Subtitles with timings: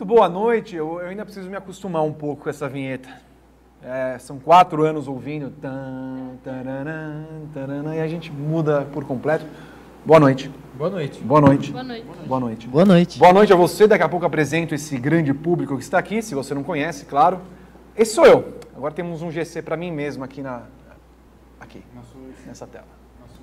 [0.00, 0.76] Muito boa noite.
[0.76, 3.29] Eu, eu ainda preciso me acostumar um pouco com essa vinheta.
[3.82, 5.50] É, são quatro anos ouvindo.
[5.50, 6.36] Tan,
[7.94, 9.44] e a gente muda por completo.
[10.04, 10.50] Boa noite.
[10.74, 11.20] Boa noite.
[11.22, 11.72] Boa noite.
[11.72, 12.04] Boa noite.
[12.26, 12.68] Boa noite.
[12.68, 13.18] Boa noite.
[13.18, 13.86] Boa noite a você.
[13.86, 16.20] Daqui a pouco apresento esse grande público que está aqui.
[16.20, 17.40] Se você não conhece, claro.
[17.96, 18.58] Esse sou eu.
[18.76, 20.62] Agora temos um GC para mim mesmo aqui na
[21.58, 21.82] aqui
[22.46, 22.86] nessa tela.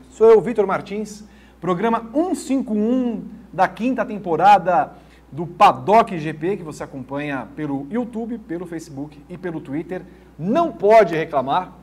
[0.09, 1.23] Sou eu, Vitor Martins.
[1.59, 4.91] Programa 151 da quinta temporada
[5.31, 10.01] do Paddock GP que você acompanha pelo YouTube, pelo Facebook e pelo Twitter.
[10.37, 11.73] Não pode reclamar.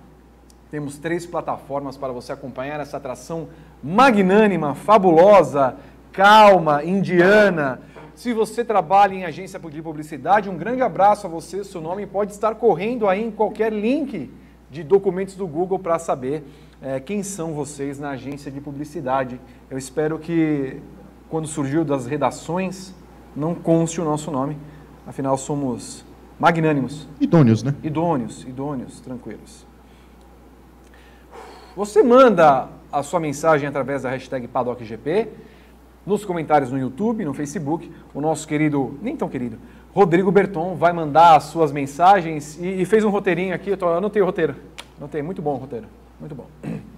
[0.70, 3.48] Temos três plataformas para você acompanhar essa atração
[3.82, 5.76] magnânima, fabulosa,
[6.10, 7.80] calma, indiana.
[8.14, 11.62] Se você trabalha em agência de publicidade, um grande abraço a você.
[11.64, 14.32] Seu nome pode estar correndo aí em qualquer link
[14.70, 16.42] de documentos do Google para saber
[16.80, 19.40] eh, quem são vocês na agência de publicidade.
[19.70, 20.80] Eu espero que
[21.28, 22.94] quando surgiu das redações
[23.36, 24.56] não conste o nosso nome,
[25.06, 26.04] afinal somos
[26.38, 27.74] magnânimos, Idôneos, né?
[27.82, 29.66] idôneos, idôneos, tranquilos.
[31.76, 35.28] Você manda a sua mensagem através da hashtag PaddockGP,
[36.06, 37.90] nos comentários no YouTube, no Facebook.
[38.12, 39.58] O nosso querido, nem tão querido,
[39.92, 43.70] Rodrigo Berton vai mandar as suas mensagens e, e fez um roteirinho aqui.
[43.70, 44.54] Eu, tô, anotei o roteiro.
[44.98, 45.86] Anotei, muito bom o roteiro.
[46.20, 46.46] Muito bom.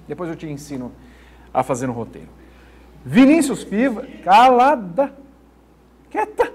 [0.09, 0.93] Depois eu te ensino
[1.53, 2.29] a fazer um roteiro.
[3.05, 5.13] Vinícius Piva, calada,
[6.11, 6.53] quieta.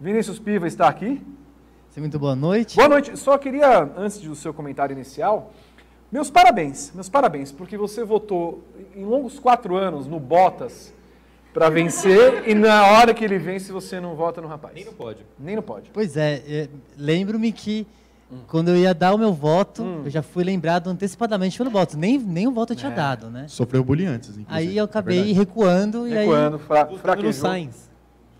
[0.00, 1.22] Vinícius Piva está aqui.
[1.96, 2.74] Muito boa noite.
[2.76, 3.16] Boa noite.
[3.18, 5.52] Só queria, antes do seu comentário inicial,
[6.10, 8.62] meus parabéns, meus parabéns, porque você votou
[8.96, 10.92] em longos quatro anos no Bottas
[11.52, 14.74] para vencer e na hora que ele vence você não vota no rapaz.
[14.74, 15.26] Nem no pódio.
[15.38, 15.90] Nem no pódio.
[15.92, 17.86] Pois é, é, lembro-me que
[18.48, 20.02] quando eu ia dar o meu voto, Hum.
[20.06, 21.98] eu já fui lembrado antecipadamente pelo voto.
[21.98, 22.94] Nem, nem o voto eu tinha É.
[22.94, 23.44] dado, né?
[23.48, 24.46] Sofreu bullying antes, inclusive.
[24.48, 25.38] Aí eu é acabei verdade.
[25.38, 26.20] recuando e aí...
[26.24, 27.32] Recuando, fra fraquejou.
[27.34, 27.91] Sainz.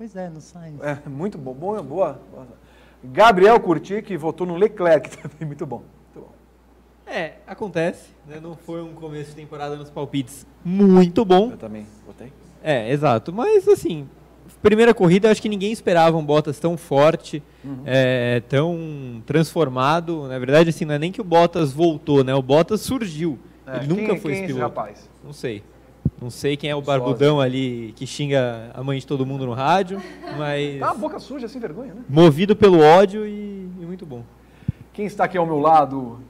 [0.02, 0.80] Pois é, no Sainz.
[0.82, 2.18] É, muito bom, boa, boa.
[3.04, 5.76] Gabriel Curti, que votou no Leclerc também, muito bom.
[6.12, 6.32] Muito bom.
[7.06, 8.08] É, acontece.
[8.26, 8.40] né?
[8.42, 11.52] Não foi um começo de temporada nos palpites muito bom.
[11.52, 12.32] Eu também votei.
[12.64, 13.32] É, exato.
[13.32, 14.08] Mas, assim,
[14.60, 17.40] primeira corrida, acho que ninguém esperava um Bottas tão forte,
[17.86, 20.26] é, tão transformado.
[20.26, 22.34] Na verdade, assim, não é nem que o Bottas voltou, né?
[22.34, 23.38] O Bottas surgiu.
[23.64, 24.74] É, Ele nunca quem- foi quem é esse esse piloto.
[24.80, 25.08] rapaz?
[25.22, 25.62] Não sei.
[26.22, 29.52] Não sei quem é o barbudão ali que xinga a mãe de todo mundo no
[29.52, 30.00] rádio,
[30.38, 32.02] mas Tá, boca suja, sem vergonha, né?
[32.08, 34.22] movido pelo ódio e, e muito bom.
[34.92, 36.20] Quem está aqui ao meu lado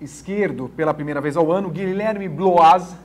[0.00, 2.96] esquerdo pela primeira vez ao ano, Guilherme Bloaz.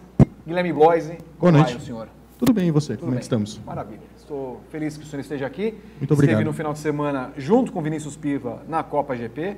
[0.46, 1.10] Guilherme Bloise.
[1.10, 1.74] Boa Como noite.
[1.74, 2.08] vai o senhor?
[2.40, 2.94] Tudo bem, e você?
[2.94, 3.20] Tudo Como é bem?
[3.20, 3.60] que estamos?
[3.66, 4.02] Maravilha.
[4.18, 5.76] Estou feliz que o senhor esteja aqui.
[6.00, 6.36] Muito obrigado.
[6.38, 9.56] Esteve no final de semana junto com Vinícius Piva na Copa GP.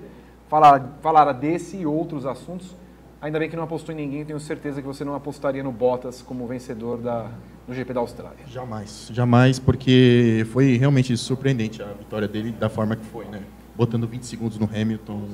[0.50, 2.76] Falar, falara desse e outros assuntos.
[3.22, 4.24] Ainda bem que não apostou em ninguém.
[4.24, 7.30] Tenho certeza que você não apostaria no Bottas como vencedor da,
[7.68, 8.38] do GP da Austrália.
[8.48, 9.10] Jamais.
[9.12, 13.42] Jamais, porque foi realmente surpreendente a vitória dele da forma que foi, né?
[13.76, 15.28] Botando 20 segundos no Hamilton.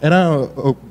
[0.00, 0.28] Era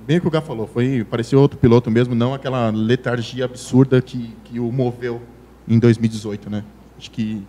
[0.06, 4.00] bem o que o Gá falou, foi, parecia outro piloto mesmo, não aquela letargia absurda
[4.04, 5.20] que, que o moveu
[5.68, 6.64] em 2018, né?
[6.96, 7.44] Acho que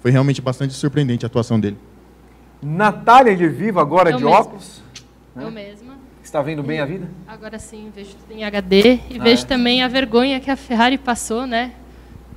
[0.00, 1.76] foi realmente bastante surpreendente a atuação dele.
[2.62, 4.40] Natália de Viva, agora Eu de mesma.
[4.40, 4.82] óculos.
[5.36, 5.91] Eu mesma.
[6.22, 7.08] Está vendo bem a vida?
[7.26, 9.46] Agora sim, vejo tudo em HD e Ah, vejo é?
[9.46, 11.72] também a vergonha que a Ferrari passou, né?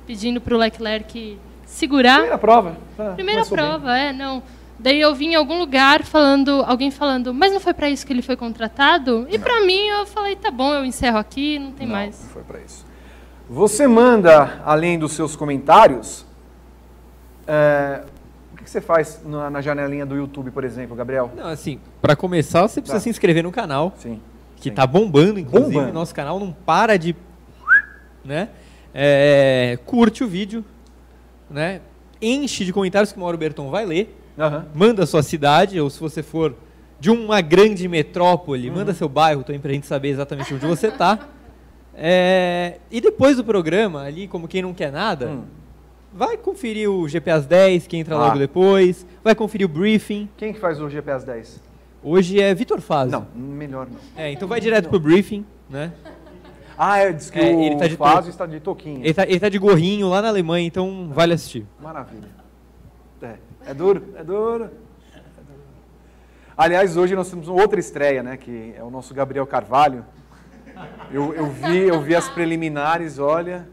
[0.06, 2.14] Pedindo para o Leclerc segurar.
[2.16, 2.76] Primeira prova.
[2.98, 3.66] Ah, Primeira começou bem.
[3.66, 4.42] prova, é, não.
[4.78, 8.12] Daí eu vi em algum lugar falando, alguém falando, mas não foi para isso que
[8.12, 9.26] ele foi contratado?
[9.30, 12.20] E para mim eu falei, tá bom, eu encerro aqui, não tem Não, mais.
[12.22, 12.84] Não foi para isso.
[13.48, 16.26] Você manda, além dos seus comentários,
[17.46, 18.02] é,
[18.66, 21.30] que que você faz na, na janelinha do YouTube, por exemplo, Gabriel?
[21.36, 23.02] Não, assim, para começar, você precisa Tá.
[23.04, 24.20] se inscrever no canal, Sim.
[24.56, 24.74] que sim.
[24.74, 25.72] tá bombando, inclusive.
[25.72, 25.92] Bombando.
[25.92, 27.14] Nosso canal não para de.
[28.24, 28.48] né?
[28.92, 30.64] É, curte o vídeo,
[31.48, 31.80] né?
[32.20, 34.18] Enche de comentários que o Mauro Berton vai ler.
[34.38, 34.66] Aham.
[34.74, 36.54] Manda a sua cidade, ou se você for
[36.98, 41.20] de uma grande metrópole, manda seu bairro também pra gente saber exatamente onde você tá.
[41.94, 45.44] É, e depois do programa, ali, como quem não quer nada, Hum.
[46.16, 48.18] Vai conferir o GPS 10, que entra Ah.
[48.18, 50.28] logo depois, vai conferir o briefing.
[50.36, 51.60] Quem que faz o GPS 10?
[52.02, 53.12] Hoje é Vitor Fazio.
[53.12, 53.98] Não, melhor não.
[54.16, 55.92] É, então vai direto pro briefing, né?
[56.78, 58.28] Ah, é, diz que É, o ele tá de Fazio touca.
[58.30, 59.00] está de toquinha.
[59.00, 61.66] Ele tá, ele tá de gorrinho lá na Alemanha, então vale assistir.
[61.82, 62.28] Maravilha.
[63.22, 63.36] É,
[63.66, 64.64] é duro, é duro.
[64.64, 64.70] é duro.
[66.56, 68.36] Aliás, hoje nós temos outra estreia, né?
[68.36, 70.04] Que é o nosso Gabriel Carvalho.
[71.10, 73.66] Eu, eu, vi, eu vi as preliminares, olha.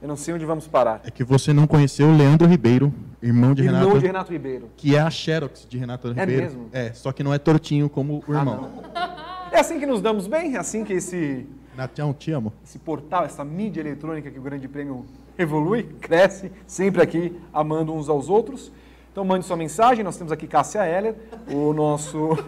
[0.00, 1.00] Eu não sei onde vamos parar.
[1.04, 4.70] É que você não conheceu o Leandro Ribeiro, irmão de Irmão Renato, de Renato Ribeiro.
[4.76, 6.42] que é a Xerox de Renato Ribeiro.
[6.42, 6.68] mesmo?
[6.72, 8.70] É, só que não é tortinho como o irmão.
[9.50, 10.54] É assim que nos damos bem?
[10.54, 11.46] É assim que esse,
[11.76, 12.52] Natião, te amo.
[12.64, 15.04] esse portal, essa mídia eletrônica que o Grande Prêmio
[15.36, 18.70] evolui, cresce, sempre aqui amando uns aos outros.
[19.10, 21.16] Então mande sua mensagem, nós temos aqui Cássia Heller,
[21.52, 22.38] o nosso,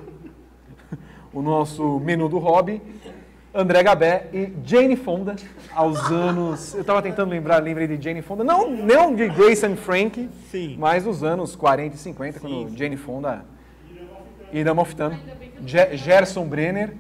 [1.35, 2.81] o nosso menu do hobby,
[3.53, 5.35] André Gabé e Jane Fonda,
[5.75, 6.75] aos anos...
[6.75, 10.77] Eu estava tentando lembrar, lembrei de Jane Fonda, não, não de Grace and Frank, Sim.
[10.79, 13.45] mas dos anos 40 e 50, quando Jane Fonda...
[14.53, 15.17] Irã Moftano,
[15.65, 16.93] Ge- Gerson Brenner,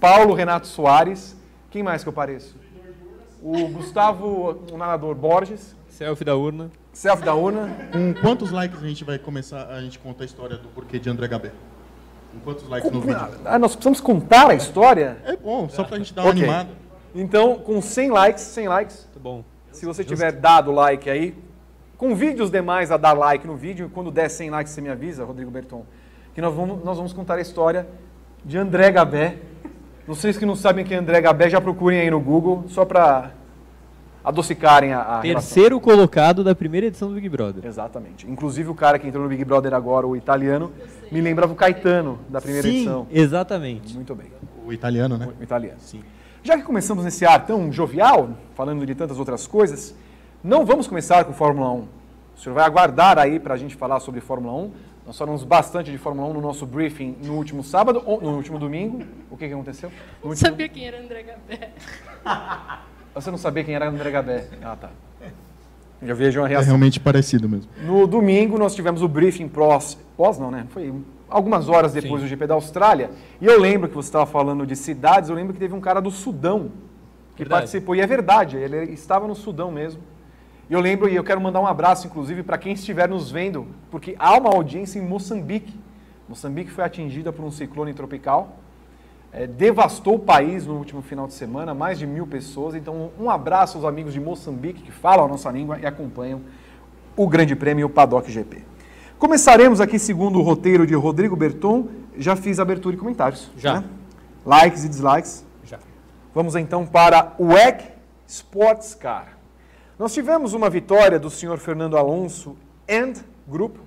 [0.00, 1.36] Paulo Renato Soares,
[1.70, 2.56] quem mais que eu pareço?
[3.42, 6.70] O Gustavo, o nadador Borges, Selfie da urna.
[6.94, 10.56] Self da Urna, Com quantos likes a gente vai começar, a gente conta a história
[10.56, 11.50] do porquê de André Gabé?
[12.34, 13.28] Com quantos likes no vídeo?
[13.44, 15.16] Ah, nós precisamos contar a história?
[15.24, 16.42] É bom, só pra gente dar uma Ok.
[16.42, 16.70] animada.
[17.14, 19.44] Então, com 100 likes, 100 likes, Tá bom.
[19.72, 21.34] se você tiver dado like aí,
[21.96, 24.88] convide os demais a dar like no vídeo, e quando der 100 likes você me
[24.88, 25.84] avisa, Rodrigo Berton,
[26.34, 27.86] que nós vamos, nós vamos contar a história
[28.44, 29.36] de André Gabé.
[30.06, 33.30] Vocês que não sabem quem é André Gabé, já procurem aí no Google, só para
[34.24, 35.32] adocicarem a, a relação.
[35.54, 37.64] Terceiro colocado da primeira edição do Big Brother.
[37.66, 38.26] Exatamente.
[38.28, 40.72] Inclusive o cara que entrou no Big Brother agora, o italiano,
[41.12, 43.06] me lembrava o Caetano, da primeira Sim, edição.
[43.10, 43.94] exatamente.
[43.94, 44.28] Muito bem.
[44.66, 45.28] O italiano, né?
[45.38, 45.78] O italiano.
[45.78, 46.02] Sim.
[46.42, 49.94] Já que começamos nesse ar tão jovial, falando de tantas outras coisas,
[50.42, 51.78] não vamos começar com Fórmula 1.
[52.36, 54.70] O senhor vai aguardar aí para a gente falar sobre Fórmula 1.
[55.06, 58.58] Nós falamos bastante de Fórmula 1 no nosso briefing no último sábado, ou no último
[58.58, 59.02] domingo.
[59.30, 59.90] O que, que aconteceu?
[59.90, 59.94] No
[60.24, 61.72] Não último- sabia quem era André Gabé.
[63.14, 64.46] Você não sabia quem era André Gabé.
[64.62, 64.90] Ah, tá.
[66.02, 66.66] Já vejo uma É reação.
[66.66, 67.70] realmente parecido mesmo.
[67.82, 70.66] No domingo nós tivemos o briefing pós, pós não, né?
[70.70, 70.92] Foi
[71.30, 73.10] algumas horas depois do GP da Austrália.
[73.40, 76.00] E eu lembro que você estava falando de cidades, eu lembro que teve um cara
[76.00, 76.70] do Sudão
[77.34, 77.62] que Verdade.
[77.62, 77.94] participou.
[77.96, 80.00] E é verdade, ele estava no Sudão mesmo.
[80.68, 83.66] E eu lembro, e eu quero mandar um abraço, inclusive, para quem estiver nos vendo,
[83.90, 85.74] porque há uma audiência em Moçambique.
[86.28, 88.58] Moçambique foi atingida por um ciclone tropical.
[89.36, 92.76] É, devastou o país no último final de semana, mais de mil pessoas.
[92.76, 96.40] Então, um abraço aos amigos de Moçambique que falam a nossa língua e acompanham
[97.16, 98.62] o Grande Prêmio e o Paddock GP.
[99.18, 101.88] Começaremos aqui segundo o roteiro de Rodrigo Berton.
[102.16, 103.50] Já fiz abertura e comentários.
[103.56, 103.80] Já.
[103.80, 103.84] né?
[104.46, 105.44] Likes e dislikes.
[105.64, 105.80] Já.
[106.32, 107.90] Vamos então para o WEC
[108.28, 109.36] Sports Car.
[109.98, 112.56] Nós tivemos uma vitória do senhor Fernando Alonso
[112.88, 113.14] and
[113.48, 113.80] Grupo,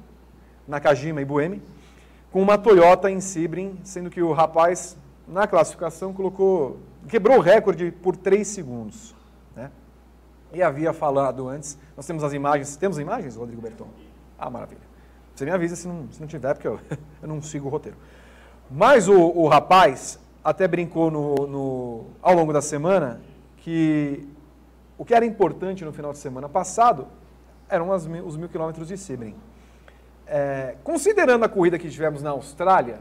[0.68, 1.62] Nakajima e Buemi,
[2.32, 4.98] com uma Toyota em Sebring, sendo que o rapaz,
[5.28, 6.78] na classificação, colocou,
[7.08, 9.16] quebrou o recorde por 3 segundos.
[9.56, 9.70] Né?
[10.54, 13.88] E havia falado antes, nós temos as imagens, temos imagens, Rodrigo Berton?
[14.40, 14.82] Ah, maravilha.
[15.36, 16.80] Você me avisa se não, se não tiver, porque eu,
[17.22, 17.98] eu não sigo o roteiro.
[18.72, 23.22] Mas o, o rapaz até brincou no, no- ao longo da semana
[23.58, 24.28] que
[24.98, 27.08] o que era importante no final de semana passado
[27.70, 29.36] eram as os mil quilômetros de Sebring.
[30.26, 33.00] É, considerando a corrida que tivemos na Austrália,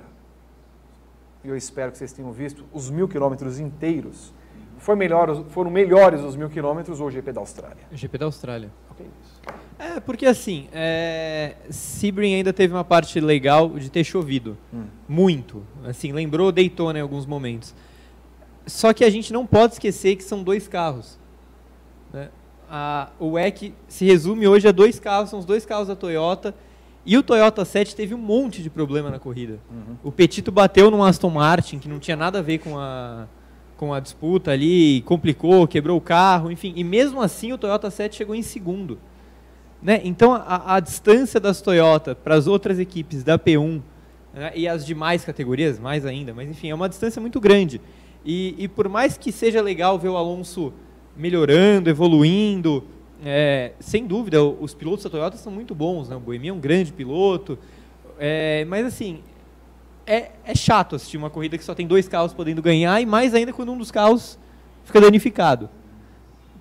[1.47, 4.35] e eu espero que vocês tenham visto, os mil quilômetros inteiros,
[4.79, 7.85] foi melhor, foram melhores os mil quilômetros ou o GP da Austrália?
[7.93, 8.71] GP da Austrália.
[8.91, 9.41] Ok, isso.
[9.79, 11.55] É, porque assim, é...
[11.71, 14.57] Sebring ainda teve uma parte legal de ter chovido.
[15.09, 15.63] Muito.
[15.85, 17.75] Assim, lembrou Daytona em alguns momentos.
[18.67, 21.19] Só que a gente não pode esquecer que são dois carros.
[22.13, 22.31] né?
[22.69, 26.55] A, o WEC se resume hoje a dois carros, são os dois carros da Toyota.
[27.07, 29.61] E o Toyota 7 teve um monte de problema na corrida.
[30.03, 33.29] O Petito bateu num Aston Martin, que não tinha nada a ver com a,
[33.77, 36.73] com a disputa ali, complicou, quebrou o carro, enfim.
[36.75, 38.99] E mesmo assim o Toyota 7 chegou em segundo.
[39.81, 40.01] Né?
[40.03, 43.81] Então a, a distância das Toyota para as outras equipes da P1
[44.35, 47.81] né, e as demais categorias, mais ainda, mas enfim, é uma distância muito grande.
[48.25, 50.73] E, e por mais que seja legal ver o Alonso
[51.17, 52.83] melhorando, evoluindo,
[53.25, 56.17] é, sem dúvida, os pilotos da Toyota são muito bons, né?
[56.17, 57.59] o Boemi é um grande piloto,
[58.19, 59.21] é, mas assim,
[60.07, 63.35] é, é chato assistir uma corrida que só tem dois carros podendo ganhar, e mais
[63.35, 64.39] ainda quando um dos carros
[64.85, 65.69] fica danificado.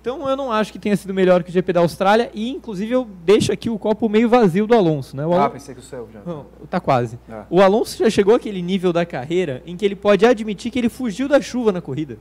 [0.00, 2.92] Então eu não acho que tenha sido melhor que o GP da Austrália, e inclusive
[2.92, 5.16] eu deixo aqui o copo meio vazio do Alonso.
[5.16, 5.26] Né?
[5.26, 6.20] O Ah, Alonso- pensei que o seu já.
[6.24, 7.18] não, tá quase.
[7.28, 7.42] É.
[7.50, 10.88] O Alonso já chegou àquele nível da carreira em que ele pode admitir que ele
[10.88, 12.18] fugiu da chuva na corrida.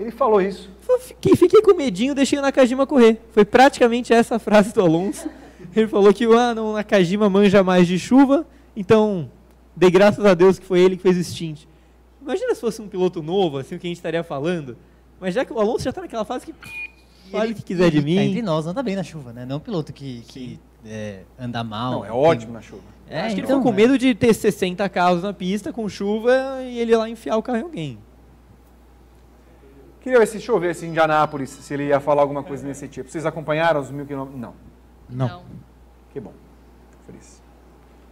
[0.00, 0.70] Ele falou isso.
[1.00, 3.20] Fiquei, fiquei com medinho, deixei o Nakajima correr.
[3.32, 5.28] Foi praticamente essa a frase do Alonso.
[5.76, 9.30] Ele falou que ah, não, o Nakajima manja mais de chuva, então
[9.76, 11.64] dei graças a Deus que foi ele que fez o stint.
[12.20, 14.76] Imagina se fosse um piloto novo, assim, o que a gente estaria falando.
[15.20, 16.54] Mas já que o Alonso já está naquela fase que
[17.30, 18.42] fale ele- o que quiser de ele tá entre mim.
[18.42, 19.44] nós anda bem na chuva, né?
[19.46, 21.92] Não um piloto que, que é, anda mal.
[21.92, 22.82] Não, é tem- ótimo na chuva.
[23.08, 23.82] É, Acho que ele então, ficou com é.
[23.82, 26.32] medo de ter 60 carros na pista com chuva
[26.64, 27.98] e ele ir lá enfiar o carro em alguém.
[30.00, 32.88] Queria ver se, deixa eu ver se Indianápolis, se ele ia falar alguma coisa nesse
[32.88, 33.10] tipo.
[33.10, 34.40] Vocês acompanharam os mil quilômetros?
[34.40, 34.54] Não.
[35.08, 35.42] Não.
[36.12, 36.32] Que bom.
[36.90, 37.40] Fico feliz.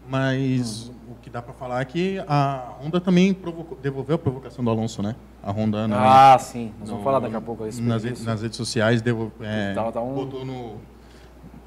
[0.08, 4.64] Mas o que dá para falar é que a Honda também provocou- devolveu a provocação
[4.64, 5.14] do Alonso, né?
[5.42, 6.72] A Honda na, Ah, sim.
[6.80, 9.74] Nós vamos no- falar daqui a pouco a respeito nas, nas redes sociais devo, é,
[9.74, 10.76] Tá- tá um- botou no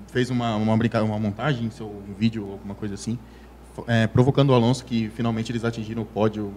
[0.08, 3.18] fez uma uma, uma montagem, seu um vídeo alguma coisa assim,
[3.88, 6.52] é, provocando o Alonso que finalmente eles atingiram o pódio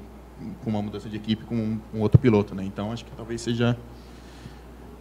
[0.63, 2.65] com uma mudança de equipe com um, um outro piloto, né?
[2.65, 3.77] Então acho que talvez seja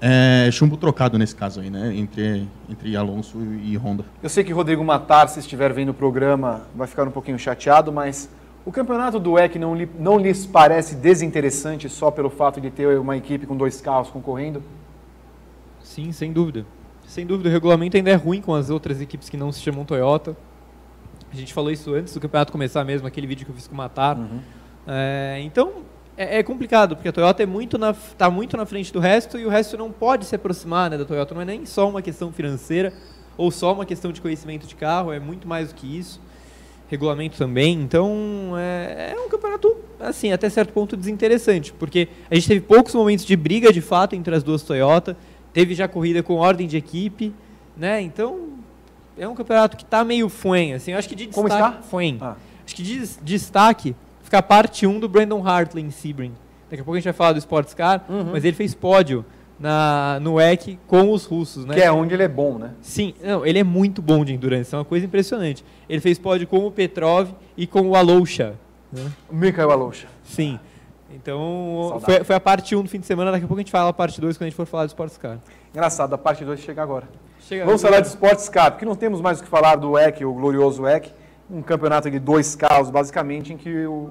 [0.02, 1.96] é, chumbo trocado nesse caso aí, né?
[1.96, 4.06] Entre entre Alonso e Honda.
[4.22, 7.92] Eu sei que Rodrigo Matar, se estiver vendo o programa, vai ficar um pouquinho chateado,
[7.92, 8.30] mas
[8.66, 12.98] o campeonato do EC não, lhe- não lhes parece desinteressante só pelo fato de ter
[13.00, 14.62] uma equipe com dois carros concorrendo?
[15.82, 16.66] Sim, sem dúvida.
[17.06, 19.84] Sem dúvida, o regulamento ainda é ruim com as outras equipes que não se chamam
[19.86, 20.36] Toyota.
[21.32, 23.74] A gente falou isso antes do campeonato começar mesmo, aquele vídeo que eu fiz com
[23.74, 24.18] o Matar.
[24.88, 25.72] É, então,
[26.18, 29.38] é, é complicado, porque a Toyota é muito na, tá muito na frente do resto
[29.38, 31.34] e o resto não pode se aproximar né, da Toyota.
[31.34, 32.94] Não é nem só uma questão financeira
[33.38, 36.22] ou só uma questão de conhecimento de carro, é muito mais do que isso.
[36.90, 37.74] Regulamento também.
[37.82, 42.94] Então, é, é um campeonato, assim, até certo ponto desinteressante, porque a gente teve poucos
[42.94, 45.18] momentos de briga de fato entre as duas Toyota,
[45.52, 47.34] teve já corrida com ordem de equipe,
[47.76, 48.00] né?
[48.02, 48.50] Então,
[49.18, 50.92] é um campeonato que está meio fuem, assim.
[50.92, 51.88] Eu acho que de Como destaque, está?
[51.88, 52.18] Fuem.
[52.22, 52.36] Ah.
[52.64, 53.96] Acho que de des- destaque
[54.36, 56.34] a parte 1 do Brandon Hartley em Sebring.
[56.70, 59.24] Daqui a pouco a gente vai falar do Sports Car, mas ele fez pódio
[59.60, 61.76] na, no WEC com os russos, né?
[61.76, 62.72] Que é onde ele é bom, né?
[62.82, 65.64] Sim, não, ele é muito bom de endurance, é uma coisa impressionante.
[65.88, 68.56] Ele fez pódio com o Petrov e com o Aloucha.
[68.92, 69.12] Né?
[69.32, 70.08] Mikhail Alosha.
[70.24, 70.60] Sim.
[71.14, 73.72] Então, foi, foi a parte 1 do fim de semana, daqui a pouco a gente
[73.72, 75.38] fala a parte 2 quando a gente for falar do Sports Car.
[75.72, 77.08] Engraçado, a parte 2 chega agora.
[77.40, 80.26] Chega Vamos falar de Sports Car, porque não temos mais o que falar do EC,
[80.26, 81.14] o glorioso EC,
[81.50, 84.10] um campeonato de dois carros, basicamente, em que o,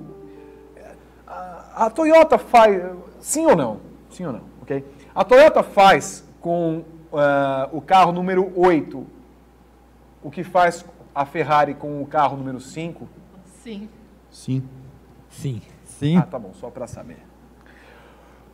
[1.27, 2.83] a, a Toyota faz.
[3.21, 3.81] Sim ou não?
[4.11, 4.43] Sim ou não?
[4.63, 4.85] Ok?
[5.15, 9.07] A Toyota faz com ah, o carro número 8
[10.23, 10.85] o que faz
[11.15, 13.09] a Ferrari com o carro número 5.
[13.63, 13.89] Sim.
[14.31, 14.63] Sim.
[15.29, 15.61] Sim.
[15.85, 16.17] Sim.
[16.17, 17.19] Ah, tá bom, só para saber.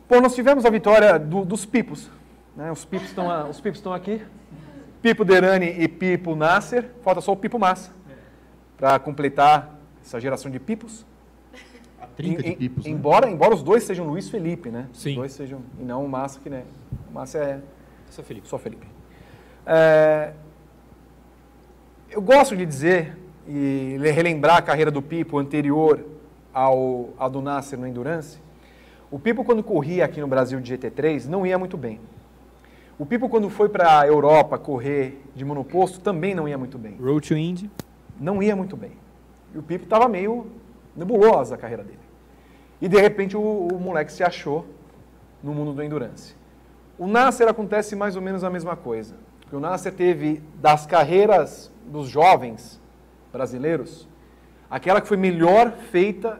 [0.09, 2.09] Bom, nós tivemos a vitória do- dos Pipos.
[2.55, 2.71] né?
[2.71, 4.21] Os Pipos estão a- os Pipos estão aqui.
[5.01, 6.89] Pipo Derani e Pipo Nasser.
[7.03, 7.91] Falta só o Pipo Massa
[8.79, 11.05] para completar essa geração de Pipos.
[12.01, 12.95] A trinca Em- de pipos, em- né?
[12.97, 14.87] embora, embora os dois sejam Luiz Felipe, né?
[14.93, 15.09] Sim.
[15.11, 15.61] Os dois sejam.
[15.77, 16.63] E não o Massa, que né?
[17.09, 17.59] O Massa é
[18.09, 18.47] Só Felipe.
[18.47, 18.87] só Felipe.
[19.65, 20.31] É,
[22.09, 23.17] eu gosto de dizer
[23.47, 26.03] e le- relembrar a carreira do Pipo anterior
[26.53, 28.39] ao, ao do Nasser no Endurance.
[29.11, 31.99] O Pipo, quando corria aqui no Brasil de GT3, não ia muito bem.
[32.97, 36.95] O Pipo, quando foi para a Europa correr de monoposto, também não ia muito bem.
[37.01, 37.69] Road to Indy.
[38.19, 38.91] Não ia muito bem.
[39.53, 40.47] E o Pipo estava meio
[40.95, 41.99] nebulosa a carreira dele.
[42.81, 44.65] E de repente o, o moleque se achou
[45.43, 46.35] no mundo do endurance.
[46.97, 49.15] O Nasser acontece mais ou menos a mesma coisa.
[49.39, 52.79] Porque o Nasser teve das carreiras dos jovens
[53.31, 54.07] brasileiros,
[54.69, 56.39] aquela que foi melhor feita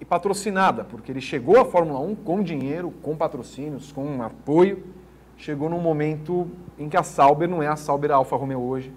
[0.00, 4.84] e patrocinada, porque ele chegou à Fórmula 1 com dinheiro, com patrocínios, com apoio.
[5.36, 6.48] Chegou num momento
[6.78, 8.92] em que a Sauber não é a Sauber Alfa Romeo hoje.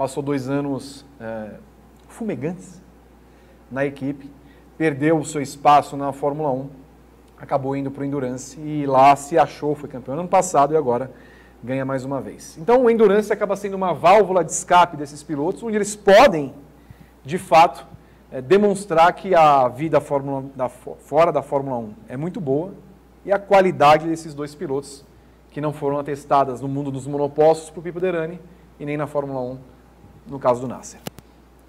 [0.00, 1.50] Passou dois anos eh,
[2.08, 2.80] fumegantes
[3.70, 4.30] na equipe,
[4.78, 6.70] perdeu o seu espaço na Fórmula 1,
[7.36, 11.10] acabou indo para o Endurance e lá se achou, foi campeão ano passado e agora
[11.62, 12.56] ganha mais uma vez.
[12.56, 16.54] Então o Endurance acaba sendo uma válvula de escape desses pilotos, onde eles podem,
[17.22, 17.86] de fato,
[18.32, 22.72] eh, demonstrar que a vida Fórmula, da, fo- fora da Fórmula 1 é muito boa
[23.22, 25.04] e a qualidade desses dois pilotos
[25.50, 28.40] que não foram atestadas no mundo dos monopostos para o Pipo Derani
[28.78, 29.58] e nem na Fórmula 1,
[30.26, 31.00] no caso do Nasser.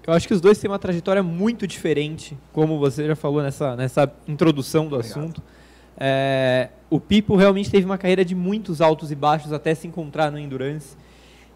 [0.06, 3.76] Eu acho que os dois têm uma trajetória muito diferente, como você já falou nessa,
[3.76, 5.18] nessa introdução do Obrigado.
[5.18, 5.42] assunto.
[5.96, 10.32] É, o Pipo realmente teve uma carreira de muitos altos e baixos até se encontrar
[10.32, 10.96] no Endurance.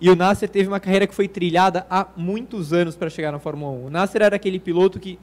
[0.00, 3.38] E o Nasser teve uma carreira que foi trilhada há muitos anos para chegar na
[3.38, 3.86] Fórmula 1.
[3.86, 5.18] O Nasser era aquele piloto que,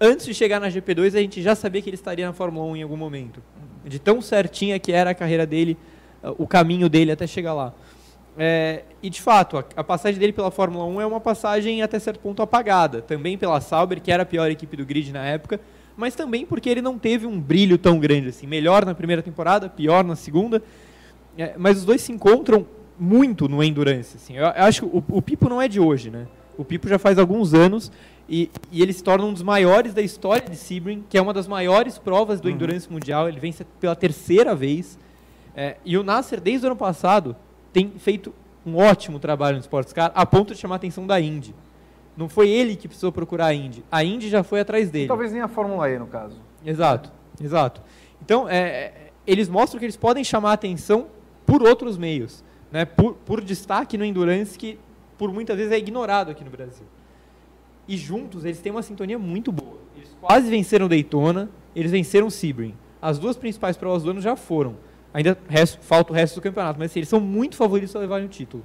[0.00, 2.76] antes de chegar na GP2, a gente já sabia que ele estaria na Fórmula 1
[2.76, 3.42] em algum momento.
[3.84, 5.76] De tão certinha que era a carreira dele,
[6.38, 7.74] o caminho dele até chegar lá.
[8.36, 11.98] É, e de fato, a, a passagem dele pela Fórmula 1 é uma passagem até
[11.98, 13.02] certo ponto apagada.
[13.02, 15.60] Também pela Sauber, que era a pior equipe do grid na época,
[15.96, 18.46] mas também porque ele não teve um brilho tão grande assim.
[18.46, 20.62] Melhor na primeira temporada, pior na segunda.
[21.36, 22.66] É, mas os dois se encontram
[22.98, 24.16] muito no Endurance.
[24.16, 24.36] Assim.
[24.36, 26.26] Eu, eu acho que o, o Pipo não é de hoje, né?
[26.56, 27.90] O Pipo já faz alguns anos
[28.28, 31.32] e, e ele se torna um dos maiores da história de Sebring, que é uma
[31.32, 33.28] das maiores provas do Endurance Mundial.
[33.28, 34.98] Ele vence pela terceira vez.
[35.54, 37.36] É, e o Nasser, desde o ano passado,
[37.72, 41.20] tem feito um ótimo trabalho no Sports Car, a ponto de chamar a atenção da
[41.20, 41.54] Indy.
[42.16, 43.84] Não foi ele que precisou procurar a Indy.
[43.90, 45.08] A Indy já foi atrás dele.
[45.08, 46.36] Talvez nem a Fórmula E, no caso.
[46.64, 47.10] Exato,
[47.42, 47.80] exato.
[48.22, 48.92] Então, é,
[49.26, 51.06] eles mostram que eles podem chamar atenção
[51.46, 52.84] por outros meios, né?
[52.84, 54.78] por, por destaque no Endurance que
[55.18, 56.86] por muitas vezes é ignorado aqui no Brasil.
[57.88, 59.78] E juntos eles têm uma sintonia muito boa.
[59.96, 62.74] Eles quase venceram Daytona, eles venceram Sebring.
[63.00, 64.76] As duas principais provas do ano já foram.
[65.14, 65.36] Ainda
[65.80, 68.64] falta o resto do campeonato, mas assim, eles são muito favoritos a levarem o título.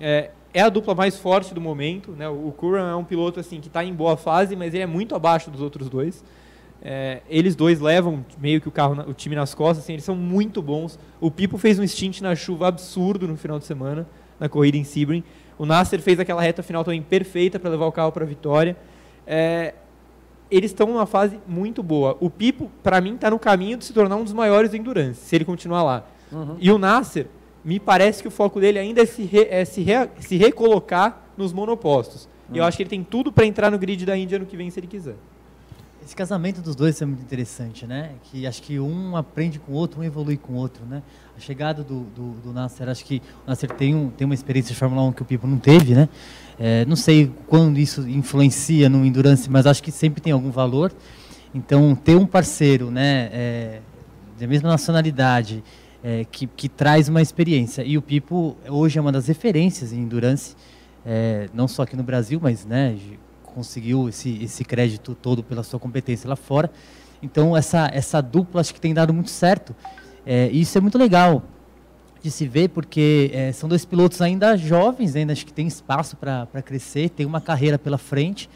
[0.00, 2.12] É, é a dupla mais forte do momento.
[2.12, 2.28] Né?
[2.28, 5.14] O Curran é um piloto assim que está em boa fase, mas ele é muito
[5.14, 6.24] abaixo dos outros dois.
[6.80, 9.84] É, eles dois levam meio que o carro, o time nas costas.
[9.84, 10.98] Assim, eles são muito bons.
[11.20, 14.06] O Pipo fez um stint na chuva absurdo no final de semana
[14.38, 15.24] na corrida em Sebring.
[15.58, 18.76] O Nasser fez aquela reta final também perfeita para levar o carro para a vitória.
[19.26, 19.74] É,
[20.56, 22.16] eles estão numa fase muito boa.
[22.20, 25.20] O Pipo, para mim, está no caminho de se tornar um dos maiores do Endurance,
[25.20, 26.04] se ele continuar lá.
[26.30, 26.56] Uhum.
[26.58, 27.26] E o Nasser,
[27.64, 31.30] me parece que o foco dele ainda é se, re, é se, re, se recolocar
[31.36, 32.28] nos monopostos.
[32.48, 32.54] Hum.
[32.54, 32.66] E eu hum.
[32.66, 34.78] acho que ele tem tudo para entrar no grid da Índia no que vem, se
[34.78, 35.16] ele quiser.
[36.04, 38.12] Esse casamento dos dois é muito interessante, né?
[38.24, 41.02] Que acho que um aprende com o outro, um evolui com o outro, né?
[41.36, 44.72] A chegada do, do, do Nasser, acho que o Nasser tem, um, tem uma experiência
[44.72, 46.08] de Fórmula 1 que o Pipo não teve, né?
[46.58, 50.92] É, não sei quando isso influencia no Endurance, mas acho que sempre tem algum valor.
[51.52, 53.30] Então, ter um parceiro, né?
[53.32, 53.80] É,
[54.38, 55.62] da mesma nacionalidade,
[56.02, 57.82] é, que, que, traz uma experiência.
[57.82, 60.54] E o Pipo hoje é uma das referências em endurance,
[61.04, 62.96] é, não só aqui no Brasil, mas né,
[63.42, 66.70] conseguiu esse, esse crédito todo pela sua competência lá fora.
[67.22, 69.74] Então essa, essa dupla acho que tem dado muito certo.
[70.26, 71.42] É, isso é muito legal
[72.22, 76.16] de se ver, porque é, são dois pilotos ainda jovens, ainda acho que tem espaço
[76.16, 78.48] para crescer, tem uma carreira pela frente,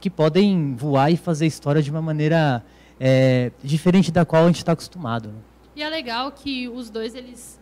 [0.00, 2.64] que podem voar e fazer história de uma maneira
[2.98, 5.28] é, diferente da qual a gente está acostumado.
[5.28, 5.38] Né?
[5.76, 7.60] E é legal que os dois eles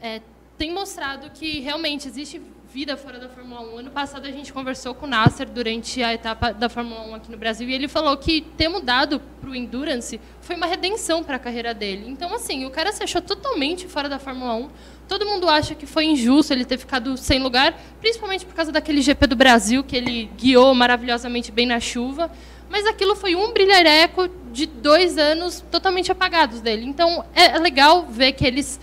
[0.00, 0.22] é,
[0.56, 2.40] têm mostrado que realmente existe
[2.74, 3.78] vida fora da Fórmula 1.
[3.78, 7.30] Ano passado a gente conversou com o Nasser durante a etapa da Fórmula 1 aqui
[7.30, 11.36] no Brasil e ele falou que ter mudado para o Endurance foi uma redenção para
[11.36, 12.06] a carreira dele.
[12.08, 14.68] Então, assim, o cara se achou totalmente fora da Fórmula 1.
[15.06, 19.02] Todo mundo acha que foi injusto ele ter ficado sem lugar, principalmente por causa daquele
[19.02, 22.28] GP do Brasil que ele guiou maravilhosamente bem na chuva
[22.70, 26.84] mas aquilo foi um brilhareco de dois anos totalmente apagados dele.
[26.84, 28.80] Então é, é legal ver que eles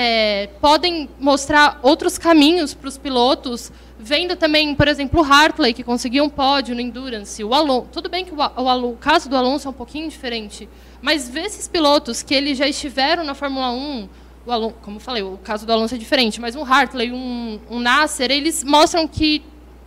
[0.00, 5.82] é, podem mostrar outros caminhos para os pilotos, vendo também, por exemplo, o Hartley, que
[5.82, 7.88] conseguiu um pódio no Endurance, o Alonso.
[7.90, 10.68] Tudo bem que o, o, o caso do Alonso é um pouquinho diferente,
[11.02, 14.08] mas ver esses pilotos que eles já estiveram na Fórmula 1,
[14.46, 17.80] o Alonso, como falei, o caso do Alonso é diferente, mas um Hartley, um, um
[17.80, 19.42] Nasser, eles mostram que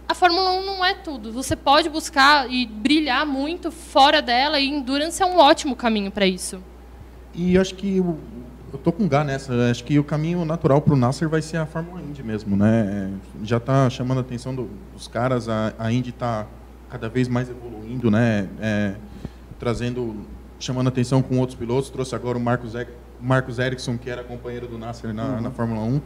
[0.10, 1.32] a Fórmula 1 não é tudo.
[1.32, 6.28] Você pode buscar e brilhar muito fora dela e endurance é um ótimo caminho para
[6.28, 6.62] isso.
[7.34, 8.19] E eu acho que eu,
[8.73, 9.53] eu tô com Gá nessa.
[9.53, 12.55] Eu acho que o caminho natural para o Nasser vai ser a Fórmula Indy mesmo,
[12.55, 13.12] né?
[13.43, 15.49] Já está chamando a atenção do, dos caras.
[15.49, 16.47] A, a Indy está
[16.89, 18.47] cada vez mais evoluindo, né?
[18.60, 18.95] É,
[19.60, 20.15] trazendo,
[20.60, 21.89] chamando a atenção com outros pilotos.
[21.89, 22.73] Trouxe agora o Marcos,
[23.19, 25.41] Marcos Ericsson, que era companheiro do Nasser na, uhum.
[25.41, 26.01] na Fórmula 1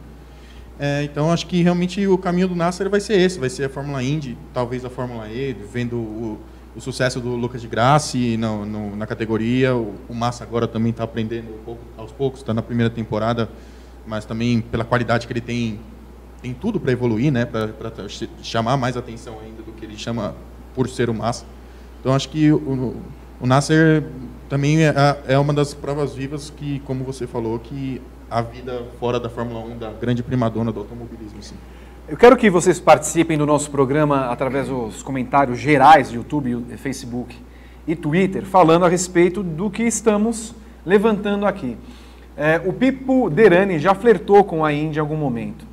[0.78, 3.68] é, então acho que realmente o caminho do Nasser vai ser esse, vai ser a
[3.68, 6.38] Fórmula Indy, talvez a Fórmula E, vendo o,
[6.76, 9.74] o sucesso do Lucas de Grassi no, na categoria.
[9.74, 13.48] O, o, Massa agora também está aprendendo um pouco, aos poucos, está na primeira temporada,
[14.06, 15.80] mas também pela qualidade que ele tem,
[16.42, 17.72] tem tudo para evoluir, né, para
[18.42, 20.34] chamar mais atenção ainda do que ele chama
[20.74, 21.46] por ser o Massa.
[22.00, 22.94] Então acho que o,
[23.40, 24.04] o Nasser
[24.48, 24.94] também é,
[25.26, 29.60] é uma das provas vivas que, como você falou, que a vida fora da Fórmula
[29.60, 31.42] 1 da grande primadona do automobilismo.
[31.42, 31.56] Sim.
[32.08, 37.36] Eu quero que vocês participem do nosso programa através dos comentários gerais do YouTube, Facebook
[37.84, 41.76] e Twitter, falando a respeito do que estamos levantando aqui.
[42.36, 45.66] É, o Pipo Derani já flertou com a Indy em algum momento.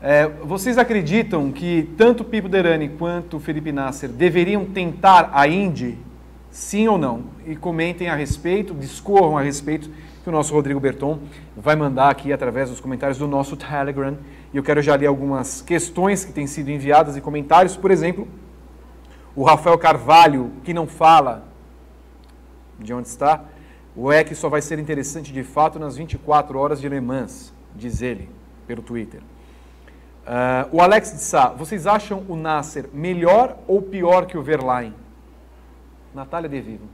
[0.00, 5.46] É, vocês acreditam que tanto o Pipo Derani quanto o Felipe Nasser deveriam tentar a
[5.46, 5.98] Indy?
[6.50, 7.24] Sim ou não?
[7.46, 9.90] E comentem a respeito, discorram a respeito
[10.24, 11.18] que o nosso Rodrigo Berton
[11.54, 14.16] vai mandar aqui através dos comentários do nosso Telegram.
[14.52, 17.76] E eu quero já ler algumas questões que têm sido enviadas e comentários.
[17.76, 18.28] Por exemplo,
[19.34, 21.44] o Rafael Carvalho, que não fala
[22.78, 23.44] de onde está,
[23.94, 28.02] o EC só vai ser interessante de fato nas 24 horas de Le Mans, diz
[28.02, 28.28] ele,
[28.66, 29.20] pelo Twitter.
[30.26, 34.94] Uh, o Alex de Sá, vocês acham o Nasser melhor ou pior que o Verlaine?
[36.14, 36.88] Natália De Vivo.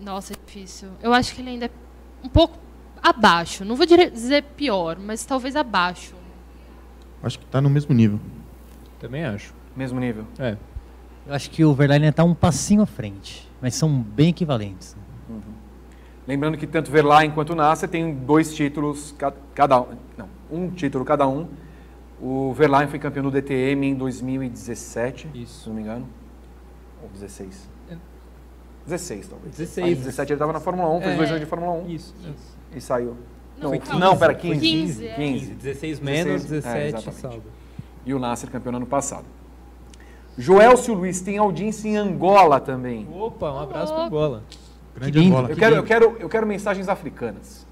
[0.00, 0.90] Nossa, é difícil.
[1.02, 1.70] Eu acho que ele ainda é
[2.22, 2.56] um pouco
[3.02, 3.64] abaixo.
[3.64, 6.14] Não vou dizer pior, mas talvez abaixo.
[7.22, 8.20] Acho que está no mesmo nível.
[9.00, 9.52] Também acho.
[9.76, 10.24] Mesmo nível?
[10.38, 10.56] É.
[11.26, 14.96] Eu acho que o Verlaine está um passinho à frente, mas são bem equivalentes.
[15.28, 15.40] Uhum.
[16.26, 19.14] Lembrando que tanto Verlaine quanto Nasser tem dois títulos
[19.54, 19.86] cada um.
[20.16, 21.48] Não, um título cada um.
[22.20, 25.62] O Verlaine foi campeão do DTM em 2017, Isso.
[25.62, 26.06] se não me engano.
[27.02, 27.68] Ou 16.
[28.86, 29.54] 16, talvez.
[29.54, 29.86] 16.
[29.86, 31.16] Aí, 17 ele estava na Fórmula 1, fez É.
[31.16, 32.14] dois anos de Fórmula 1 Isso.
[32.74, 33.16] E saiu.
[33.60, 34.18] Não, Não, foi não, 15.
[34.20, 34.60] pera, Foi 15.
[34.60, 35.14] 15, é.
[35.14, 35.54] 15.
[35.54, 37.20] 16 menos, 16, é, 17 exatamente.
[37.20, 37.42] saldo.
[38.06, 39.24] E o Nasser campeão no ano passado.
[40.36, 43.08] Joelcio Luiz tem audiência em Angola também.
[43.12, 44.44] Opa, um abraço pra Angola.
[44.94, 45.18] Grande.
[45.26, 45.50] Angola.
[45.50, 47.66] Eu quero, eu, quero, eu quero mensagens africanas.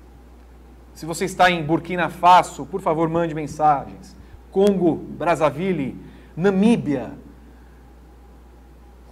[0.92, 4.16] Se você está em Burkina Faso, por favor, mande mensagens.
[4.50, 5.96] Congo, Brazzaville,
[6.36, 7.12] Namíbia,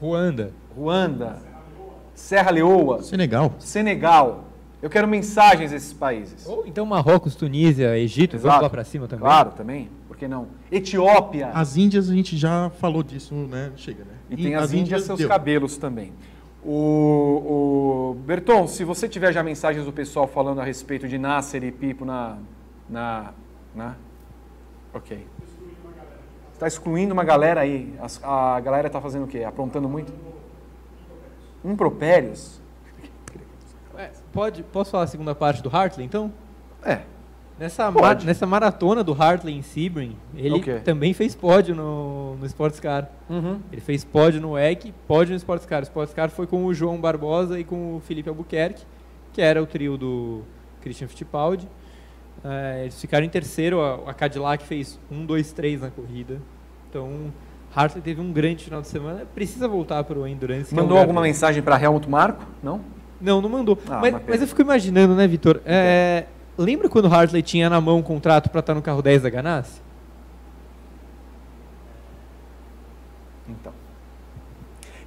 [0.00, 0.52] Ruanda.
[0.76, 1.38] Ruanda,
[2.14, 3.52] Serra Leoa, Senegal.
[3.58, 4.43] Senegal.
[4.84, 6.46] Eu quero mensagens desses países.
[6.46, 9.22] Ou então Marrocos, Tunísia, Egito, vamos lá pra cima também.
[9.24, 9.88] Claro, também.
[10.06, 10.48] Por que não?
[10.70, 11.48] Etiópia.
[11.54, 13.72] As Índias, a gente já falou disso, né?
[13.76, 14.10] Chega, né?
[14.28, 15.26] E tem as Índias seus deu.
[15.26, 16.12] cabelos também.
[16.62, 21.64] O, o Berton, se você tiver já mensagens do pessoal falando a respeito de Nasser
[21.64, 22.36] e Pipo na.
[22.86, 23.32] na,
[23.74, 23.94] na
[24.92, 25.26] ok.
[26.52, 27.94] Está excluindo uma galera aí.
[28.02, 29.44] As- a galera está fazendo o quê?
[29.44, 30.12] Aprontando muito?
[31.64, 32.60] Impropérios?
[34.34, 36.32] É, pode, posso falar a segunda parte do Hartley, então?
[36.84, 37.00] É.
[37.58, 37.88] Nessa,
[38.24, 40.80] nessa maratona do Hartley em Sebring, ele O quê?
[40.84, 43.08] também fez pódio no, no Sports Car.
[43.30, 43.60] Uhum.
[43.70, 45.80] Ele fez pódio no WEC, pódio no Sports Car.
[45.80, 48.82] O Sports Car foi com o João Barbosa e com o Felipe Albuquerque,
[49.32, 50.42] que era o trio do
[50.80, 51.68] Christian Fittipaldi.
[52.44, 56.42] É, eles ficaram em terceiro, a, a Cadillac fez um, dois, três na corrida.
[56.90, 57.32] Então,
[57.74, 59.24] Hartley teve um grande final de semana.
[59.32, 60.74] Precisa voltar para o Endurance.
[60.74, 62.44] é Mandou lugar alguma mensagem para Helmut Marko?
[62.60, 62.80] Não?
[63.24, 63.78] Não, não mandou.
[63.88, 65.62] Ah, mas, mas eu fico imaginando, né, Vitor?
[65.64, 66.24] É,
[66.58, 69.30] lembra quando o Hartley tinha na mão um contrato para estar no carro 10 da
[69.30, 69.80] Ganassi?
[73.48, 73.72] Então.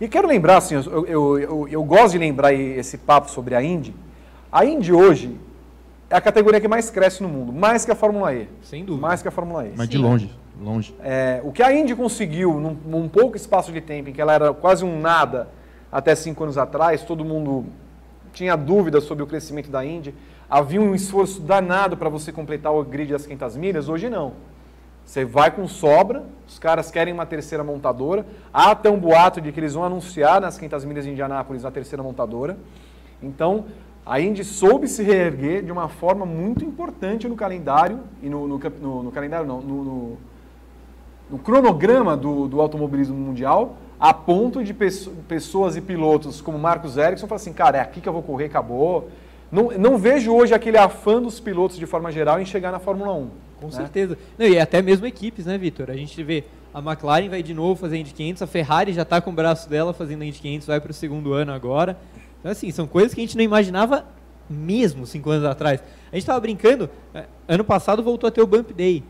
[0.01, 3.62] E quero lembrar, assim, eu, eu, eu, eu gosto de lembrar esse papo sobre a
[3.62, 3.95] Indy.
[4.51, 5.38] A Indy hoje
[6.10, 8.47] é a categoria que mais cresce no mundo, mais que a Fórmula E.
[8.63, 9.08] Sem dúvida.
[9.08, 9.73] Mais que a Fórmula E.
[9.75, 10.03] Mas de Sim.
[10.03, 10.95] longe, longe.
[11.03, 14.34] É, o que a Indy conseguiu num, num pouco espaço de tempo, em que ela
[14.34, 15.49] era quase um nada
[15.91, 17.65] até cinco anos atrás, todo mundo
[18.38, 20.13] tinha dúvidas sobre o crescimento da Indy,
[20.47, 24.34] havia um esforço danado para você completar o grid das 500 milhas, hoje não.
[25.04, 29.52] Você vai com sobra, os caras querem uma terceira montadora, há até um boato de
[29.52, 32.58] que eles vão anunciar nas 500 milhas de Indianápolis a terceira montadora.
[33.23, 33.65] Então,
[34.06, 38.60] a Indy soube se reerguer de uma forma muito importante no calendário, e no, no,
[38.82, 40.17] no- no calendário não,
[41.30, 46.97] no cronograma do, do automobilismo mundial, a ponto de pesso- pessoas e pilotos como Marcos
[46.97, 49.10] Ericsson falar assim, cara, é aqui que eu vou correr, acabou.
[49.51, 53.13] Não, não vejo hoje aquele afã dos pilotos de forma geral em chegar na Fórmula
[53.13, 53.29] 1.
[53.60, 53.71] Com né?
[53.71, 54.17] certeza.
[54.38, 55.89] Não, e até mesmo equipes, né, Vitor?
[55.89, 59.01] A gente vê a McLaren vai de novo fazer a Indy 500, a Ferrari já
[59.01, 61.97] está com o braço dela fazendo a Indy 500, vai para o segundo ano agora.
[62.39, 64.05] Então, assim, são coisas que a gente não imaginava
[64.49, 65.81] mesmo cinco anos atrás.
[66.12, 69.03] A gente estava brincando, eh, ano passado voltou a ter o Bump Day.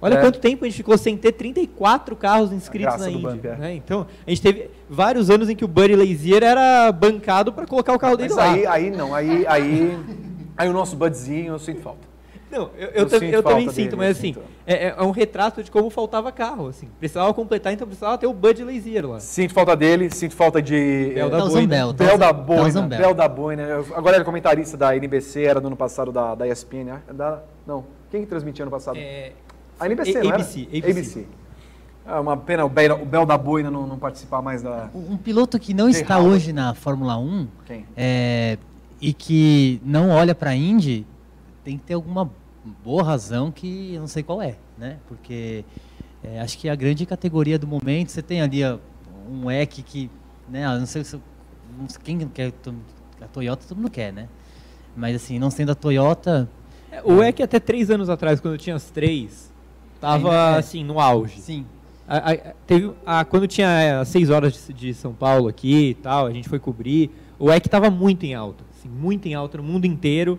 [0.00, 0.20] Olha É.
[0.20, 3.22] quanto tempo a gente ficou sem ter 34 carros inscritos na Indy.
[3.22, 3.56] Bump, é.
[3.56, 3.74] né?
[3.74, 7.92] Então, a gente teve vários anos em que o Buddy Lazier era bancado para colocar
[7.94, 8.52] o carro dele Mas lá.
[8.52, 9.98] aí, aí não, aí, aí,
[10.56, 12.06] aí o nosso Budzinho eu sinto falta.
[12.50, 14.40] Não, eu, eu, Eu eu também sinto, dele, mas assim, sinto.
[14.66, 16.88] é, é um retrato de como faltava carro, assim.
[16.98, 19.20] Precisava completar, então precisava ter o Bud Lazier lá.
[19.20, 21.12] Sinto falta dele, sinto falta de...
[21.14, 21.66] Bel eh, da Boina.
[21.66, 21.92] Bell.
[21.92, 22.82] Bel da Boina.
[22.86, 23.84] Bel da Boina.
[23.94, 26.84] Agora é comentarista da NBC, era do ano passado da, da ESPN.
[26.84, 27.02] né?
[27.12, 28.96] Da, não, quem que transmitia ano passado?
[28.96, 29.32] É,
[29.78, 30.42] A NBC, A- não era?
[30.42, 31.26] ABC, ABC.
[32.06, 34.88] É uma pena o Bel, o Bel da Boina não, não participar mais da...
[34.94, 37.84] Um piloto que não está hoje na Fórmula 1 Quem?
[37.94, 38.56] é,
[38.98, 41.06] e que não olha para a Indy,
[41.62, 42.30] tem que ter alguma
[42.82, 44.96] boa razão que eu não sei qual é, né?
[45.06, 45.66] Porque
[46.24, 48.60] é, acho que a grande categoria do momento, você tem ali
[49.30, 50.10] um EC que,
[50.48, 50.66] né?
[50.78, 51.20] Não sei, se-
[51.78, 52.54] não sei quem quer,
[53.20, 54.28] a Toyota todo mundo quer, né?
[54.96, 56.48] Mas assim, não sendo a Toyota,
[56.90, 59.47] é, o EC até três anos atrás, quando eu tinha as três,
[60.00, 60.58] tava Ainda é.
[60.58, 61.40] assim, no auge.
[61.40, 61.66] sim,
[62.06, 65.90] A- a- teve, a- quando tinha é, as seis horas de, de São Paulo aqui
[65.90, 69.34] e tal, a gente foi cobrir, o EC tava muito em alta, assim, muito em
[69.34, 70.38] alta no mundo inteiro.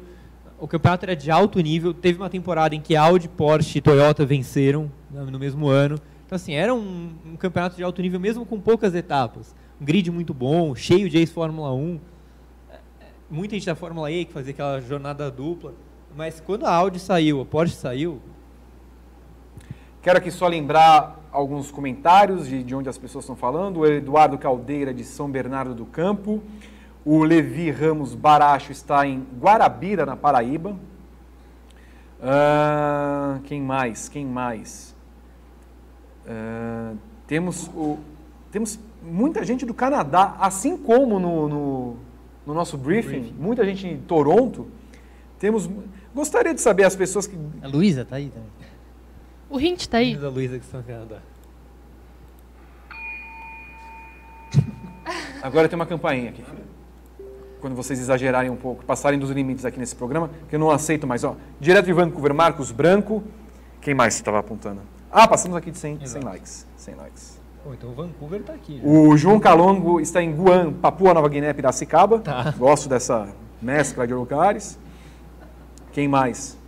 [0.60, 4.26] O campeonato era de alto nível, teve uma temporada em que Audi, Porsche e Toyota
[4.26, 5.96] venceram né, no mesmo ano.
[6.26, 9.56] Então, assim, era um, um campeonato de alto nível, mesmo com poucas etapas.
[9.80, 12.00] Um grid muito bom, cheio de ex-Fórmula 1.
[12.70, 12.80] É, é,
[13.32, 15.74] Muita gente da Fórmula E que fazia aquela jornada dupla.
[16.18, 18.20] Mas quando a Audi saiu, a Porsche saiu,
[20.02, 23.82] Quero aqui só lembrar alguns comentários de, de onde as pessoas estão falando.
[23.82, 26.42] O Eduardo Caldeira, de São Bernardo do Campo.
[27.04, 30.78] O Levi Ramos Baracho está em Guarabira, na Paraíba.
[32.22, 34.08] Ah, quem mais?
[34.08, 34.96] Quem mais?
[36.26, 36.94] Ah,
[37.28, 37.98] temos, o,
[38.52, 41.98] temos muita gente do Canadá, assim como no, no,
[42.46, 44.68] no nosso briefing, muita gente em Toronto.
[45.38, 45.70] Temos,
[46.16, 48.59] gostaria de saber as pessoas que a Luísa tá aí também.
[49.50, 50.16] O hint tá aí.
[50.16, 51.18] da Luísa que está no Canadá.
[55.42, 56.44] Agora tem uma campainha aqui.
[57.60, 61.08] quando vocês exagerarem um pouco, passarem dos limites aqui nesse programa, que eu não aceito
[61.08, 61.24] mais.
[61.24, 63.24] Ó, direto de Vancouver, Marcos Branco.
[63.82, 64.82] Quem mais estava apontando?
[65.12, 66.68] Ah, passamos aqui de 100, 100 likes.
[66.78, 67.40] 100 likes.
[67.64, 68.80] Pô, então o Vancouver tá aqui.
[68.84, 72.20] O João Calongo está em Guam, Papua Nova Guiné, Piracicaba.
[72.20, 72.54] Tá.
[72.58, 73.30] Gosto dessa
[73.62, 74.78] mescla de lugares.
[75.92, 76.59] Quem mais?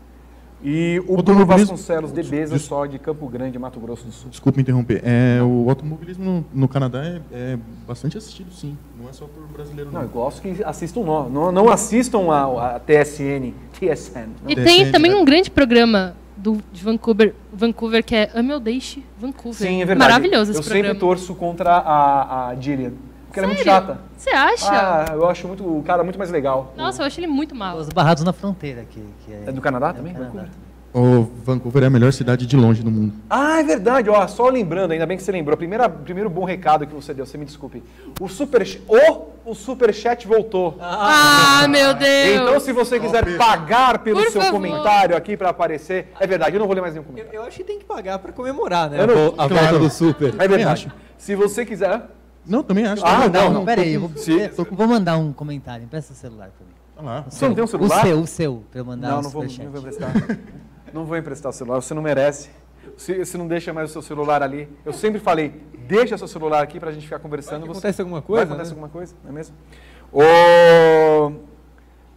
[0.64, 4.12] E o Bruno Automobilismo- Vasconcelos de Beza, Des- só de Campo Grande, Mato Grosso do
[4.12, 4.30] Sul.
[4.30, 5.02] Desculpa interromper.
[5.04, 8.78] É, o automobilismo no, no Canadá é, é bastante assistido, sim.
[9.02, 10.08] Não é só por brasileiro, Não, não.
[10.08, 11.28] eu gosto que assistam nó.
[11.28, 13.54] Não, não assistam a, a TSN.
[13.80, 14.28] TSN.
[14.44, 14.50] não.
[14.52, 15.18] E tem também né?
[15.18, 19.68] um grande programa do, de Vancouver, Vancouver que é Ame ou Deixe Vancouver.
[19.68, 20.12] Sim, é verdade.
[20.12, 20.86] Maravilhoso esse Eu programa.
[20.90, 22.94] sempre torço contra a, a Gillian.
[23.32, 23.88] Porque ela é muito Sério?
[23.88, 24.00] chata.
[24.18, 24.70] Você acha?
[24.70, 26.74] Ah, eu acho muito, o cara muito mais legal.
[26.76, 27.78] Nossa, eu acho ele muito mal.
[27.78, 30.14] Os barrados na fronteira, que, que é, É do Canadá é do também?
[30.14, 30.32] Canadá.
[30.34, 30.50] Vancouver?
[30.94, 33.14] O Vancouver é a melhor cidade de longe do mundo.
[33.30, 34.10] Ah, é verdade.
[34.10, 35.56] Ó, só lembrando, ainda bem que você lembrou.
[35.56, 37.82] Primeira, primeiro bom recado que você deu, você me desculpe.
[38.20, 40.78] O super, o, o superchat voltou.
[40.82, 42.42] Ah, meu Deus!
[42.42, 44.52] Então, se você quiser pagar pelo Por seu favor.
[44.58, 47.38] comentário aqui para aparecer, é verdade, eu não vou ler mais nenhum Eu, comentário.
[47.40, 48.98] eu acho que tem que pagar pra comemorar, né?
[49.00, 49.56] Eu A, não- a claro.
[49.56, 50.34] volta do Super.
[50.38, 50.64] É verdade.
[50.88, 50.92] acho.
[51.18, 52.02] Se você quiser.
[52.46, 53.06] Não, também acho.
[53.06, 54.12] Ah, Também- não, Não, pera aí, eu vou,
[54.58, 55.84] eu vou mandar um comentário.
[55.86, 57.08] Empresta o celular pra mim.
[57.08, 57.26] Lá.
[57.30, 58.00] Você não tem um celular?
[58.00, 59.66] O seu, o seu, pra eu mandar Não, um não vou, superchat.
[59.66, 60.14] não vou emprestar.
[60.94, 62.50] não vou emprestar o celular, você não merece.
[62.98, 64.68] Você, você não deixa mais o seu celular ali.
[64.86, 67.60] Eu sempre falei, deixa seu celular aqui pra gente ficar conversando.
[67.62, 68.72] Vai que Você- acontece alguma Vai coisa, acontecer né?
[68.76, 69.56] alguma coisa, não é mesmo?
[70.12, 71.32] Ô,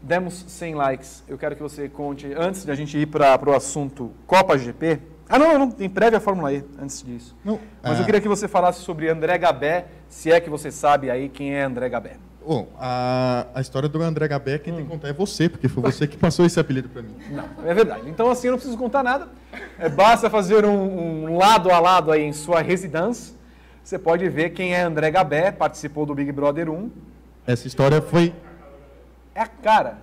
[0.03, 1.25] Demos 100 likes.
[1.27, 5.01] Eu quero que você conte, antes de a gente ir para o assunto Copa GP.
[5.35, 7.35] Ah, não, não, não, tem prévia Fórmula E antes disso.
[7.45, 10.71] Não, Mas ah, eu queria que você falasse sobre André Gabé, se é que você
[10.71, 12.19] sabe aí quem é André Gabé.
[12.47, 14.77] Bom, a, a história do André Gabé, quem Hum.
[14.77, 17.17] tem que contar é você, porque foi você que passou esse apelido pra mim.
[17.33, 18.09] Não, é verdade.
[18.09, 19.27] Então, assim, eu não preciso contar nada.
[19.77, 23.35] É, basta fazer um, um lado a lado aí em sua residência.
[23.83, 26.91] Você pode ver quem é André Gabé, participou do Big Brother 1.
[27.45, 28.33] Essa história foi.
[29.35, 29.99] É a cara.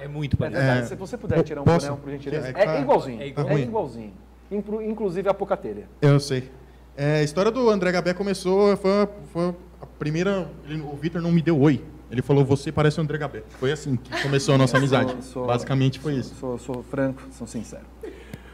[0.00, 0.60] É muito É parecido.
[0.60, 0.86] verdade.
[0.86, 1.86] É, Se você puder tirar um posso?
[1.86, 2.48] boné, por gentileza.
[2.48, 3.20] É, É, igualzinho.
[3.20, 3.46] É É, igual.
[3.46, 3.62] ruim.
[3.62, 4.12] igualzinho.
[4.50, 5.88] Inclu- inclusive a Pocatelha.
[6.00, 6.50] Eu sei.
[6.96, 8.76] É, a história do André Gabé começou.
[8.76, 10.48] Foi, a- foi a primeira.
[10.68, 11.84] ele- o Vitor não me deu oi.
[12.10, 13.42] Ele falou, você parece o André Gabé.
[13.58, 15.10] Foi assim que começou a nossa amizade.
[15.12, 16.34] sou- sou- Basicamente foi isso.
[16.36, 17.82] Sou, sou franco, sou sincero.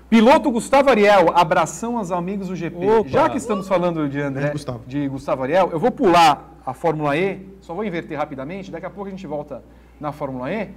[0.08, 2.86] Piloto Gustavo Ariel, abração aos amigos do GP.
[2.88, 3.08] Opa.
[3.08, 4.80] Já que estamos falando de André, Gustavo.
[4.86, 8.90] de Gustavo Ariel, eu vou pular a Fórmula E, só vou inverter rapidamente, daqui a
[8.90, 9.62] pouco a gente volta
[10.00, 10.68] na Fórmula E.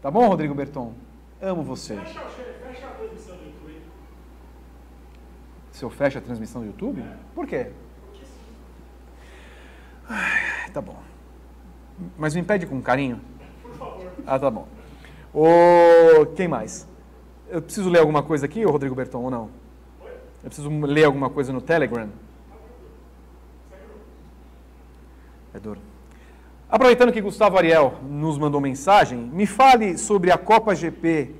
[0.00, 0.92] Tá bom, Rodrigo Berton?
[1.42, 1.98] Amo você.
[5.80, 7.02] Se eu fecho a transmissão do YouTube?
[7.34, 7.68] Por quê?
[10.06, 10.98] Ai, tá bom.
[12.18, 13.18] Mas me impede com carinho.
[13.62, 14.12] Por favor.
[14.26, 14.68] Ah, tá bom.
[15.32, 16.26] O...
[16.36, 16.86] Quem mais?
[17.48, 19.48] Eu preciso ler alguma coisa aqui, ô Rodrigo Berton, ou não?
[20.44, 22.10] Eu preciso ler alguma coisa no Telegram?
[25.54, 25.80] É duro.
[26.68, 31.34] Aproveitando que Gustavo Ariel nos mandou mensagem, me fale sobre a Copa GP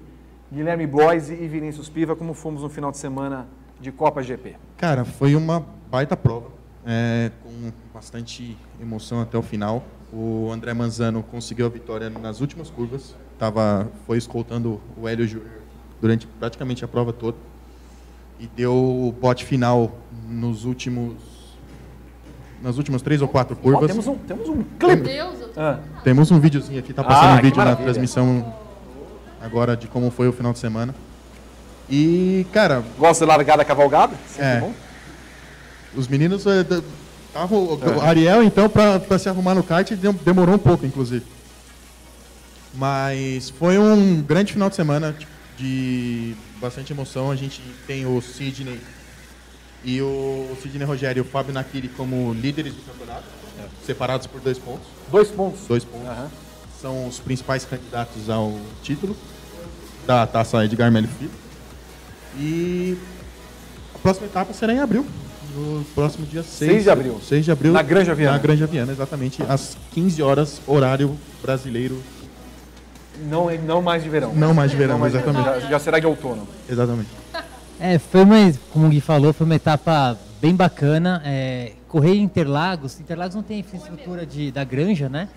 [0.51, 3.47] Guilherme Bloise e Vinícius Piva, como fomos no final de semana
[3.81, 4.57] de Copa GP.
[4.77, 6.49] Cara, foi uma baita prova,
[6.87, 9.83] é, com bastante emoção até o final.
[10.13, 15.51] O André Manzano conseguiu a vitória nas últimas curvas, tava, foi escoltando o Hélio Júnior
[16.01, 17.37] durante praticamente a prova toda
[18.39, 19.93] e deu o bote final
[20.29, 21.15] nos últimos,
[22.63, 23.87] nas últimas três ou quatro curvas.
[23.87, 25.03] temos um, temos um Meu clipe.
[25.03, 25.61] Deus, eu tô...
[25.61, 28.55] Ah, Temos um videozinho aqui, tá passando Ah, um vídeo na transmissão
[29.41, 30.95] agora de como foi o final de semana.
[31.91, 34.15] E, cara, gosta de largada cavalgada?
[34.29, 34.61] Sempre É.
[34.61, 34.73] bom.
[35.97, 36.65] Os meninos eh,
[37.33, 41.25] tavam- o Ariel, então, para se arrumar no kart, dem- demorou um pouco, inclusive.
[42.75, 47.31] Mas foi um grande final de semana tipo, de bastante emoção.
[47.31, 48.81] A gente tem o Sidney
[49.85, 53.25] e o Sidney Rogério e o Fábio Nakiri como líderes do campeonato,
[53.85, 54.87] separados por dois pontos.
[55.11, 55.61] Dois pontos.
[55.67, 56.07] Dois pontos.
[56.09, 56.29] Aham.
[56.81, 59.17] São os principais candidatos ao título
[60.07, 61.31] da taça Edgar Mello Filho.
[62.39, 62.97] E
[63.95, 65.07] a próxima etapa será em abril.
[65.55, 67.21] No próximo dia 6, 6 de abril.
[67.21, 67.73] 6 de abril.
[67.73, 68.37] Na Granja Viana.
[68.37, 69.43] Na Granja Viana, exatamente.
[69.49, 72.01] Às 15 horas, horário brasileiro.
[73.29, 74.33] Não, não mais de verão.
[74.33, 75.63] Não mais de verão, mais de exatamente.
[75.63, 76.47] Já, já será de outono.
[76.69, 77.09] Exatamente.
[77.79, 78.37] É, foi uma,
[78.73, 81.21] como o Gui falou, foi uma etapa bem bacana.
[81.25, 85.29] É, correr em Interlagos, Interlagos não tem infraestrutura de, da granja, né?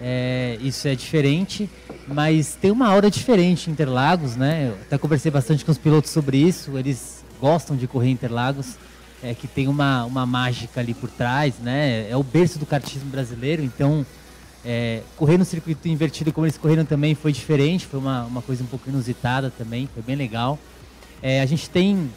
[0.00, 1.68] É, isso é diferente,
[2.08, 4.68] mas tem uma aura diferente em Interlagos, né?
[4.68, 8.76] Eu até conversei bastante com os pilotos sobre isso, eles gostam de correr em Interlagos,
[9.22, 12.08] é, que tem uma, uma mágica ali por trás, né?
[12.08, 14.06] É o berço do kartismo brasileiro, então
[14.64, 18.62] é, correr no circuito invertido como eles correram também foi diferente, foi uma, uma coisa
[18.62, 20.58] um pouco inusitada também, foi bem legal.
[21.22, 22.10] É, a gente tem,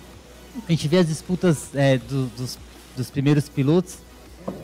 [0.67, 2.57] a gente vê as disputas é, do- dos,
[2.95, 3.95] dos primeiros pilotos.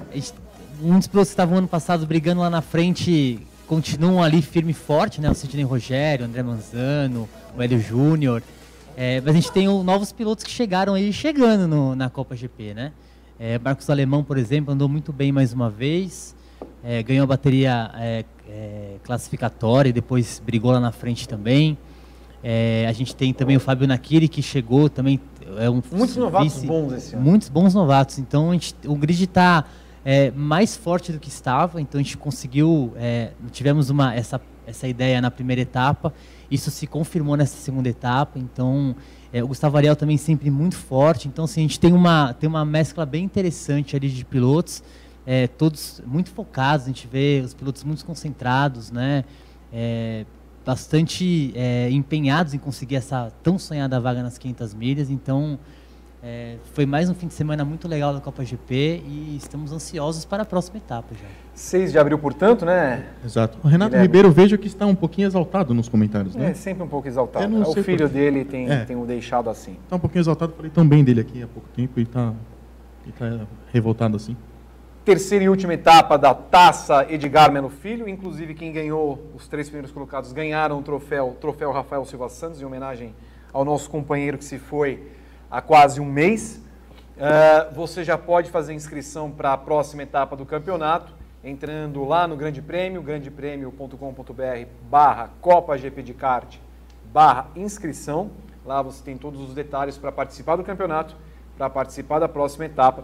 [0.09, 0.33] A gente-
[0.79, 5.21] dos pilotos que estavam ano passado brigando lá na frente continuam ali firme e forte,
[5.21, 5.29] né?
[5.29, 8.41] O Sidney Rogério, o André Manzano, o Hélio Júnior.
[8.97, 12.73] É, mas a gente tem novos pilotos que chegaram aí, chegando no, na Copa GP,
[12.73, 12.91] né?
[13.39, 16.35] É, Marcos Alemão, por exemplo, andou muito bem mais uma vez.
[16.83, 21.77] É, ganhou a bateria é, é, classificatória e depois brigou lá na frente também.
[22.43, 25.19] É, a gente tem também o Fábio Nakiri, que chegou também.
[25.57, 27.23] É um muitos novatos vice, bons esse ano.
[27.23, 28.17] Muitos bons novatos.
[28.17, 29.65] Então gente, o grid está
[30.11, 31.79] é, mais forte do que estava.
[31.79, 32.91] Então a gente conseguiu.
[32.95, 36.11] É, tivemos uma, essa, essa ideia na primeira etapa.
[36.49, 38.39] Isso se confirmou nessa segunda etapa.
[38.39, 38.95] Então
[39.31, 41.27] é, o Gustavo Ariel também sempre muito forte.
[41.27, 44.81] Então assim, a gente tem uma, tem uma mescla bem interessante ali de pilotos.
[45.27, 49.23] É, todos muito focados, a gente vê os pilotos muito concentrados, né?
[49.71, 50.25] É,
[50.65, 55.11] bastante é, empenhados em conseguir essa tão sonhada vaga nas 500 milhas.
[55.11, 55.59] Então,
[56.21, 60.25] é, foi mais um fim de semana muito legal da Copa GP e estamos ansiosos
[60.25, 61.27] para a próxima etapa já.
[61.53, 63.05] 6 de abril, portanto, né?
[63.23, 63.57] Exato.
[63.63, 64.07] O Renato Guilherme.
[64.07, 66.51] Ribeiro, vejo que está um pouquinho exaltado nos comentários, né?
[66.51, 67.61] É, sempre um pouco exaltado.
[67.61, 68.07] O filho porque...
[68.07, 68.83] dele tem, é.
[68.83, 69.77] tem o deixado assim.
[69.83, 72.33] Está um pouquinho exaltado, falei tão bem dele aqui há pouco tempo e está
[73.17, 74.35] tá revoltado assim
[75.05, 78.07] terceira e última etapa da Taça Edgar Melo Filho.
[78.07, 82.65] Inclusive, quem ganhou, os três primeiros colocados, ganharam o troféu, troféu Rafael Silva Santos, em
[82.65, 83.15] homenagem
[83.51, 85.01] ao nosso companheiro que se foi
[85.49, 86.61] há quase um mês.
[87.17, 92.37] Uh, você já pode fazer inscrição para a próxima etapa do campeonato, entrando lá no
[92.37, 96.57] Grande Prêmio, grandepremio.com.br barra Copa GP de Kart
[97.11, 98.31] barra inscrição.
[98.65, 101.15] Lá você tem todos os detalhes para participar do campeonato,
[101.57, 103.03] para participar da próxima etapa.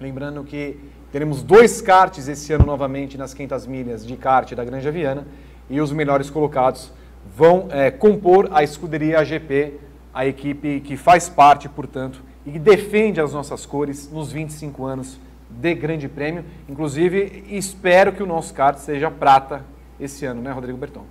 [0.00, 0.78] Lembrando que
[1.12, 5.26] teremos dois karts esse ano novamente nas 500 milhas de kart da Granja Viana
[5.68, 6.92] e os melhores colocados
[7.36, 9.78] vão é, compor a escuderia AGP,
[10.18, 15.16] a equipe que faz parte, portanto, e que defende as nossas cores nos 25 anos
[15.48, 16.44] de Grande Prêmio.
[16.68, 19.64] Inclusive, espero que o nosso kart seja prata
[20.00, 21.04] esse ano, né, Rodrigo Berton?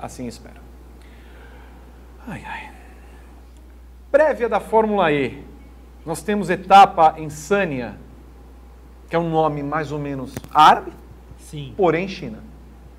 [0.00, 0.62] Assim espero.
[2.26, 2.70] Ai, ai.
[4.10, 5.44] Prévia da Fórmula E.
[6.06, 7.98] Nós temos etapa em Sânia,
[9.10, 10.92] que é um nome mais ou menos árabe,
[11.36, 11.74] Sim.
[11.76, 12.38] porém China.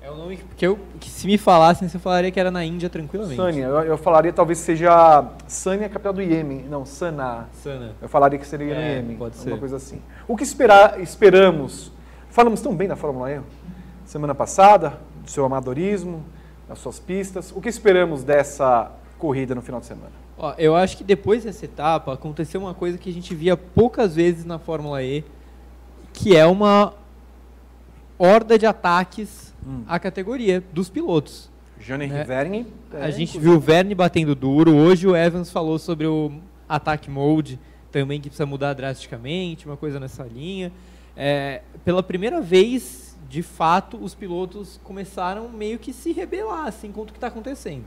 [0.04, 2.64] É o um nome que, eu, que se me falassem, você falaria que era na
[2.64, 3.36] Índia tranquilamente.
[3.36, 6.64] Sânia, eu, eu falaria talvez seja Sânia, capital do Iêmen.
[6.68, 7.46] Não, Sanaa.
[7.52, 7.92] Sana.
[8.02, 9.16] Eu falaria que seria é, no Iêmen.
[9.16, 9.50] Pode ser.
[9.50, 10.02] Uma coisa assim.
[10.26, 11.92] O que esperar, esperamos?
[12.30, 13.40] Falamos tão bem da Fórmula E
[14.04, 16.24] semana passada, do seu amadorismo,
[16.68, 17.52] das suas pistas.
[17.54, 20.12] O que esperamos dessa corrida no final de semana?
[20.36, 24.16] Ó, eu acho que depois dessa etapa aconteceu uma coisa que a gente via poucas
[24.16, 25.24] vezes na Fórmula E,
[26.12, 26.92] que é uma
[28.18, 29.82] horda de ataques hum.
[29.86, 31.50] à categoria dos pilotos.
[31.78, 32.24] Johnny né?
[32.24, 32.66] Verne.
[32.92, 34.74] É, a gente viu o Verne batendo duro.
[34.74, 36.32] Hoje o Evans falou sobre o
[36.68, 37.58] ataque mode
[37.90, 40.72] também que precisa mudar drasticamente, uma coisa nessa linha.
[41.16, 47.10] É, pela primeira vez, de fato, os pilotos começaram meio que se rebelar assim, contra
[47.10, 47.84] o que está acontecendo.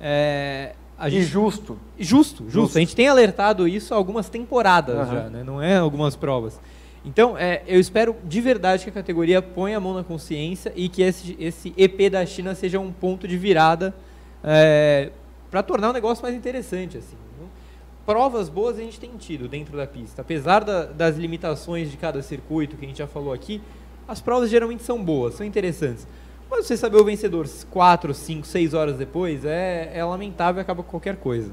[0.00, 1.78] É, Gente, e justo.
[1.98, 2.44] justo.
[2.48, 5.14] Justo, A gente tem alertado isso há algumas temporadas uhum.
[5.14, 5.42] já, né?
[5.42, 6.60] não é algumas provas.
[7.04, 10.88] Então, é, eu espero de verdade que a categoria ponha a mão na consciência e
[10.88, 13.92] que esse, esse EP da China seja um ponto de virada
[14.44, 15.10] é,
[15.50, 16.98] para tornar o negócio mais interessante.
[16.98, 17.16] Assim.
[18.04, 20.22] Provas boas a gente tem tido dentro da pista.
[20.22, 23.60] Apesar da, das limitações de cada circuito que a gente já falou aqui,
[24.08, 26.06] as provas geralmente são boas, são interessantes.
[26.50, 30.82] Mas você saber o vencedor 4, 5, 6 horas depois é, é lamentável e acaba
[30.82, 31.50] com qualquer coisa.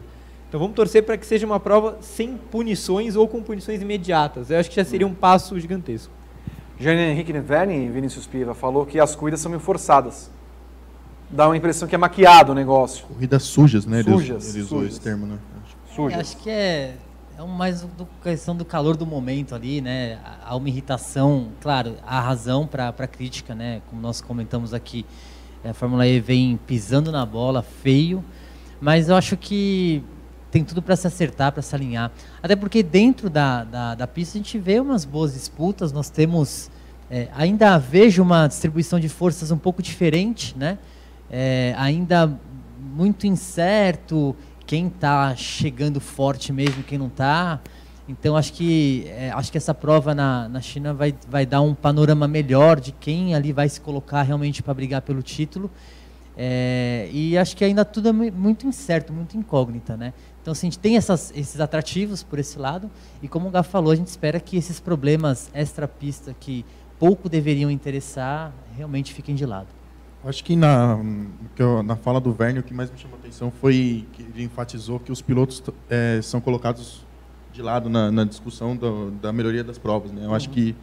[0.49, 4.49] Então vamos torcer para que seja uma prova sem punições ou com punições imediatas.
[4.49, 6.11] Eu acho que já seria um passo gigantesco.
[6.79, 10.31] Jane Henrique Neverne, Vinícius Piva, falou que as corridas são meio forçadas.
[11.29, 13.05] Dá uma impressão que é maquiado o negócio.
[13.05, 14.01] Corridas sujas, né?
[14.01, 14.55] Sujas.
[14.55, 15.37] Ele usou esse termo, né?
[15.93, 16.17] Sujas.
[16.17, 16.95] É, acho que é
[17.39, 20.19] é mais do, questão do calor do momento ali, né?
[20.43, 23.81] Há uma irritação, claro, há razão para a crítica, né?
[23.89, 25.05] Como nós comentamos aqui,
[25.63, 28.21] a Fórmula E vem pisando na bola, feio,
[28.81, 30.03] mas eu acho que
[30.51, 32.11] tem tudo para se acertar, para se alinhar.
[32.41, 36.69] Até porque dentro da, da, da, pista a gente vê umas boas disputas, nós temos.
[37.11, 40.77] É, ainda vejo uma distribuição de forças um pouco diferente, né?
[41.29, 42.39] É, ainda
[42.79, 44.35] muito incerto
[44.65, 47.59] quem está chegando forte mesmo, quem não está.
[48.07, 51.75] Então acho que é, acho que essa prova na, na China vai, vai dar um
[51.75, 55.71] panorama melhor de quem ali vai se colocar realmente para brigar pelo título.
[56.41, 60.13] É, e acho que ainda tudo é muito incerto, muito incógnita, né?
[60.41, 62.89] Então assim, a gente tem essas, esses atrativos por esse lado
[63.21, 66.65] e como o Gá falou, a gente espera que esses problemas extra pista que
[66.97, 69.67] pouco deveriam interessar realmente fiquem de lado.
[70.23, 70.97] Acho que na,
[71.83, 74.97] na fala do Verne, o que mais me chamou a atenção foi que ele enfatizou
[74.97, 77.05] que os pilotos é, são colocados
[77.51, 80.09] de lado na, na discussão do, da melhoria das provas.
[80.13, 80.23] Né?
[80.23, 80.35] Eu uhum.
[80.35, 80.73] acho que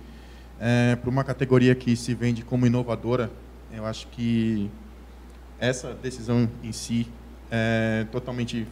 [0.61, 3.31] é, para uma categoria que se vende como inovadora,
[3.73, 4.71] Eu acho que
[5.59, 7.07] essa decisão em si
[7.51, 8.67] é totalmente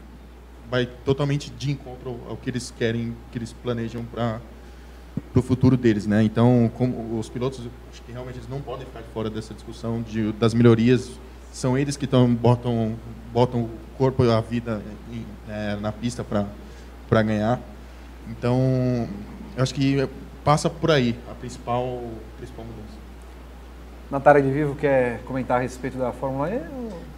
[0.70, 4.40] vai totalmente de encontro ao que eles querem, que eles planejam para
[5.34, 6.22] o futuro deles, né?
[6.22, 7.60] Então, como os pilotos,
[7.92, 11.12] acho que realmente eles não podem ficar fora dessa discussão de, das melhorias.
[11.52, 12.96] São eles que estão botam
[13.32, 14.82] botam o corpo e a vida
[15.12, 16.46] em, é, na pista para
[17.08, 17.60] para ganhar.
[18.30, 19.08] Então,
[19.56, 20.08] acho que
[20.42, 22.02] passa por aí a principal
[22.38, 23.03] principal mudança.
[24.10, 26.60] Natália de Vivo quer comentar a respeito da Fórmula E?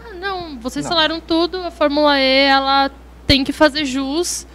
[0.04, 0.92] Ah, não, vocês não.
[0.92, 1.58] falaram tudo.
[1.58, 2.90] A Fórmula E ela
[3.26, 4.46] tem que fazer jus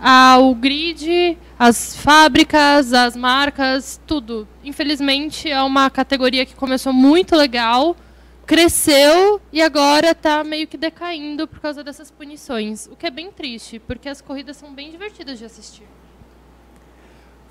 [0.00, 4.46] ao grid, as fábricas, as marcas, tudo.
[4.62, 7.96] Infelizmente é uma categoria que começou muito legal,
[8.44, 12.86] cresceu e agora está meio que decaindo por causa dessas punições.
[12.88, 15.86] O que é bem triste, porque as corridas são bem divertidas de assistir.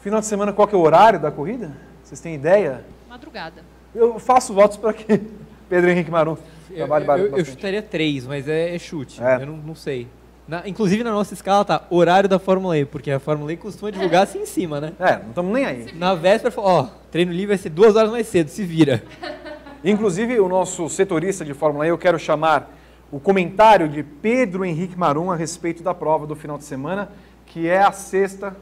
[0.01, 1.75] Final de semana, qual que é o horário da corrida?
[2.03, 2.85] Vocês têm ideia?
[3.09, 3.63] Madrugada.
[3.95, 5.21] Eu faço votos para que
[5.69, 6.37] Pedro Henrique Marum
[6.75, 9.23] trabalhe eu, eu, eu chutaria três, mas é, é chute.
[9.23, 9.41] É.
[9.41, 10.07] Eu não, não sei.
[10.47, 13.89] Na, inclusive na nossa escala tá horário da Fórmula E, porque a Fórmula E costuma
[13.89, 14.93] divulgar assim em cima, né?
[14.99, 15.87] É, não estamos nem aí.
[15.95, 19.03] Na véspera, ó, treino livre vai ser duas horas mais cedo, se vira.
[19.83, 22.71] Inclusive, o nosso setorista de Fórmula E, eu quero chamar
[23.11, 27.09] o comentário de Pedro Henrique Marum a respeito da prova do final de semana,
[27.45, 28.55] que é a sexta,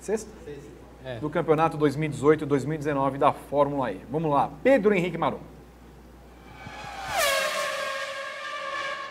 [0.00, 0.30] sexta?
[0.44, 0.75] sexta.
[1.06, 1.20] É.
[1.20, 4.00] do campeonato 2018-2019 da Fórmula E.
[4.10, 5.38] Vamos lá, Pedro Henrique Marum.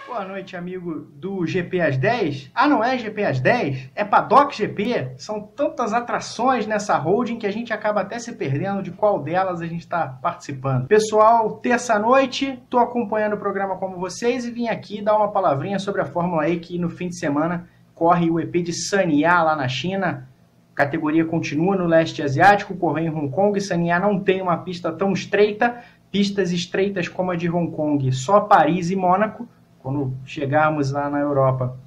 [0.05, 2.51] Boa noite, amigo do GP às 10.
[2.53, 3.91] Ah, não é GP às 10?
[3.95, 5.13] É Paddock GP.
[5.17, 9.61] São tantas atrações nessa holding que a gente acaba até se perdendo de qual delas
[9.61, 10.87] a gente está participando.
[10.87, 16.01] Pessoal, terça-noite, estou acompanhando o programa como vocês e vim aqui dar uma palavrinha sobre
[16.01, 19.69] a Fórmula E que no fim de semana corre o EP de Sanya lá na
[19.69, 20.27] China.
[20.75, 23.59] Categoria continua no leste asiático, correu em Hong Kong.
[23.59, 28.41] Sanya não tem uma pista tão estreita, pistas estreitas como a de Hong Kong, só
[28.41, 29.47] Paris e Mônaco
[29.85, 31.77] quando chegarmos lá na Europa,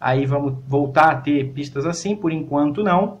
[0.00, 3.20] aí vamos voltar a ter pistas assim, por enquanto não.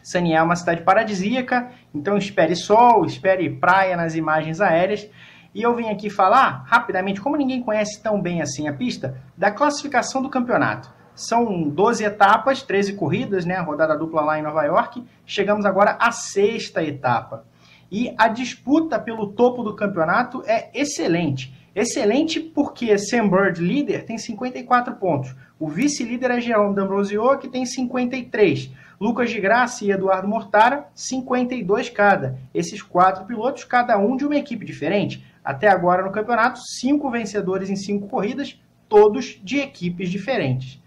[0.00, 5.10] Saniel é uma cidade paradisíaca, então espere sol, espere praia nas imagens aéreas.
[5.52, 9.50] E eu vim aqui falar rapidamente, como ninguém conhece tão bem assim a pista, da
[9.50, 10.94] classificação do campeonato.
[11.16, 13.58] São 12 etapas, 13 corridas, né?
[13.58, 15.02] Rodada dupla lá em Nova York.
[15.24, 17.44] Chegamos agora à sexta etapa.
[17.90, 21.54] E a disputa pelo topo do campeonato é excelente.
[21.74, 25.34] Excelente porque Sam Bird, líder, tem 54 pontos.
[25.58, 28.70] O vice-líder é Jerome D'Ambrosio, que tem 53.
[29.00, 32.38] Lucas de Graça e Eduardo Mortara, 52 cada.
[32.52, 35.24] Esses quatro pilotos, cada um de uma equipe diferente.
[35.42, 40.80] Até agora no campeonato, cinco vencedores em cinco corridas, todos de equipes diferentes.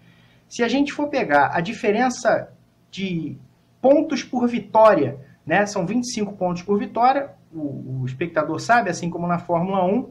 [0.50, 2.52] Se a gente for pegar a diferença
[2.90, 3.38] de
[3.80, 9.28] pontos por vitória, né, são 25 pontos por vitória, o, o espectador sabe, assim como
[9.28, 10.10] na Fórmula 1,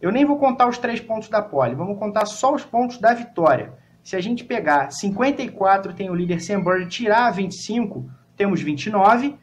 [0.00, 3.12] eu nem vou contar os três pontos da pole, vamos contar só os pontos da
[3.12, 3.74] vitória.
[4.02, 9.36] Se a gente pegar 54, tem o líder Sam Bird, tirar 25, temos 29.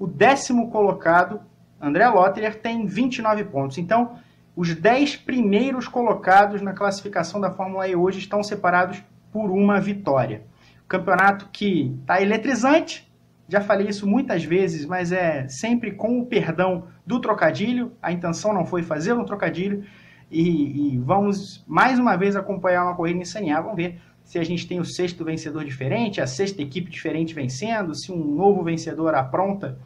[0.00, 1.40] O décimo colocado,
[1.80, 3.78] André Lotterer, tem 29 pontos.
[3.78, 4.18] Então,
[4.56, 9.00] os 10 primeiros colocados na classificação da Fórmula E hoje estão separados
[9.38, 10.42] por uma vitória.
[10.88, 13.08] Campeonato que está eletrizante,
[13.48, 17.92] já falei isso muitas vezes, mas é sempre com o perdão do trocadilho.
[18.02, 19.84] A intenção não foi fazer um trocadilho.
[20.28, 23.60] E, e vamos mais uma vem acompanhar uma corrida Saniá.
[23.60, 27.94] Vamos ver se a gente tem o sexto vencedor diferente, a sexta equipe diferente vencendo,
[27.94, 29.78] se um novo vencedor apronta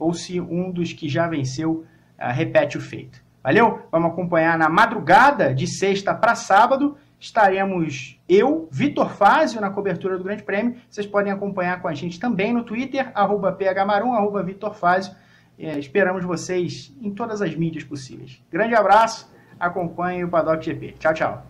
[0.00, 1.86] ou se um dos que já venceu
[2.18, 3.24] uh, repete o feito.
[3.40, 3.82] Valeu?
[3.92, 10.24] Vamos acompanhar na madrugada de sexta para sábado estaremos eu, Vitor Fázio, na cobertura do
[10.24, 10.76] Grande Prêmio.
[10.88, 15.14] Vocês podem acompanhar com a gente também no Twitter, arroba phmarum, arroba Vitor Fázio.
[15.58, 18.42] É, esperamos vocês em todas as mídias possíveis.
[18.50, 20.96] Grande abraço, acompanhe o Paddock GP.
[20.98, 21.46] Tchau, tchau.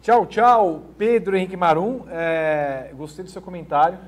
[0.00, 2.04] Tchau, tchau, Pedro Henrique Marum.
[2.08, 3.98] É, gostei do seu comentário,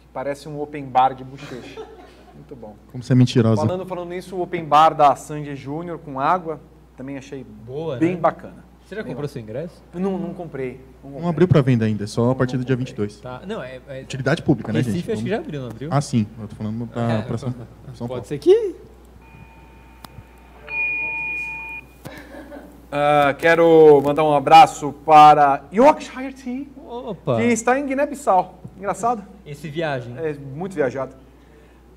[0.00, 1.86] que parece um open bar de bochecha.
[2.34, 2.76] Muito bom.
[2.92, 3.56] Como você é mentirosa.
[3.56, 6.60] Falando, falando nisso, o open bar da Sandy Júnior com água,
[6.96, 8.20] também achei Boa, bem né?
[8.20, 8.65] bacana.
[8.86, 9.82] Você já comprou seu ingresso?
[9.92, 10.74] Não, não comprei.
[11.02, 11.22] Não, comprei.
[11.22, 13.18] não abriu para venda ainda, só a partir do dia 22.
[13.20, 13.42] Tá.
[13.44, 14.02] Não, é, é...
[14.02, 15.12] Utilidade pública, né, Recife, gente?
[15.12, 15.88] acho que já abriu, não abriu?
[15.90, 16.24] Ah, sim.
[16.40, 17.52] Eu tô falando para é, São,
[17.94, 18.24] São Pode Paulo.
[18.24, 18.76] ser que...
[22.86, 27.38] Uh, quero mandar um abraço para Yorkshire Tea, Opa.
[27.38, 28.62] que está em Guiné-Bissau.
[28.78, 29.24] Engraçado?
[29.44, 30.14] Esse viagem.
[30.16, 31.16] É muito viajado.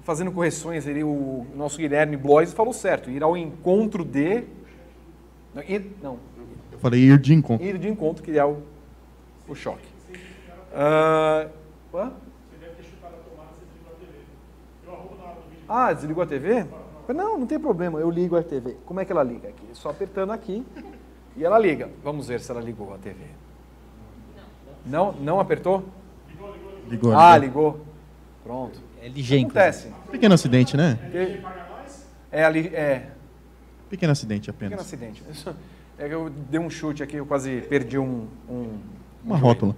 [0.01, 3.11] Fazendo correções ali, o nosso Guilherme Blois falou certo.
[3.11, 4.43] Ir ao encontro de...
[5.53, 5.95] Não, ir...
[6.01, 6.28] não
[6.79, 7.65] eu falei ir de encontro.
[7.65, 8.63] Ir de encontro, que é o,
[9.47, 9.85] o choque.
[10.71, 11.49] Uh,
[11.91, 15.57] Você deve ter chutado a tomada, você desligou a TV.
[15.67, 16.65] Ah, desligou a TV?
[17.09, 18.77] Não, não tem problema, eu ligo a TV.
[18.85, 19.65] Como é que ela liga aqui?
[19.73, 20.63] Só apertando aqui
[21.35, 21.89] e ela liga.
[22.03, 23.17] Vamos ver se ela ligou a TV.
[24.85, 25.83] Não, não apertou?
[26.87, 27.17] Ligou.
[27.17, 27.81] Ah, ligou.
[28.43, 28.79] Pronto.
[29.01, 29.45] É ligeiro.
[29.45, 29.91] Acontece.
[30.11, 30.97] Pequeno acidente, né?
[32.31, 33.09] É ali, é.
[33.89, 34.85] Pequeno acidente Pequeno apenas.
[34.85, 35.23] acidente.
[35.99, 38.25] É que eu dei um chute aqui, eu quase perdi um.
[38.49, 38.79] um
[39.21, 39.75] Uma rótula.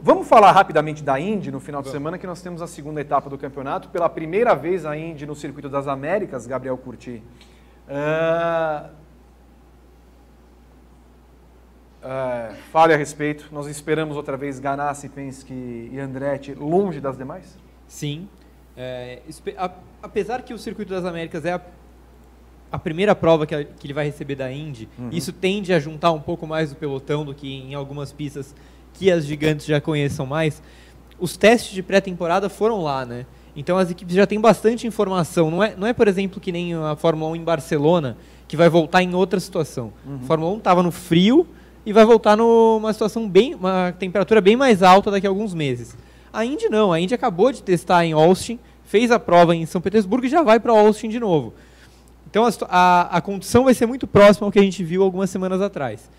[0.00, 3.28] Vamos falar rapidamente da Indy no final de semana, que nós temos a segunda etapa
[3.28, 3.90] do campeonato.
[3.90, 7.22] Pela primeira vez a Indy no Circuito das Américas, Gabriel Curti.
[7.86, 8.88] Ah,
[12.02, 13.48] ah, fale a respeito.
[13.52, 17.58] Nós esperamos outra vez Ganassi, Penske e Andretti longe das demais?
[17.86, 18.28] Sim.
[18.74, 19.20] É,
[20.02, 21.60] apesar que o Circuito das Américas é a,
[22.74, 26.44] a primeira prova que, ele vai receber da Indy, isso tende a juntar um pouco
[26.44, 28.52] mais o pelotão do que em algumas pistas
[28.92, 30.60] que as gigantes já conheçam mais.
[31.16, 33.26] Os testes de pré-temporada foram lá, né?
[33.54, 35.52] Então as equipes já têm bastante informação.
[35.52, 38.16] Não é, não é, por exemplo, que nem a Fórmula 1 em Barcelona,
[38.48, 39.92] que vai voltar em outra situação.
[40.24, 41.46] A Fórmula 1 estava no frio
[41.86, 45.96] e vai voltar numa situação bem, uma temperatura bem mais alta daqui a alguns meses.
[46.32, 49.80] A Indy não, a Indy acabou de testar em Austin, fez a prova em São
[49.80, 51.54] Petersburgo e já vai para Austin de novo.
[52.34, 55.30] Então a, a, a condição vai ser muito próxima ao que a gente viu algumas
[55.30, 56.10] semanas atrás.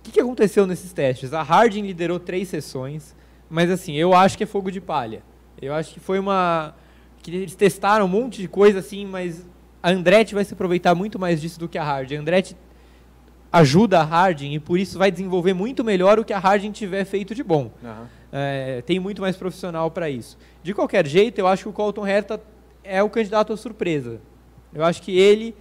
[0.00, 1.34] O que, que aconteceu nesses testes?
[1.34, 3.14] A Harding liderou três sessões,
[3.50, 5.22] mas assim, eu acho que é fogo de palha.
[5.60, 6.74] Eu acho que foi uma.
[7.22, 9.46] que eles testaram um monte de coisa assim, mas
[9.82, 12.16] a Andretti vai se aproveitar muito mais disso do que a Harding.
[12.16, 12.56] A Andretti
[13.52, 17.04] ajuda a Harding e por isso vai desenvolver muito melhor o que a Harding tiver
[17.04, 17.70] feito de bom.
[18.32, 20.38] É, tem muito mais profissional para isso.
[20.62, 22.40] De qualquer jeito, eu acho que o Colton Herta
[22.82, 24.22] é o candidato à surpresa.
[24.74, 25.54] Eu acho que ele,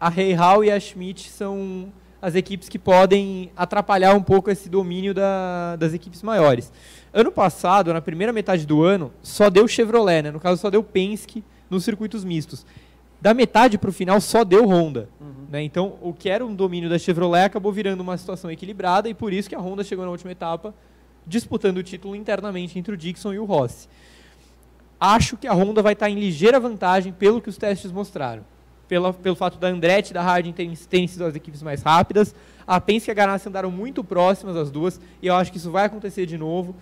[0.00, 4.68] a Rei Hall e a Schmidt são as equipes que podem atrapalhar um pouco esse
[4.68, 6.72] domínio da- das equipes maiores.
[7.12, 10.30] Ano passado, na primeira metade do ano, só deu Chevrolet, né?
[10.30, 12.64] no caso só deu Penske nos circuitos mistos.
[13.20, 15.08] Da metade para o final só deu Honda.
[15.50, 15.62] Né?
[15.62, 19.32] Então, o que era um domínio da Chevrolet acabou virando uma situação equilibrada e por
[19.32, 20.74] isso que a Honda chegou na última etapa
[21.26, 23.88] disputando o título internamente entre o Dixon e o Rossi.
[25.00, 28.44] Acho que a Honda vai estar em ligeira vantagem pelo que os testes mostraram.
[28.88, 32.34] Pela, pelo fato da Andretti e da Harding terem, terem sido as equipes mais rápidas.
[32.66, 35.70] A Penske e a Ganassi andaram muito próximas as duas e eu acho que isso
[35.70, 36.74] vai acontecer de novo.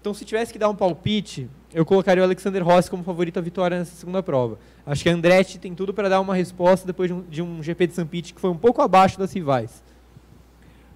[0.00, 3.42] Então, se tivesse que dar um palpite, eu colocaria o Alexander Rossi como favorito à
[3.42, 4.58] vitória nessa segunda prova.
[4.86, 7.62] Acho que a Andretti tem tudo para dar uma resposta depois de um, de um
[7.62, 8.04] GP de.
[8.06, 9.82] Pete que foi um pouco abaixo das rivais.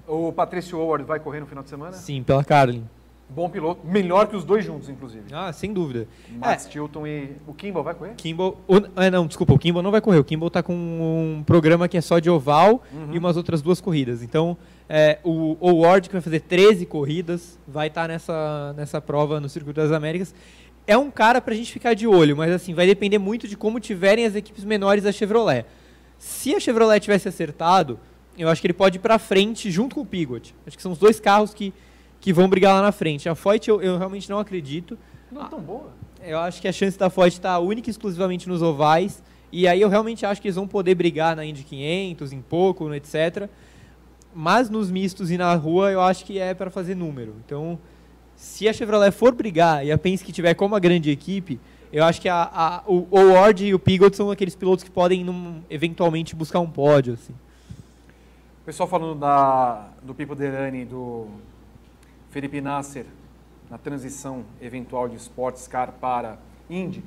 [0.08, 1.92] O Patrício Howard vai correr no final de semana?
[1.92, 2.88] Sim, pela Carlin.
[3.28, 5.24] Bom piloto, melhor que os dois juntos, inclusive.
[5.32, 6.06] Ah, sem dúvida.
[6.38, 8.14] Max Chilton e o Kimball vai correr?
[8.16, 8.60] Kimball.
[8.68, 10.18] O, é, não, desculpa, o Kimball não vai correr.
[10.18, 13.80] O Kimball tá com um programa que é só de oval e umas outras duas
[13.80, 14.22] corridas.
[14.22, 14.56] Então,
[14.88, 19.80] é, o Howard, que vai fazer 13 corridas, vai estar nessa, nessa prova no Circuito
[19.80, 20.34] das Américas.
[20.86, 23.80] É um cara pra gente ficar de olho, mas assim, vai depender muito de como
[23.80, 25.64] tiverem as equipes menores da Chevrolet.
[26.18, 27.98] Se a Chevrolet tivesse acertado,
[28.36, 30.54] eu acho que ele pode ir pra frente junto com o Pigot.
[30.66, 31.72] Acho que são os dois carros que,
[32.24, 33.28] que vão brigar lá na frente.
[33.28, 34.96] A Foyt eu, eu realmente não acredito.
[35.30, 35.90] Não tão boa.
[36.22, 39.22] Eu acho que a chance da Ford está única e exclusivamente nos ovais.
[39.52, 42.94] E aí eu realmente acho que eles vão poder brigar na Indy 500, em pouco,
[42.94, 43.46] etc.
[44.34, 47.34] Mas nos mistos e na rua eu acho que é para fazer número.
[47.44, 47.78] Então,
[48.34, 51.60] se a Chevrolet for brigar e a Penske tiver como a grande equipe,
[51.92, 54.90] eu acho que a, a- o o Ward e o Pigot são aqueles pilotos que
[54.90, 57.12] podem num- eventualmente buscar um pódio.
[57.12, 57.34] Assim.
[58.62, 61.26] O pessoal falando da, do Pipo Derani e do
[62.34, 63.06] Felipe Nasser
[63.70, 66.36] na transição eventual de Sports Car para
[66.68, 67.00] Indy.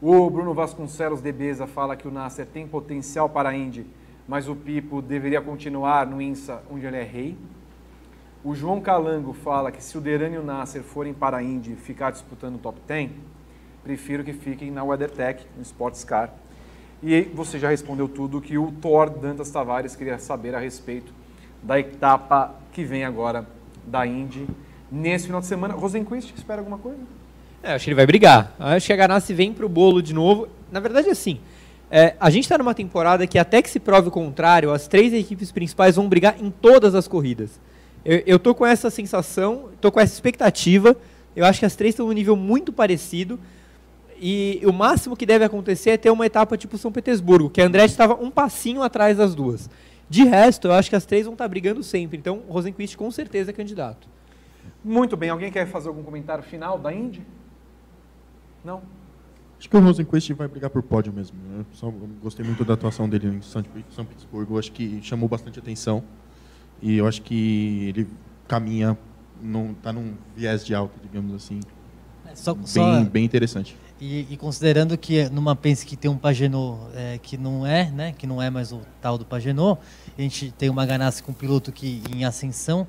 [0.00, 3.84] O Bruno Vasconcelos de Beza fala que o Nasser tem potencial para a Indy,
[4.28, 7.36] mas o Pipo deveria continuar no INSA, onde ele é rei.
[8.44, 11.74] O João Calango fala que se o Derani e o Nasser forem para a Indy
[11.74, 13.10] ficar disputando o top 10,
[13.82, 16.32] prefiro que fiquem na WeatherTech, no Sports Car.
[17.02, 21.12] E você já respondeu tudo que o Thor Dantas Tavares queria saber a respeito
[21.60, 23.58] da etapa que vem agora
[23.90, 24.46] da Indy
[24.90, 25.74] nesse final de semana.
[25.74, 27.00] Rosenquist, espera alguma coisa?
[27.62, 28.54] É, acho que ele vai brigar.
[28.58, 30.48] Acho que a Ganassi vem pro bolo de novo.
[30.72, 31.40] Na verdade, assim,
[31.90, 35.12] é, a gente está numa temporada que até que se prove o contrário, as três
[35.12, 37.60] equipes principais vão brigar em todas as corridas.
[38.04, 40.96] Eu, eu tô com essa sensação, tô com essa expectativa.
[41.36, 43.38] Eu acho que as três estão num nível muito parecido.
[44.22, 47.66] E o máximo que deve acontecer é ter uma etapa tipo São Petersburgo, que a
[47.66, 49.68] Andretti estava um passinho atrás das duas.
[50.10, 52.18] De resto, eu acho que as três vão estar brigando sempre.
[52.18, 54.08] Então, o Rosenquist com certeza é candidato.
[54.84, 57.24] Muito bem, alguém quer fazer algum comentário final da Indy?
[58.64, 58.82] Não?
[59.58, 61.36] Acho que o Rosenquist vai brigar por pódio mesmo.
[61.48, 61.64] né?
[61.72, 61.90] Só
[62.22, 64.58] gostei muito da atuação dele em São São Petersburgo.
[64.58, 66.02] Acho que chamou bastante atenção.
[66.82, 68.08] E eu acho que ele
[68.48, 68.98] caminha,
[69.40, 71.60] num, tá num viés de alta, digamos assim.
[72.34, 73.76] Só, Bem, só- bem interessante.
[74.00, 78.14] E, e, considerando que numa Pense que tem um Pagenot é, que não é, né,
[78.16, 79.78] que não é mais o tal do Pagenot,
[80.16, 82.86] a gente tem uma Ganassi com um piloto que em ascensão,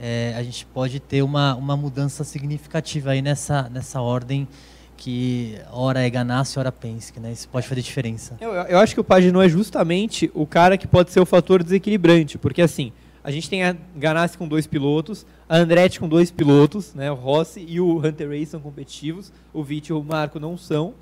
[0.00, 4.48] é, a gente pode ter uma, uma mudança significativa aí nessa, nessa ordem
[4.96, 7.32] que hora é Ganassi, hora Penske, né?
[7.32, 8.36] Isso pode fazer diferença.
[8.40, 11.62] Eu, eu acho que o Pagenot é justamente o cara que pode ser o fator
[11.62, 12.90] desequilibrante, porque assim,
[13.24, 17.10] a gente tem a Ganassi com dois pilotos, a Andretti com dois pilotos, né?
[17.10, 20.92] O Rossi e o Hunter Race são competitivos, o Vitt e o Marco não são.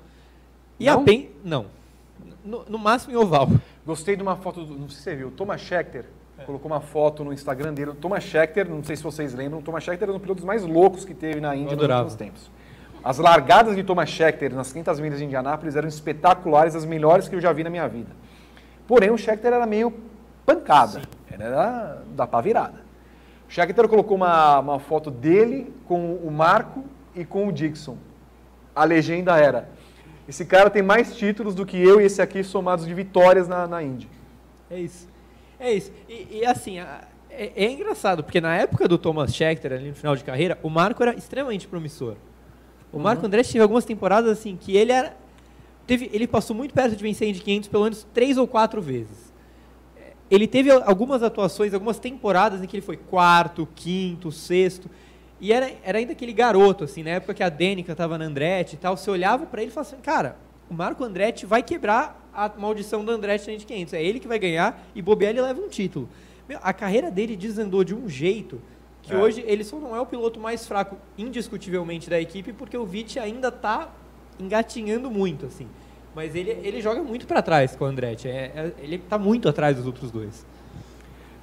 [0.79, 1.01] E não?
[1.01, 1.29] a Pen...
[1.43, 1.65] Não.
[2.45, 3.49] No, no, máximo em oval.
[3.85, 6.05] Gostei de uma foto, do, não sei se você viu, o Thomas Schechter
[6.37, 6.43] é.
[6.45, 7.91] colocou uma foto no Instagram dele.
[7.91, 10.45] O Thomas Schechter, não sei se vocês lembram, o Thomas Schechter era um dos pilotos
[10.45, 12.49] mais loucos que teve na Índia nos últimos tempos.
[13.03, 17.35] As largadas de Thomas Schechter nas 500 milhas de Indianápolis eram espetaculares, as melhores que
[17.35, 18.11] eu já vi na minha vida.
[18.87, 19.93] Porém, o Schechter era meio
[20.45, 21.01] pancada.
[21.01, 21.22] Sim.
[21.33, 22.81] Era da pá virada.
[23.47, 26.83] O Schechter colocou uma, uma foto dele com o Marco
[27.15, 27.97] e com o Dixon.
[28.75, 29.69] A legenda era:
[30.27, 33.67] esse cara tem mais títulos do que eu e esse aqui somados de vitórias na,
[33.67, 34.07] na Indy.
[34.69, 35.07] É isso.
[35.59, 35.91] É isso.
[36.07, 40.15] E, e assim, é, é, engraçado, porque na época do Thomas Schechter, ali no final
[40.15, 42.15] de carreira, o Marco era extremamente promissor.
[42.91, 43.27] O Marco uhum.
[43.27, 45.15] André teve algumas temporadas assim que ele era.
[45.87, 48.81] Teve, ele passou muito perto de vencer a Indy 500 pelo menos três ou quatro
[48.81, 49.22] vezes
[50.29, 54.89] ele teve algumas atuações, algumas temporadas em que ele foi quarto, quinto, sexto.
[55.39, 58.75] E era, era ainda aquele garoto, assim, na época que a Dênica estava na Andretti
[58.75, 58.95] e tal.
[58.95, 60.37] Você olhava para ele e falava assim, cara,
[60.69, 63.93] o Marco Andretti vai quebrar a maldição do Andretti na Indy 500.
[63.93, 66.09] É ele que vai ganhar e bobear ele leva um título.
[66.47, 68.61] Meu, a carreira dele desandou de um jeito
[69.03, 69.17] que é.
[69.17, 73.19] hoje ele só não é o piloto mais fraco, indiscutivelmente, da equipe, porque o Vitti
[73.19, 73.89] ainda está
[74.39, 75.67] engatinhando muito, assim.
[76.15, 78.27] Mas ele, ele joga muito para trás com o Andretti.
[78.27, 80.45] É, é, ele está muito atrás dos outros dois.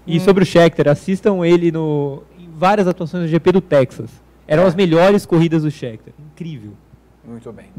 [0.07, 0.21] E hum.
[0.21, 4.11] sobre o Schechter, assistam ele no, em várias atuações do GP do Texas.
[4.47, 4.66] Eram é.
[4.66, 6.12] as melhores corridas do Schechter.
[6.18, 6.73] Incrível.
[7.25, 7.71] Muito bem.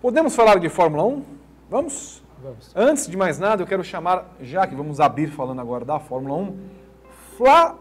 [0.00, 1.22] Podemos falar de Fórmula 1?
[1.70, 2.22] Vamos?
[2.42, 2.70] Vamos.
[2.74, 6.36] Antes de mais nada, eu quero chamar, já que vamos abrir falando agora da Fórmula
[6.36, 6.58] 1,
[7.36, 7.76] Flá...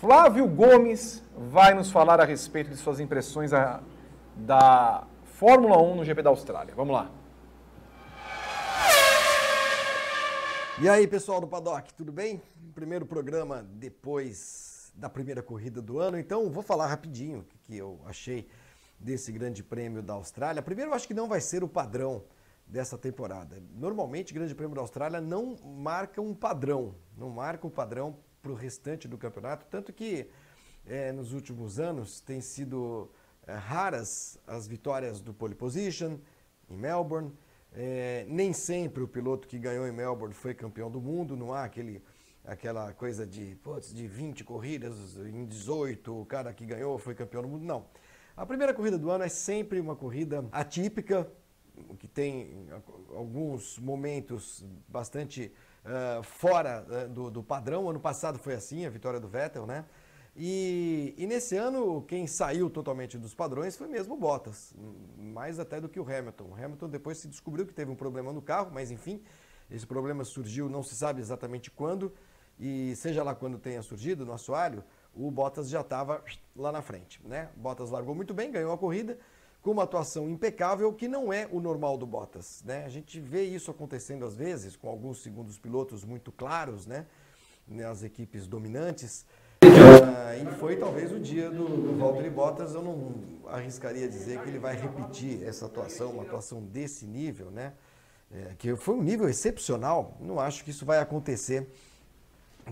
[0.00, 3.80] Flávio Gomes vai nos falar a respeito de suas impressões a,
[4.36, 5.02] da
[5.38, 6.74] Fórmula 1 no GP da Austrália.
[6.74, 7.12] Vamos lá.
[10.80, 12.42] E aí, pessoal do Paddock, tudo bem?
[12.74, 18.00] Primeiro programa depois da primeira corrida do ano, então vou falar rapidinho o que eu
[18.04, 18.48] achei
[18.98, 20.60] desse grande prêmio da Austrália.
[20.60, 22.24] Primeiro, eu acho que não vai ser o padrão
[22.66, 23.62] dessa temporada.
[23.76, 28.50] Normalmente, o Grande Prêmio da Austrália não marca um padrão, não marca um padrão para
[28.50, 30.28] o restante do campeonato, tanto que
[30.84, 33.08] é, nos últimos anos tem sido
[33.56, 36.18] raras as vitórias do pole position
[36.70, 37.32] em Melbourne.
[37.72, 41.64] É, nem sempre o piloto que ganhou em Melbourne foi campeão do mundo, não há
[41.64, 42.02] aquele,
[42.44, 47.42] aquela coisa de, putz, de 20 corridas em 18, o cara que ganhou foi campeão
[47.42, 47.64] do mundo.
[47.64, 47.86] Não.
[48.36, 51.30] A primeira corrida do ano é sempre uma corrida atípica,
[51.98, 52.68] que tem
[53.14, 55.52] alguns momentos bastante
[55.84, 57.88] uh, fora uh, do, do padrão.
[57.88, 59.84] Ano passado foi assim, a vitória do Vettel, né?
[60.40, 64.72] E, e, nesse ano, quem saiu totalmente dos padrões foi mesmo o Bottas,
[65.18, 66.44] mais até do que o Hamilton.
[66.44, 69.20] O Hamilton depois se descobriu que teve um problema no carro, mas enfim,
[69.68, 72.12] esse problema surgiu não se sabe exatamente quando,
[72.56, 76.22] e seja lá quando tenha surgido no assoalho, o Bottas já estava
[76.54, 77.20] lá na frente.
[77.26, 77.48] Né?
[77.56, 79.18] Bottas largou muito bem, ganhou a corrida,
[79.60, 82.62] com uma atuação impecável, que não é o normal do Bottas.
[82.64, 82.84] Né?
[82.84, 87.06] A gente vê isso acontecendo às vezes, com alguns segundos pilotos muito claros, né?
[87.66, 89.26] nas equipes dominantes.
[90.36, 93.14] E foi talvez o dia do, do Valtteri Bottas, eu não
[93.46, 97.72] arriscaria dizer que ele vai repetir essa atuação, uma atuação desse nível, né?
[98.30, 101.66] É, que foi um nível excepcional, não acho que isso vai acontecer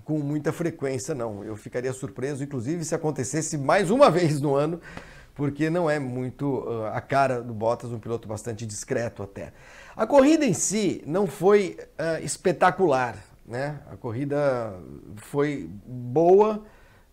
[0.05, 1.43] com muita frequência, não.
[1.43, 4.81] Eu ficaria surpreso, inclusive, se acontecesse mais uma vez no ano,
[5.35, 9.53] porque não é muito uh, a cara do Bottas, um piloto bastante discreto até.
[9.97, 13.81] A corrida em si não foi uh, espetacular, né?
[13.91, 14.75] A corrida
[15.17, 16.63] foi boa,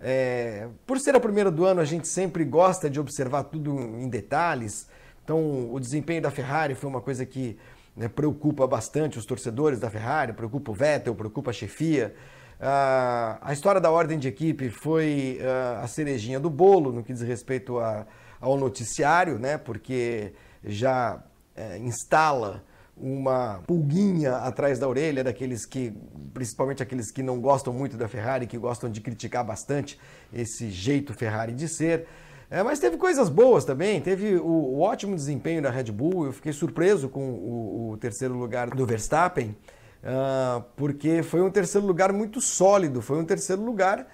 [0.03, 4.09] é, por ser a primeira do ano, a gente sempre gosta de observar tudo em
[4.09, 4.89] detalhes.
[5.23, 7.57] Então, o desempenho da Ferrari foi uma coisa que
[7.95, 12.13] né, preocupa bastante os torcedores da Ferrari, preocupa o Vettel, preocupa a chefia.
[12.59, 17.13] Uh, a história da ordem de equipe foi uh, a cerejinha do bolo no que
[17.13, 18.05] diz respeito a,
[18.41, 20.33] ao noticiário, né, porque
[20.65, 21.15] já
[21.55, 22.61] uh, instala
[22.95, 25.93] uma pulguinha atrás da orelha daqueles que,
[26.33, 29.99] principalmente aqueles que não gostam muito da Ferrari, que gostam de criticar bastante
[30.31, 32.07] esse jeito Ferrari de ser.
[32.49, 36.31] É, mas teve coisas boas também, teve o, o, ótimo desempenho da Red Bull, eu
[36.31, 39.55] fiquei surpreso com o, o terceiro lugar do Verstappen,
[40.03, 44.07] uh, porque foi um terceiro lugar muito sólido, foi um terceiro lugar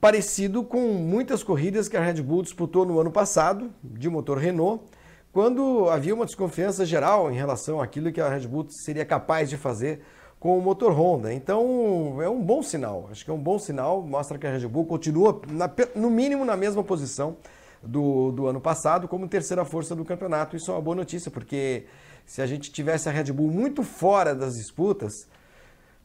[0.00, 4.84] parecido com muitas corridas que a Red Bull disputou no ano passado, de motor Renault,
[5.34, 9.56] quando havia uma desconfiança geral em relação àquilo que a Red Bull seria capaz de
[9.56, 10.00] fazer
[10.38, 11.34] com o motor Honda.
[11.34, 14.68] Então é um bom sinal, acho que é um bom sinal, mostra que a Red
[14.68, 17.36] Bull continua, na, no mínimo, na mesma posição
[17.82, 20.54] do, do ano passado, como terceira força do campeonato.
[20.54, 21.86] Isso é uma boa notícia, porque
[22.24, 25.26] se a gente tivesse a Red Bull muito fora das disputas,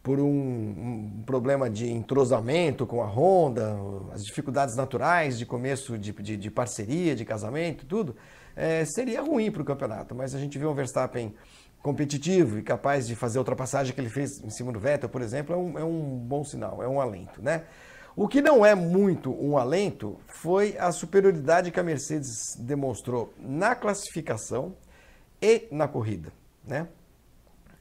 [0.02, 3.78] por um, um, problema de entrosamento com a Honda,
[4.12, 8.16] as dificuldades naturais de começo de, de, de parceria, de casamento, tudo,
[8.56, 10.14] é, seria ruim para o campeonato.
[10.16, 11.34] Mas a gente vê um Verstappen
[11.82, 15.22] competitivo e capaz de fazer a ultrapassagem que ele fez em cima do Vettel, por
[15.22, 17.64] exemplo, é um, é um bom sinal, é um alento, né?
[18.16, 23.76] O que não é muito um alento foi a superioridade que a Mercedes demonstrou na
[23.76, 24.76] classificação
[25.42, 26.34] e na corrida,
[26.66, 26.88] né?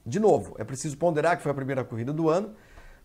[0.07, 2.55] De novo, é preciso ponderar que foi a primeira corrida do ano.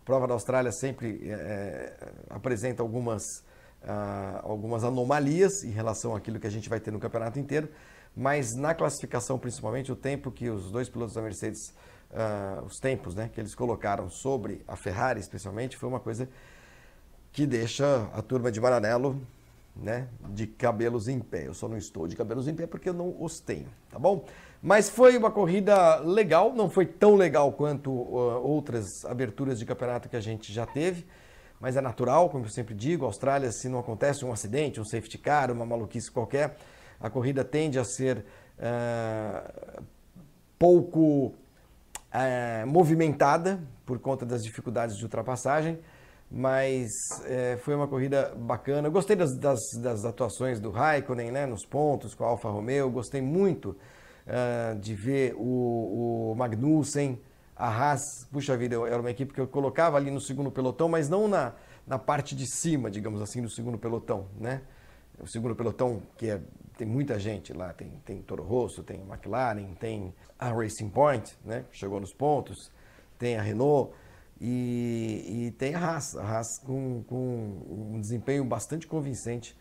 [0.00, 1.92] A prova da Austrália sempre é,
[2.30, 3.43] apresenta algumas,
[3.86, 7.68] ah, algumas anomalias em relação àquilo que a gente vai ter no campeonato inteiro,
[8.16, 11.74] mas na classificação, principalmente, o tempo que os dois pilotos da Mercedes,
[12.12, 16.28] ah, os tempos né, que eles colocaram sobre a Ferrari, especialmente, foi uma coisa
[17.32, 19.20] que deixa a turma de Maranello
[19.76, 21.48] né, de cabelos em pé.
[21.48, 24.24] Eu só não estou de cabelos em pé porque eu não os tenho, tá bom?
[24.62, 30.08] Mas foi uma corrida legal, não foi tão legal quanto uh, outras aberturas de campeonato
[30.08, 31.04] que a gente já teve,
[31.64, 35.16] mas é natural, como eu sempre digo, Austrália, se não acontece um acidente, um safety
[35.16, 36.58] car, uma maluquice qualquer,
[37.00, 38.18] a corrida tende a ser
[38.58, 39.82] uh,
[40.58, 41.28] pouco
[42.12, 45.78] uh, movimentada por conta das dificuldades de ultrapassagem,
[46.30, 46.90] mas
[47.24, 48.90] é, foi uma corrida bacana.
[48.90, 53.22] gostei das, das, das, atuações do Raikkonen né, nos pontos com a Alfa Romeo, gostei
[53.22, 53.74] muito
[54.80, 57.20] de ver o, o Magnussen,
[57.56, 61.08] a Haas, puxa vida, era uma equipe que eu colocava ali no segundo pelotão, mas
[61.08, 61.52] não na,
[61.86, 64.62] na parte de cima, digamos assim, do segundo pelotão, né?
[65.20, 66.40] O segundo pelotão, que é,
[66.76, 71.64] tem muita gente lá, tem, tem Toro Rosso, tem McLaren, tem a Racing Point, né?
[71.70, 72.72] Chegou nos pontos,
[73.18, 73.92] tem a Renault
[74.40, 79.56] e, e tem a Haas, a Haas com, com um desempenho bastante convincente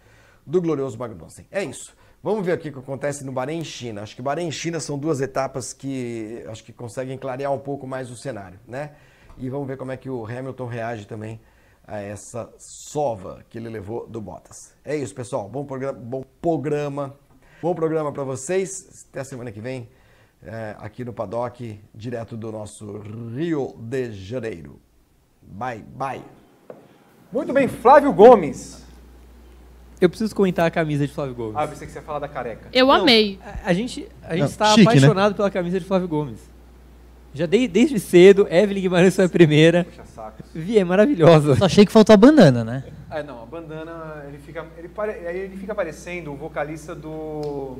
[0.45, 1.45] do glorioso Magnussen.
[1.51, 1.95] É isso.
[2.23, 4.01] Vamos ver aqui o que acontece no Bahrein e China.
[4.01, 7.85] Acho que Bahrein e China são duas etapas que acho que conseguem clarear um pouco
[7.85, 8.91] mais o cenário, né?
[9.37, 11.41] E vamos ver como é que o Hamilton reage também
[11.85, 14.73] a essa sova que ele levou do Bottas.
[14.85, 15.49] É isso, pessoal.
[15.49, 17.13] Bom programa, bom programa,
[17.61, 19.05] bom programa para vocês.
[19.09, 19.89] Até a semana que vem
[20.41, 22.99] é, aqui no Paddock, direto do nosso
[23.35, 24.79] Rio de Janeiro.
[25.41, 26.23] Bye, bye.
[27.33, 28.82] Muito bem, Flávio Gomes.
[30.03, 31.55] Eu preciso comentar a camisa de Flávio Gomes.
[31.55, 32.67] Ah, eu pensei que você ia falar da careca.
[32.73, 33.39] Eu Não, amei.
[33.41, 34.91] A, a gente, a gente Não, está chique, né?
[34.91, 36.39] apaixonado pela camisa de Flávio Gomes.
[37.33, 39.85] Já dei, desde cedo, Evelyn Guimarães foi a primeira.
[39.85, 40.45] Puxa sacos.
[40.53, 41.55] Vi, é maravilhosa.
[41.55, 42.83] Só achei que faltou a bandana, né?
[43.09, 47.77] É, não, a bandana, ele fica, ele, pare, aí ele fica parecendo o vocalista do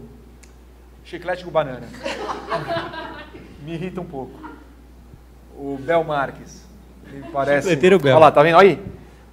[1.04, 1.88] Chiclete com Banana.
[3.66, 4.40] Me irrita um pouco.
[5.58, 6.64] O Bel Marques.
[7.12, 7.68] Ele parece...
[7.68, 8.16] Chicleteiro Bel.
[8.16, 8.58] Olha lá, tá vendo?
[8.58, 8.82] Aí,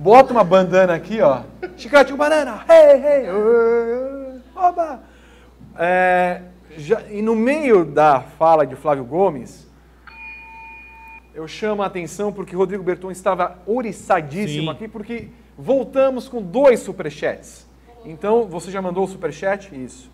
[0.00, 1.42] bota uma bandana aqui, ó.
[1.76, 2.64] Chiclete com Banana.
[2.68, 5.00] Hey, hey, uh, oba.
[5.78, 6.42] É,
[6.76, 9.68] já- e no meio da fala de Flávio Gomes,
[11.34, 14.70] eu chamo a atenção porque Rodrigo Berton estava ouriçadíssimo Sim.
[14.70, 17.66] aqui, porque voltamos com dois superchats.
[18.04, 19.74] Então, você já mandou o superchat?
[19.74, 20.10] Isso.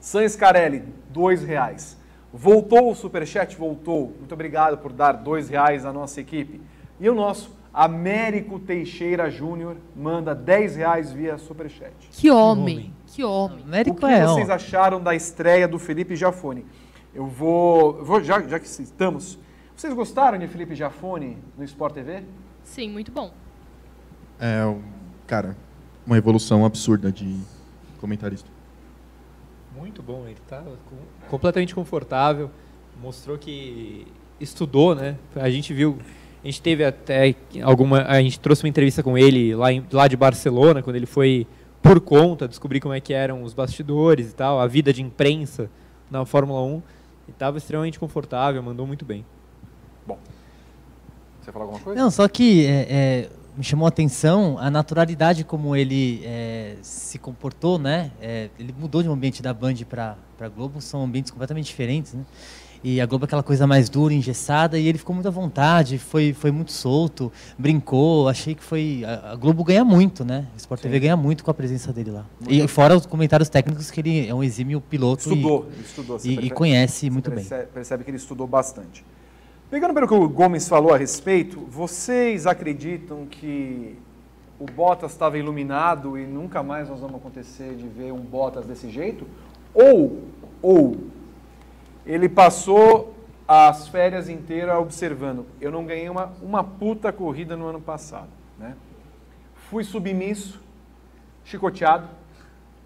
[0.00, 1.98] Sans Carelli, dois reais.
[2.32, 3.54] Voltou o superchat?
[3.56, 4.14] Voltou.
[4.18, 6.62] Muito obrigado por dar dois reais à nossa equipe.
[6.98, 11.92] E o nosso, Américo Teixeira Júnior, manda 10 reais via superchat.
[12.10, 12.92] Que homem.
[13.06, 13.60] Que homem.
[13.60, 16.66] O Américo que é, vocês ó, acharam da estreia do Felipe Jafone?
[17.14, 19.38] Eu vou, eu vou já, já que estamos,
[19.76, 22.22] vocês gostaram de Felipe Jafone no Sport TV?
[22.62, 23.32] Sim, muito bom.
[24.38, 24.82] É, um-
[25.26, 25.56] cara,
[26.06, 27.38] uma evolução absurda de
[28.00, 28.50] comentarista.
[29.76, 32.50] Muito bom, ele tá com- completamente confortável,
[33.00, 34.06] mostrou que
[34.38, 35.16] estudou, né?
[35.34, 35.98] A gente viu,
[36.42, 40.08] a gente teve até alguma, a gente trouxe uma entrevista com ele lá, em- lá
[40.08, 41.46] de Barcelona, quando ele foi
[41.80, 45.70] por conta, descobrir como é que eram os bastidores e tal, a vida de imprensa
[46.10, 46.82] na Fórmula 1,
[47.28, 49.24] e estava extremamente confortável, mandou muito bem.
[51.40, 52.00] Você falou alguma coisa?
[52.00, 57.18] Não, só que é, é, me chamou a atenção a naturalidade como ele é, se
[57.18, 58.12] comportou, né?
[58.20, 62.14] É, ele mudou de um ambiente da Band para a Globo, são ambientes completamente diferentes,
[62.14, 62.24] né?
[62.84, 65.98] E a Globo é aquela coisa mais dura, engessada, e ele ficou muito à vontade,
[65.98, 69.04] foi, foi muito solto, brincou, achei que foi...
[69.06, 70.46] A, a Globo ganha muito, né?
[70.54, 72.24] O Sport TV ganha muito com a presença dele lá.
[72.48, 76.16] E fora os comentários técnicos que ele é um exímio piloto e- Estudou, ele estudou.
[76.16, 77.44] e, e percebe- conhece muito você bem.
[77.44, 79.04] percebe, percebe que ele estudou bastante.
[79.70, 83.96] Pegando pelo que o Gomes falou a respeito, vocês acreditam que
[84.58, 88.90] o Bottas estava iluminado e nunca mais nós vamos acontecer de ver um Bottas desse
[88.90, 89.24] jeito,
[89.72, 90.20] ou,
[90.60, 90.96] ou
[92.04, 93.14] ele passou
[93.46, 95.46] as férias inteiras observando.
[95.60, 98.28] Eu não ganhei uma, uma puta corrida no ano passado.
[98.58, 98.74] Né?
[99.54, 100.60] Fui submisso,
[101.44, 102.08] chicoteado,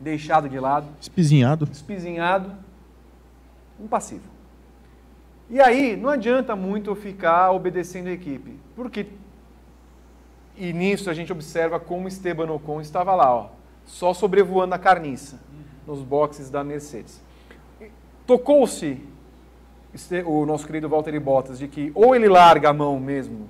[0.01, 0.89] deixado de lado.
[1.01, 1.69] Espizinhado.
[1.71, 2.53] Espizinhado.
[3.79, 4.37] Um passivo.
[5.49, 8.59] E aí, não adianta muito ficar obedecendo a equipe.
[8.75, 9.07] Porque.
[10.57, 13.51] E nisso a gente observa como Esteban Ocon estava lá, ó,
[13.85, 15.39] só sobrevoando a carniça
[15.87, 17.21] nos boxes da Mercedes.
[18.27, 18.99] Tocou-se
[20.27, 23.47] o nosso querido Valtteri Bottas de que ou ele larga a mão mesmo,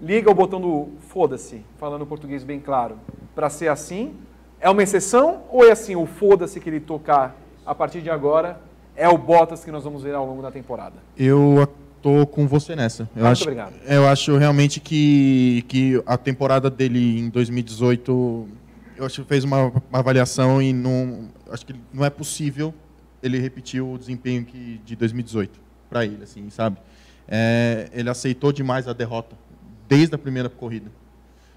[0.00, 2.96] liga o botão do foda-se, falando português bem claro,
[3.34, 4.16] para ser assim,
[4.60, 8.60] é uma exceção ou é assim, o foda-se que ele tocar a partir de agora
[8.96, 10.96] é o Bottas que nós vamos ver ao longo da temporada?
[11.16, 11.68] Eu
[12.02, 13.04] tô com você nessa.
[13.14, 13.74] Eu Muito acho, obrigado.
[13.86, 18.48] Eu acho realmente que, que a temporada dele em 2018,
[18.96, 22.74] eu acho que fez uma, uma avaliação e não, acho que não é possível
[23.22, 26.78] ele repetir o desempenho que, de 2018 para ele, assim, sabe?
[27.28, 29.36] É, ele aceitou demais a derrota
[29.88, 30.90] desde a primeira corrida.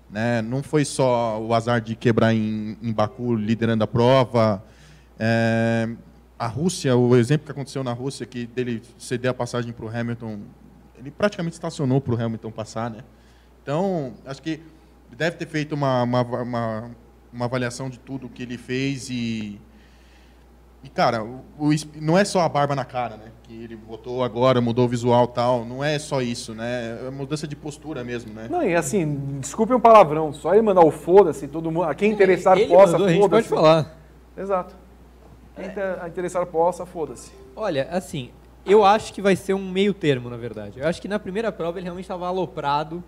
[0.09, 0.41] Né?
[0.41, 4.63] Não foi só o azar de quebrar em, em Baku liderando a prova.
[5.19, 5.89] É,
[6.37, 9.89] a Rússia, o exemplo que aconteceu na Rússia, que dele ceder a passagem para o
[9.89, 10.39] Hamilton,
[10.97, 13.03] ele praticamente estacionou para o Hamilton passar, né?
[13.61, 14.59] Então, acho que
[15.15, 16.91] deve ter feito uma, uma, uma,
[17.31, 19.59] uma avaliação de tudo que ele fez e
[20.83, 21.69] e, cara, o, o,
[22.01, 23.31] não é só a barba na cara, né?
[23.43, 25.63] Que ele botou agora, mudou o visual tal.
[25.65, 26.99] Não é só isso, né?
[27.07, 28.47] É mudança de postura mesmo, né?
[28.49, 31.83] Não, e assim, desculpe um palavrão, só ele mandar o foda-se, todo mundo.
[31.85, 33.49] A quem interessar Ele possa, gente pode foda-se.
[33.49, 33.97] falar.
[34.37, 34.75] Exato.
[35.55, 37.31] Quem inter- interessar possa, foda-se.
[37.55, 38.31] Olha, assim,
[38.65, 40.79] eu acho que vai ser um meio termo, na verdade.
[40.79, 43.03] Eu acho que na primeira prova ele realmente estava aloprado,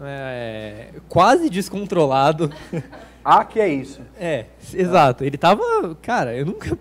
[0.00, 2.50] é, quase descontrolado.
[3.24, 4.00] Ah, que é isso.
[4.18, 5.24] É, exato.
[5.24, 5.94] Ele tava.
[6.02, 6.76] Cara, eu nunca.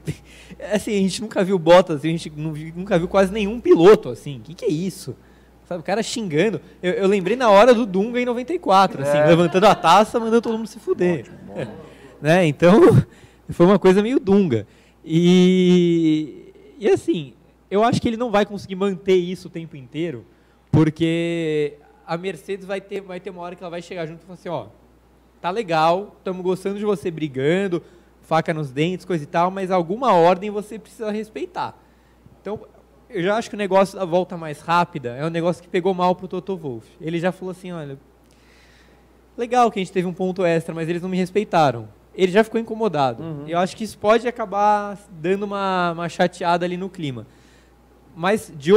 [0.73, 2.29] Assim, a gente nunca viu Bottas, a gente
[2.75, 4.37] nunca viu quase nenhum piloto, assim.
[4.37, 5.15] O que, que é isso?
[5.67, 6.59] Sabe, o cara xingando.
[6.81, 9.25] Eu, eu lembrei na hora do Dunga em 94, assim, É.
[9.25, 11.25] levantando a taça, mandando todo mundo se fuder.
[12.21, 12.45] né?
[12.45, 12.81] Então,
[13.51, 14.65] foi uma coisa meio Dunga.
[15.05, 17.33] E, e assim,
[17.69, 20.25] eu acho que ele não vai conseguir manter isso o tempo inteiro,
[20.71, 21.73] porque
[22.05, 24.33] a Mercedes vai ter, vai ter uma hora que ela vai chegar junto e falar
[24.35, 24.65] assim, ó,
[25.41, 27.81] tá legal, estamos gostando de você brigando,
[28.21, 31.77] faca nos dentes, coisa e tal, mas alguma ordem você precisa respeitar.
[32.41, 32.59] Então,
[33.09, 35.93] eu já acho que o negócio da volta mais rápida é um negócio que pegou
[35.93, 36.87] mal pro Toto Wolff.
[37.01, 37.97] Ele já falou assim, olha,
[39.37, 41.87] legal que a gente teve um ponto extra, mas eles não me respeitaram.
[42.13, 43.23] Ele já ficou incomodado.
[43.47, 47.25] Eu acho que isso pode acabar dando uma, uma chateada ali no clima.
[48.15, 48.73] Mas, de-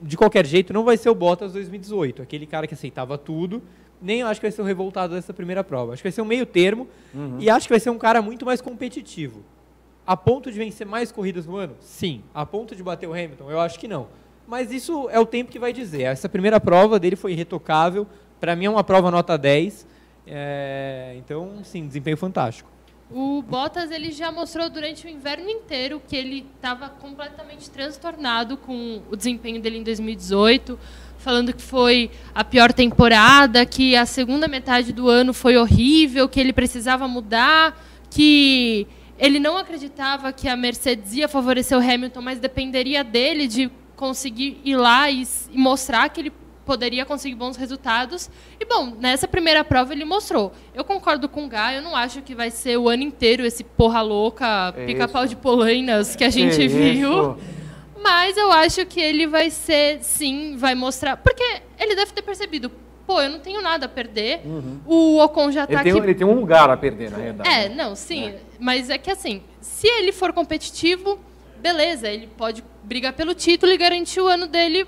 [0.00, 3.62] de qualquer jeito, não vai ser o Bottas 2018, aquele cara que aceitava tudo.
[4.04, 5.94] Nem eu acho que vai ser um revoltado dessa primeira prova.
[5.94, 6.86] Acho que vai ser um meio termo
[7.38, 9.42] e acho que vai ser um cara muito mais competitivo.
[10.06, 11.74] A ponto de vencer mais corridas no ano?
[11.80, 12.22] Sim.
[12.34, 13.50] A ponto de bater o Hamilton?
[13.50, 14.08] Eu acho que não.
[14.46, 16.02] Mas isso é o tempo que vai dizer.
[16.02, 18.06] Essa primeira prova dele foi irretocável.
[18.38, 19.86] Para mim é uma prova nota 10.
[20.26, 22.68] É, Então, sim, desempenho fantástico.
[23.10, 29.02] O Bottas ele já mostrou durante o inverno inteiro que ele estava completamente transtornado com
[29.10, 30.78] o desempenho dele em 2018,
[31.24, 36.38] falando que foi a pior temporada, que a segunda metade do ano foi horrível, que
[36.38, 38.86] ele precisava mudar, que
[39.18, 44.60] ele não acreditava que a Mercedes ia favorecer o Hamilton, mas dependeria dele de conseguir
[44.62, 46.32] ir lá e, e mostrar que ele
[46.66, 48.30] poderia conseguir bons resultados.
[48.60, 50.52] E bom, nessa primeira prova ele mostrou.
[50.74, 53.64] Eu concordo com o Gá, eu não acho que vai ser o ano inteiro esse
[53.64, 56.92] porra louca, É pica-pau de polainas que a gente Que viu.
[57.10, 57.36] isso.
[58.04, 61.16] Mas eu acho que ele vai ser, sim, vai mostrar.
[61.16, 61.42] Porque
[61.78, 62.70] ele deve ter percebido,
[63.06, 64.42] pô, eu não tenho nada a perder.
[64.84, 66.02] O Ocon já tá tem, aqui.
[66.02, 67.48] ele tem um lugar a perder, na realidade.
[67.48, 68.34] É, não, sim.
[68.60, 71.18] Mas é que assim, se ele for competitivo,
[71.58, 74.86] beleza, ele pode brigar pelo título e garantir o ano dele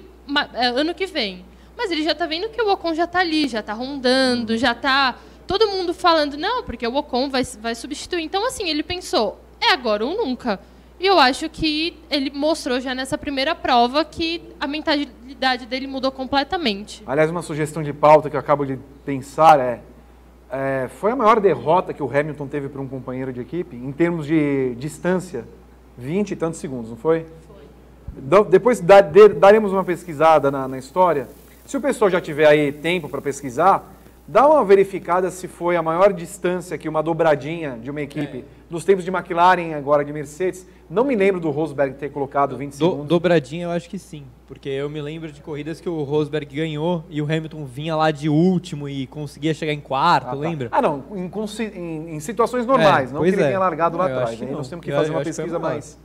[0.52, 1.42] é, ano que vem.
[1.74, 4.74] Mas ele já tá vendo que o Ocon já tá ali, já tá rondando, já
[4.74, 5.14] tá
[5.46, 8.22] todo mundo falando, não, porque o Ocon vai, vai substituir.
[8.22, 10.60] Então, assim, ele pensou, é agora ou nunca.
[10.98, 16.10] E eu acho que ele mostrou já nessa primeira prova que a mentalidade dele mudou
[16.10, 17.02] completamente.
[17.06, 19.80] Aliás, uma sugestão de pauta que eu acabo de pensar é,
[20.50, 23.92] é, foi a maior derrota que o Hamilton teve para um companheiro de equipe em
[23.92, 25.44] termos de distância,
[25.98, 27.26] 20 e tantos segundos, não foi?
[28.16, 31.28] Do- Depois da- de- daremos uma pesquisada na, na história.
[31.66, 33.92] Se o pessoal já tiver aí tempo para pesquisar,
[34.28, 38.44] Dá uma verificada se foi a maior distância que uma dobradinha de uma equipe, é.
[38.68, 40.66] nos tempos de McLaren, agora de Mercedes.
[40.88, 43.06] Não me lembro do Rosberg ter colocado 20 Do, segundos.
[43.06, 47.04] Dobradinha eu acho que sim, porque eu me lembro de corridas que o Rosberg ganhou
[47.10, 50.36] e o Hamilton vinha lá de último e conseguia chegar em quarto, ah, tá.
[50.36, 50.68] lembra?
[50.70, 51.30] Ah, não, em,
[51.74, 53.46] em, em situações normais, é, não que ele é.
[53.46, 54.40] tenha largado lá eu atrás.
[54.40, 55.98] Aí nós temos que eu, fazer uma pesquisa mais,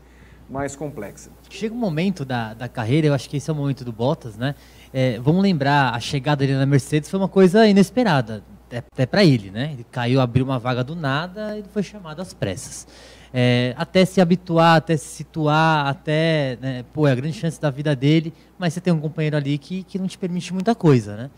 [0.49, 1.29] mais complexa.
[1.47, 4.36] Chega um momento da, da carreira, eu acho que esse é o momento do Bottas,
[4.36, 4.55] né?
[4.91, 9.51] É, vamos lembrar, a chegada dele na Mercedes foi uma coisa inesperada, até, para ele,
[9.51, 9.71] né?
[9.73, 12.88] Ele caiu, abriu uma vaga do nada e foi chamado às pressas.
[13.34, 17.69] É, até se habituar, até se situar, até, né, pô, é a grande chance da
[17.69, 21.15] vida dele, mas você tem um companheiro ali que, que não te permite muita coisa,
[21.15, 21.29] né?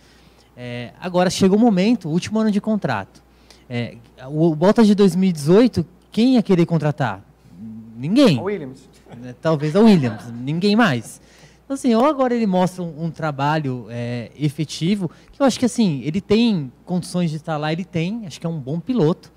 [0.57, 3.23] É, agora chega o momento, último ano de contrato.
[3.69, 3.95] É,
[4.27, 7.23] o, Bottas de 2018, quem ia querer contratar?
[7.95, 8.39] Ninguém.
[8.39, 8.89] A Williams.
[9.23, 11.21] É, talvez a Williams, ninguém mais.
[11.63, 15.65] Então, assim, ou agora ele mostra um, um trabalho é, efetivo, que eu acho que,
[15.65, 19.31] assim, ele tem condições de estar lá, ele tem, acho que é um bom piloto.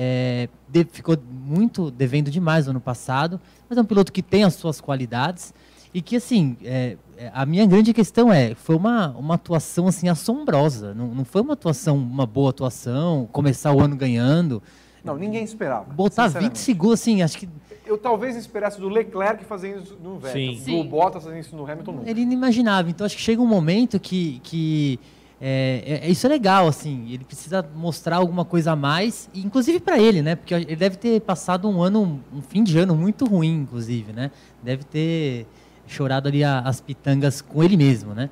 [0.00, 4.44] É, de, ficou muito devendo demais no ano passado, mas é um piloto que tem
[4.44, 5.52] as suas qualidades
[5.92, 10.08] e que, assim, é, é, a minha grande questão é, foi uma, uma atuação, assim,
[10.08, 10.94] assombrosa.
[10.94, 14.62] Não, não foi uma atuação, uma boa atuação, começar o ano ganhando.
[15.02, 15.92] Não, ninguém esperava.
[15.92, 17.48] Botar 20 segundos, assim, acho que
[17.84, 20.82] eu talvez esperasse do Leclerc fazendo isso no Vettel, Sim.
[20.82, 22.10] do Bottas fazendo isso no Hamilton nunca.
[22.10, 22.90] Ele inimaginável.
[22.90, 25.00] Então acho que chega um momento que, que
[25.40, 27.06] é, é, é isso é legal, assim.
[27.10, 30.34] Ele precisa mostrar alguma coisa a mais, inclusive para ele, né?
[30.34, 34.30] Porque ele deve ter passado um ano, um fim de ano muito ruim, inclusive, né?
[34.62, 35.46] Deve ter
[35.86, 38.30] chorado ali as pitangas com ele mesmo, né?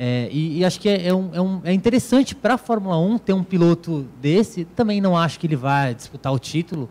[0.00, 2.96] É, e, e, acho que é, é, um, é, um, é interessante para a Fórmula
[2.96, 4.64] 1 ter um piloto desse.
[4.64, 6.88] Também não acho que ele vai disputar o título,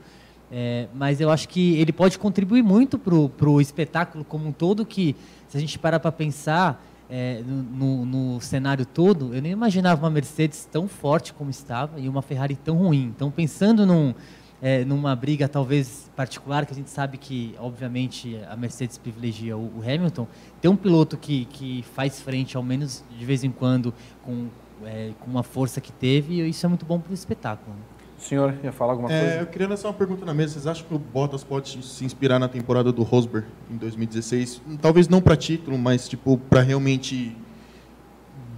[0.52, 4.86] é, mas eu acho que ele pode contribuir muito para o espetáculo como um todo,
[4.86, 5.16] que
[5.48, 10.10] se a gente parar para pensar é, no, no, cenário todo, eu nem imaginava uma
[10.10, 13.12] Mercedes tão forte como estava e uma Ferrari tão ruim.
[13.16, 14.14] Então, pensando num,
[14.62, 19.78] é, numa briga talvez particular, que a gente sabe que, obviamente, a Mercedes privilegia o,
[19.78, 20.28] o Hamilton,
[20.60, 23.94] ter um piloto que, que faz frente, ao menos de vez em quando,
[24.24, 24.48] com,
[24.84, 27.76] é, com uma força que teve, isso é muito bom para o espetáculo.
[27.76, 27.82] Né?
[28.18, 29.40] O senhor ia falar alguma é, coisa?
[29.42, 30.54] Eu queria lançar uma pergunta na mesa.
[30.54, 34.62] Vocês acham que o Bottas pode se inspirar na temporada do Rosberg em 2016?
[34.82, 37.38] Talvez não para título, mas tipo para realmente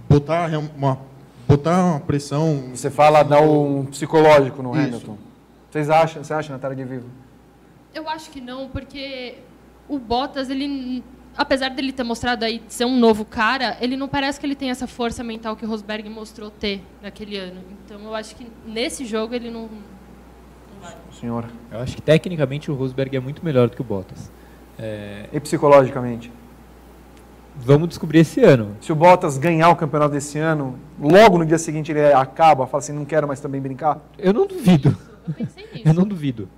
[0.08, 0.98] botar uma
[1.46, 2.70] botar uma pressão.
[2.74, 4.80] Você fala dar um psicológico no Isso.
[4.80, 5.18] Hamilton.
[5.70, 6.24] Vocês acham?
[6.24, 7.08] Você acha, Natália de Vivo?
[7.94, 9.38] Eu acho que não, porque
[9.88, 11.02] o Bottas ele
[11.40, 14.68] apesar dele ter mostrado aí ser um novo cara, ele não parece que ele tem
[14.68, 17.62] essa força mental que o Rosberg mostrou ter naquele ano.
[17.82, 20.94] Então eu acho que nesse jogo ele não, não vai.
[21.18, 21.46] Senhor.
[21.72, 24.30] Eu acho que tecnicamente o Rosberg é muito melhor do que o Bottas.
[24.78, 25.30] É...
[25.32, 26.30] E psicologicamente?
[27.56, 28.76] Vamos descobrir esse ano.
[28.78, 32.82] Se o Bottas ganhar o campeonato desse ano, logo no dia seguinte ele acaba, fala
[32.82, 33.98] assim, não quero mais também brincar?
[34.18, 34.94] Eu não duvido.
[35.38, 35.46] Eu,
[35.86, 36.50] eu não duvido.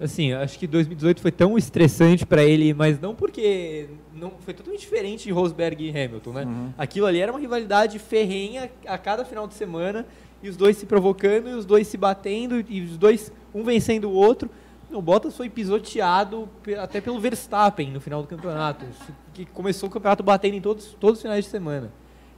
[0.00, 4.80] Assim, acho que 2018 foi tão estressante para ele, mas não porque não foi totalmente
[4.80, 6.44] diferente de Rosberg e Hamilton, né?
[6.44, 6.72] Uhum.
[6.78, 10.06] Aquilo ali era uma rivalidade ferrenha a cada final de semana
[10.42, 14.08] e os dois se provocando e os dois se batendo e os dois um vencendo
[14.08, 14.48] o outro.
[14.90, 16.48] O Bottas foi pisoteado
[16.80, 18.86] até pelo Verstappen no final do campeonato,
[19.34, 21.92] que começou o campeonato batendo em todos, todos os finais de semana.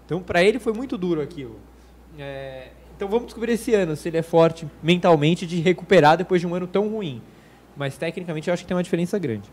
[0.04, 1.56] Então, para ele foi muito duro aquilo.
[2.18, 6.46] É, então, vamos descobrir esse ano se ele é forte mentalmente de recuperar depois de
[6.46, 7.22] um ano tão ruim.
[7.76, 9.48] Mas tecnicamente eu acho que tem uma diferença grande.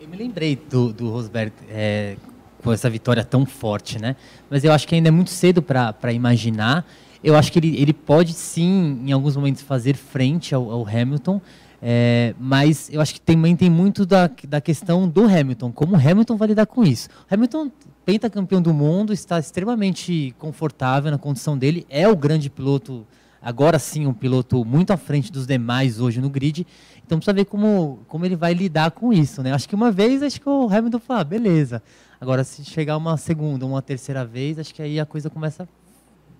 [0.00, 2.16] Eu me lembrei do, do Rosberg é,
[2.62, 4.16] com essa vitória tão forte, né?
[4.48, 6.86] Mas eu acho que ainda é muito cedo para imaginar.
[7.22, 11.40] Eu acho que ele, ele pode sim, em alguns momentos, fazer frente ao, ao Hamilton.
[11.86, 15.98] É, mas eu acho que também tem muito da, da questão do Hamilton, como o
[15.98, 17.10] Hamilton vai lidar com isso.
[17.30, 17.70] O Hamilton,
[18.06, 23.06] pentacampeão do mundo, está extremamente confortável na condição dele, é o grande piloto,
[23.40, 26.66] agora sim, um piloto muito à frente dos demais hoje no grid.
[27.06, 29.52] Então precisa ver como, como ele vai lidar com isso, né?
[29.52, 31.82] Acho que uma vez, acho que o Hamilton fala, ah, beleza.
[32.20, 35.68] Agora, se chegar uma segunda, uma terceira vez, acho que aí a coisa começa,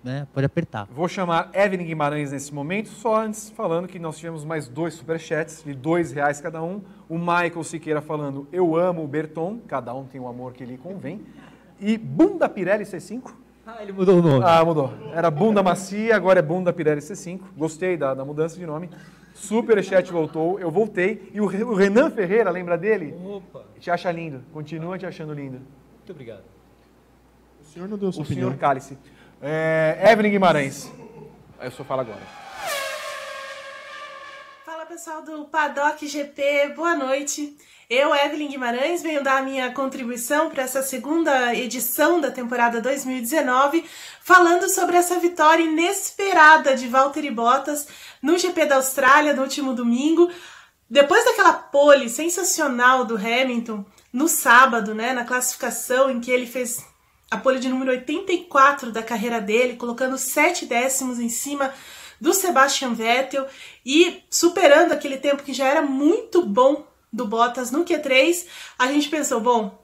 [0.03, 0.25] né?
[0.33, 0.87] Pode apertar.
[0.91, 5.63] Vou chamar Evelyn Guimarães nesse momento, só antes falando que nós tivemos mais dois superchats
[5.63, 6.81] de dois reais cada um.
[7.07, 10.77] O Michael Siqueira falando, eu amo o Berton, cada um tem o amor que lhe
[10.77, 11.21] convém.
[11.79, 13.31] E Bunda Pirelli C5.
[13.67, 14.43] Ah, ele mudou o nome.
[14.45, 14.93] Ah, mudou.
[15.13, 17.41] Era Bunda Macia, agora é Bunda Pirelli C5.
[17.57, 18.89] Gostei da, da mudança de nome.
[19.35, 21.29] Superchat voltou, eu voltei.
[21.33, 23.13] E o Renan Ferreira, lembra dele?
[23.23, 23.65] Opa!
[23.79, 25.61] Te acha lindo, continua te achando lindo.
[25.97, 26.43] Muito obrigado.
[27.61, 28.47] O senhor não deu sua o opinião.
[28.47, 28.97] O senhor Cálice.
[29.41, 30.89] É, Evelyn Guimarães.
[31.59, 32.21] Aí o senhor fala agora.
[34.65, 37.57] Fala pessoal do Paddock GP, boa noite.
[37.87, 43.85] Eu, Evelyn Guimarães, venho dar a minha contribuição para essa segunda edição da temporada 2019,
[44.23, 47.87] falando sobre essa vitória inesperada de Valtteri Bottas
[48.23, 50.31] no GP da Austrália no último domingo.
[50.89, 56.83] Depois daquela pole sensacional do Hamilton no sábado, né, na classificação em que ele fez
[57.29, 61.71] a pole de número 84 da carreira dele, colocando sete décimos em cima
[62.19, 63.45] do Sebastian Vettel
[63.85, 68.45] e superando aquele tempo que já era muito bom do Bottas no Q3,
[68.77, 69.83] a gente pensou, bom,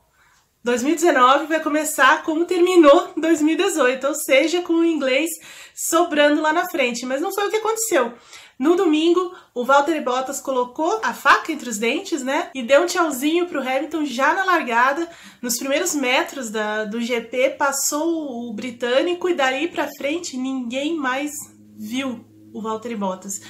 [0.63, 5.29] 2019 vai começar como terminou 2018, ou seja, com o inglês
[5.73, 8.13] sobrando lá na frente, mas não foi o que aconteceu.
[8.59, 12.51] No domingo, o Valtteri Bottas colocou a faca entre os dentes, né?
[12.53, 15.09] E deu um tchauzinho pro Hamilton já na largada.
[15.41, 21.31] Nos primeiros metros da, do GP, passou o britânico e daí para frente ninguém mais
[21.75, 22.23] viu
[22.53, 23.41] o Valtteri Bottas.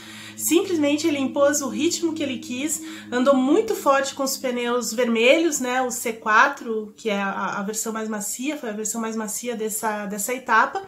[0.42, 2.82] Simplesmente ele impôs o ritmo que ele quis,
[3.12, 7.94] andou muito forte com os pneus vermelhos, né, o C4, que é a, a, versão
[7.94, 10.82] mais macia, foi a versão mais macia dessa, dessa etapa,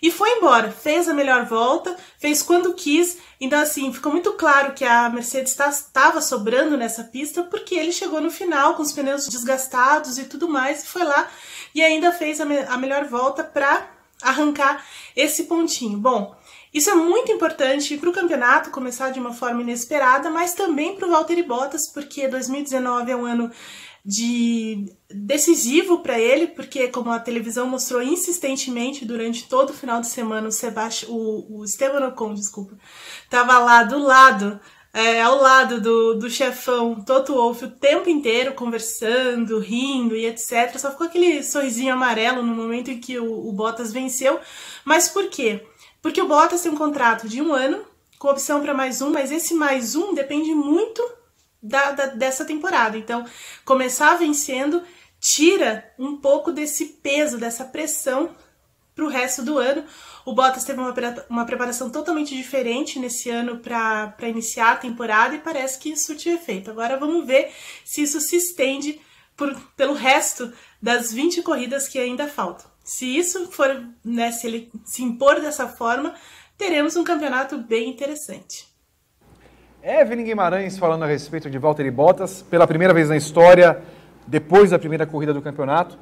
[0.00, 0.70] e foi embora.
[0.70, 5.58] Fez a melhor volta, fez quando quis, então assim, ficou muito claro que a Mercedes
[5.58, 10.48] estava sobrando nessa pista, porque ele chegou no final com os pneus desgastados e tudo
[10.48, 11.28] mais, e foi lá
[11.74, 13.88] e ainda fez a, me a melhor volta para
[14.22, 14.84] arrancar
[15.16, 15.98] esse pontinho.
[15.98, 16.36] Bom,
[16.72, 21.08] isso é muito importante para o campeonato começar de uma forma inesperada, mas também para
[21.08, 23.50] o Valtteri Bottas, porque 2019 é um ano
[24.04, 30.06] de decisivo para ele, porque como a televisão mostrou insistentemente durante todo o final de
[30.06, 31.06] semana, o, Sebast...
[31.08, 32.78] o, o Esteban Ocon, desculpa,
[33.24, 34.58] estava lá do lado,
[34.92, 40.76] é, ao lado do, do chefão Toto Wolff o tempo inteiro, conversando, rindo e etc.
[40.78, 44.40] Só ficou aquele sorrisinho amarelo no momento em que o, o Bottas venceu.
[44.84, 45.62] Mas por quê?
[46.02, 47.84] Porque o Bottas tem um contrato de um ano,
[48.18, 51.02] com opção para mais um, mas esse mais um depende muito
[51.62, 52.96] da, da, dessa temporada.
[52.96, 53.24] Então,
[53.64, 54.82] começar vencendo
[55.20, 58.34] tira um pouco desse peso, dessa pressão
[58.94, 59.84] para o resto do ano.
[60.24, 60.94] O Bottas teve uma,
[61.28, 66.34] uma preparação totalmente diferente nesse ano para iniciar a temporada e parece que isso surtiu
[66.34, 66.70] efeito.
[66.70, 67.52] Agora vamos ver
[67.84, 69.00] se isso se estende
[69.36, 72.69] por, pelo resto das 20 corridas que ainda faltam.
[72.90, 76.12] Se isso for, né, se ele se impor dessa forma,
[76.58, 78.66] teremos um campeonato bem interessante.
[79.80, 83.80] Evelyn Guimarães falando a respeito de Valtteri Bottas, pela primeira vez na história,
[84.26, 85.96] depois da primeira corrida do campeonato,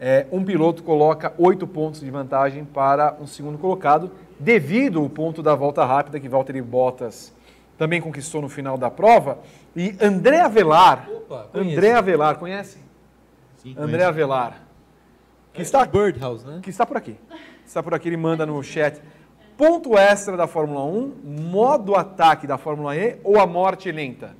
[0.00, 5.42] é, um piloto coloca oito pontos de vantagem para um segundo colocado, devido ao ponto
[5.42, 7.34] da volta rápida que Valtteri Bottas
[7.76, 9.40] também conquistou no final da prova.
[9.76, 12.78] E André Avelar, Opa, André Avelar, conhece?
[13.58, 14.69] Sim, André Avelar
[15.52, 16.60] que está, Birdhouse, né?
[16.62, 17.16] Que está por aqui.
[17.66, 19.00] Está por aqui, ele manda no chat.
[19.56, 24.34] Ponto extra da Fórmula 1, modo ataque da Fórmula E ou a morte lenta?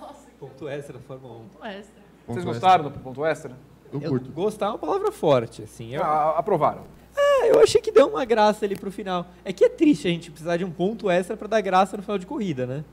[0.00, 1.38] Nossa, ponto extra da Fórmula 1.
[1.38, 2.02] Ponto extra.
[2.26, 3.56] Vocês gostaram do ponto extra?
[3.92, 4.30] Eu, eu curto.
[4.32, 5.94] Gostar é uma palavra forte, assim.
[5.94, 6.02] Eu...
[6.02, 6.82] Ah, aprovaram.
[7.16, 9.26] É, eu achei que deu uma graça ali pro final.
[9.44, 12.02] É que é triste a gente precisar de um ponto extra para dar graça no
[12.02, 12.84] final de corrida, né?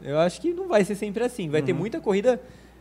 [0.00, 1.48] Eu acho que não vai ser sempre assim.
[1.50, 1.66] Vai uhum.
[1.66, 2.40] ter muita corrida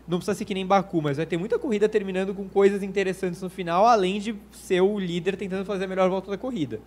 [0.09, 3.39] não precisa ser que nem Baku, mas vai ter muita corrida terminando com coisas interessantes
[3.43, 6.79] no final, além de ser o líder tentando fazer a melhor volta da corrida.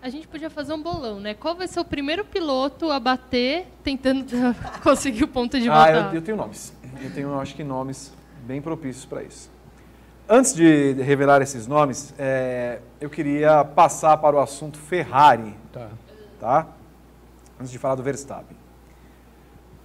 [0.00, 1.34] A gente podia fazer um bolão, né?
[1.34, 4.26] Qual vai ser o primeiro piloto a bater tentando
[4.82, 6.08] conseguir o ponto de volta?
[6.08, 6.74] Ah, eu, eu tenho nomes.
[7.02, 8.14] Eu tenho, acho que, nomes
[8.46, 9.50] bem propícios para isso.
[10.26, 15.54] Antes de revelar esses nomes, é, eu queria passar para o assunto Ferrari.
[15.70, 15.90] Tá.
[16.40, 16.66] tá?
[17.60, 18.56] Antes de falar do Verstappen.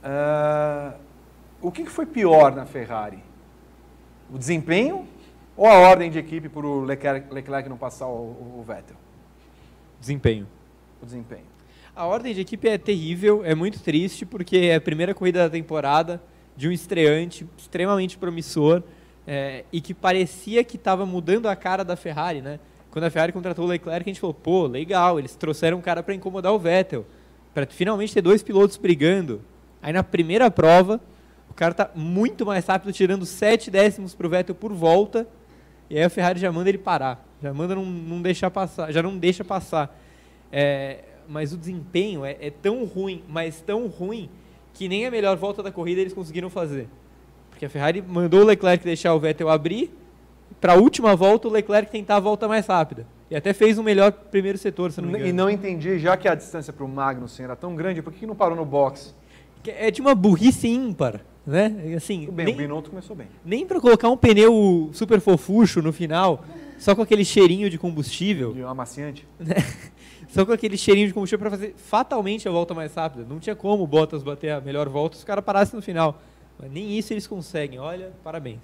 [0.01, 1.08] Uh,
[1.61, 3.19] o que foi pior na Ferrari?
[4.31, 5.07] O desempenho
[5.57, 8.95] ou a ordem de equipe para o Leclerc, Leclerc não passar o, o Vettel?
[9.99, 10.47] Desempenho.
[11.01, 11.45] O desempenho.
[11.95, 15.49] A ordem de equipe é terrível, é muito triste, porque é a primeira corrida da
[15.49, 16.21] temporada
[16.55, 18.83] de um estreante extremamente promissor
[19.27, 22.59] é, e que parecia que estava mudando a cara da Ferrari, né?
[22.89, 26.01] Quando a Ferrari contratou o Leclerc, a gente falou, pô, legal, eles trouxeram um cara
[26.01, 27.05] para incomodar o Vettel,
[27.53, 29.41] para finalmente ter dois pilotos brigando.
[29.81, 30.99] Aí na primeira prova,
[31.59, 35.27] cara tá muito mais rápido, tirando 7 décimos pro Vettel por volta.
[35.89, 37.27] E aí a Ferrari já manda ele parar.
[37.43, 38.93] Já manda não, não deixar passar.
[38.93, 39.93] Já não deixa passar.
[40.49, 44.29] É, mas o desempenho é, é, tão ruim, mas tão ruim,
[44.73, 46.87] que nem a melhor volta da corrida eles conseguiram fazer.
[47.49, 49.93] Porque a Ferrari mandou o Leclerc deixar o Vettel abrir.
[50.61, 53.05] Para a última volta, o Leclerc tentar a volta mais rápida.
[53.29, 55.29] E até fez um melhor primeiro setor, se não me engano.
[55.29, 58.25] E não entendi, já que a distância para o Magnussen era tão grande, por que
[58.25, 59.13] não parou no box?
[59.67, 61.19] É de uma burrice ímpar.
[61.45, 61.93] Né?
[61.95, 63.27] Assim, bem, nem, o Binotto começou bem.
[63.43, 66.43] Nem para colocar um pneu super fofucho no final,
[66.77, 68.53] só com aquele cheirinho de combustível.
[68.53, 69.25] De amaciante.
[69.39, 69.55] Né?
[70.29, 73.25] só com aquele cheirinho de combustível para fazer fatalmente a volta mais rápida.
[73.27, 76.21] Não tinha como o Bottas bater a melhor volta se os caras parassem no final.
[76.59, 77.79] Mas nem isso eles conseguem.
[77.79, 78.59] Olha, parabéns.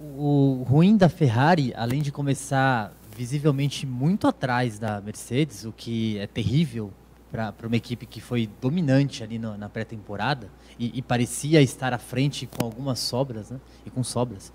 [0.00, 6.26] O ruim da Ferrari, além de começar visivelmente muito atrás da Mercedes, o que é
[6.26, 6.92] terrível
[7.34, 10.48] para uma equipe que foi dominante ali no, na pré-temporada
[10.78, 13.58] e, e, parecia estar à frente com algumas sobras, né?
[13.84, 14.52] E com sobras.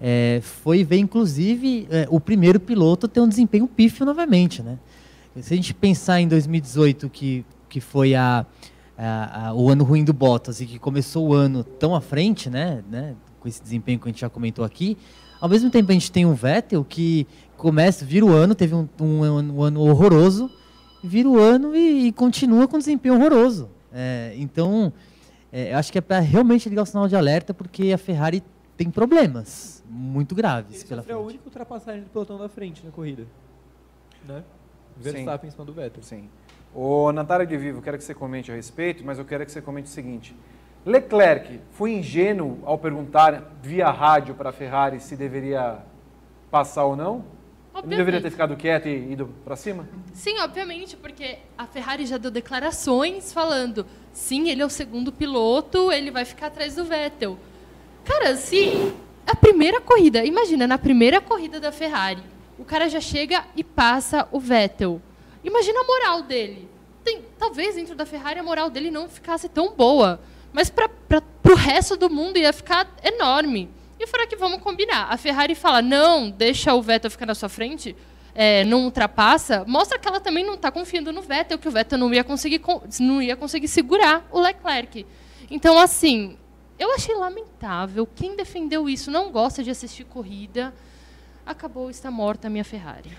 [0.00, 4.78] É, foi ver, inclusive, é, o primeiro piloto ter um desempenho pífio novamente, né?
[5.38, 8.46] Se a gente pensar em 2018, que, que foi a,
[8.96, 12.48] a, a, o ano ruim do Bottas e que começou o ano tão à frente,
[12.48, 14.96] né, né, com esse desempenho que a gente já comentou aqui,
[15.40, 17.26] ao mesmo tempo a gente tem um Vettel que
[17.56, 19.20] começa, vira o ano, teve um, um,
[19.56, 20.50] um ano horroroso,
[21.04, 23.70] vira o ano e, e continua com desempenho horroroso.
[23.92, 24.92] É, então,
[25.52, 28.42] é, eu acho que é para realmente ligar o sinal de alerta, porque a Ferrari
[28.76, 31.14] tem problemas muito graves Ele pela frente.
[31.14, 33.24] É a única ultrapassagem do pelotão da frente na corrida.
[34.26, 34.42] Né?
[34.96, 36.02] Verstappen em cima do Vettel.
[36.02, 36.28] Sim.
[36.74, 39.62] O Natália de Vivo, quero que você comente a respeito, mas eu quero que você
[39.62, 40.34] comente o seguinte.
[40.84, 45.78] Leclerc foi ingênuo ao perguntar via rádio para a Ferrari se deveria
[46.50, 47.24] passar ou não?
[47.82, 49.88] Ele não deveria ter ficado quieto e ido para cima?
[50.12, 55.90] Sim, obviamente, porque a Ferrari já deu declarações falando: sim, ele é o segundo piloto,
[55.90, 57.38] ele vai ficar atrás do Vettel.
[58.04, 58.92] Cara, se
[59.26, 62.22] a primeira corrida, imagina, na primeira corrida da Ferrari,
[62.58, 65.00] o cara já chega e passa o Vettel.
[65.42, 66.68] Imagina a moral dele.
[67.02, 70.20] Tem, talvez dentro da Ferrari a moral dele não ficasse tão boa,
[70.52, 70.88] mas para
[71.50, 73.68] o resto do mundo ia ficar enorme.
[74.04, 77.48] E fora que vamos combinar, a Ferrari fala, não, deixa o Vettel ficar na sua
[77.48, 77.96] frente,
[78.34, 81.96] é, não ultrapassa, mostra que ela também não está confiando no Vettel, que o Vettel
[81.96, 82.60] não ia conseguir,
[83.00, 85.06] não ia conseguir segurar o Leclerc.
[85.50, 86.36] Então, assim,
[86.78, 88.06] eu achei lamentável.
[88.14, 90.74] Quem defendeu isso não gosta de assistir corrida.
[91.46, 93.10] Acabou, está morta a minha Ferrari.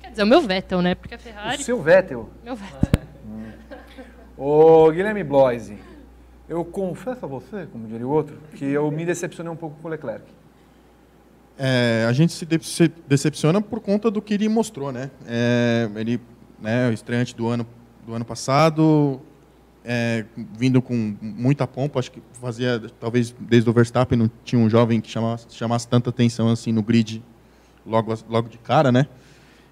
[0.00, 0.96] Quer dizer, o meu Vettel, né?
[0.96, 1.62] Porque a Ferrari.
[1.62, 2.28] O seu Vettel?
[2.42, 3.02] Meu Vettel.
[3.24, 3.52] Hum.
[4.36, 5.78] Ô, Guilherme Bloise,
[6.48, 9.88] eu confesso a você, como diria o outro, que eu me decepcionei um pouco com
[9.88, 10.24] o Leclerc.
[11.58, 15.10] É, a gente se, de se, decepciona por conta do que ele mostrou, né?
[15.26, 16.20] É, ele,
[16.60, 17.66] né, o estreante do ano
[18.04, 19.20] do ano passado,
[19.84, 24.68] é, vindo com muita pompa, acho que fazia, talvez desde o Verstappen não tinha um
[24.68, 27.22] jovem que chamasse, chamasse tanta atenção assim no grid
[27.86, 29.06] logo, logo de cara, né?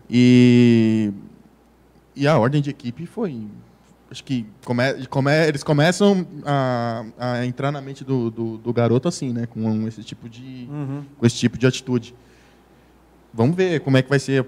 [0.09, 1.13] E,
[2.15, 3.47] e a ordem de equipe foi,
[4.11, 9.07] acho que come, come, eles começam a, a, entrar na mente do, do, do, garoto
[9.07, 9.47] assim, né?
[9.47, 11.05] Com esse tipo de, uhum.
[11.17, 12.15] com esse tipo de atitude.
[13.33, 14.45] Vamos ver como é que vai ser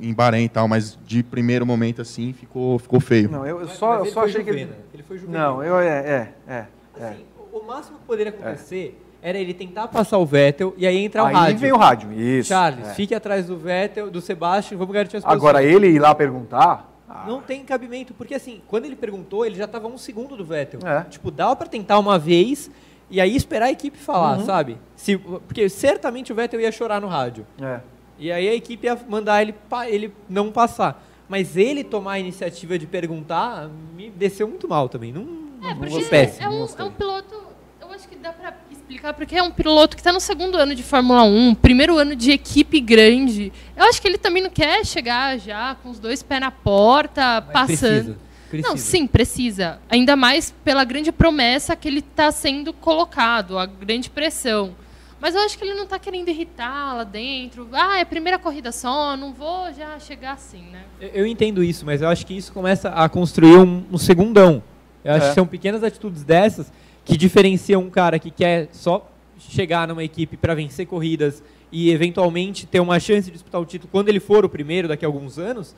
[0.00, 3.30] em Bahrein e tal, mas de primeiro momento assim ficou, ficou feio.
[3.30, 4.68] Não, eu só, eu só achei que ele...
[4.92, 6.66] ele foi Não, eu é, é, é.
[6.98, 7.04] é.
[7.04, 9.28] Assim, o máximo que poderia acontecer é.
[9.30, 11.54] era ele tentar passar o Vettel e aí entrar aí o rádio.
[11.54, 12.48] Aí vem o rádio, isso.
[12.48, 12.94] Charles, é.
[12.94, 15.24] fique atrás do Vettel, do Sebastian, vamos garantir as.
[15.24, 17.24] Agora ele ir lá perguntar, ah.
[17.26, 20.78] Não tem cabimento, porque assim, quando ele perguntou, ele já estava um segundo do Vettel.
[20.86, 21.02] É.
[21.04, 22.70] Tipo, dava para tentar uma vez
[23.10, 24.44] e aí esperar a equipe falar, uhum.
[24.46, 24.78] sabe?
[24.94, 27.44] Se, porque certamente o Vettel ia chorar no rádio.
[27.60, 27.80] É.
[28.16, 29.54] E aí a equipe ia mandar ele,
[29.88, 31.04] ele não passar.
[31.28, 35.12] Mas ele tomar a iniciativa de perguntar me desceu muito mal também.
[35.12, 35.22] Não,
[35.68, 37.34] é, não porque péssimo, é, um, é um piloto.
[37.80, 38.52] Eu acho que dá pra
[38.90, 42.16] explicar porque é um piloto que está no segundo ano de Fórmula 1, primeiro ano
[42.16, 43.52] de equipe grande.
[43.76, 47.40] Eu acho que ele também não quer chegar já com os dois pés na porta,
[47.40, 48.16] Mas passando.
[48.16, 48.18] Precisa,
[48.50, 48.68] precisa.
[48.68, 49.78] Não, sim, precisa.
[49.88, 54.74] Ainda mais pela grande promessa que ele está sendo colocado, a grande pressão.
[55.20, 57.68] Mas eu acho que ele não está querendo irritar lá dentro.
[57.72, 60.82] Ah, é a primeira corrida só, não vou já chegar assim, né?
[61.00, 64.60] Eu, eu entendo isso, mas eu acho que isso começa a construir um, um segundão.
[65.04, 65.28] Eu acho é.
[65.28, 66.72] que são pequenas atitudes dessas
[67.10, 71.42] que diferenciam um cara que quer só chegar numa equipe para vencer corridas
[71.72, 75.04] e eventualmente ter uma chance de disputar o título quando ele for o primeiro daqui
[75.04, 75.74] a alguns anos,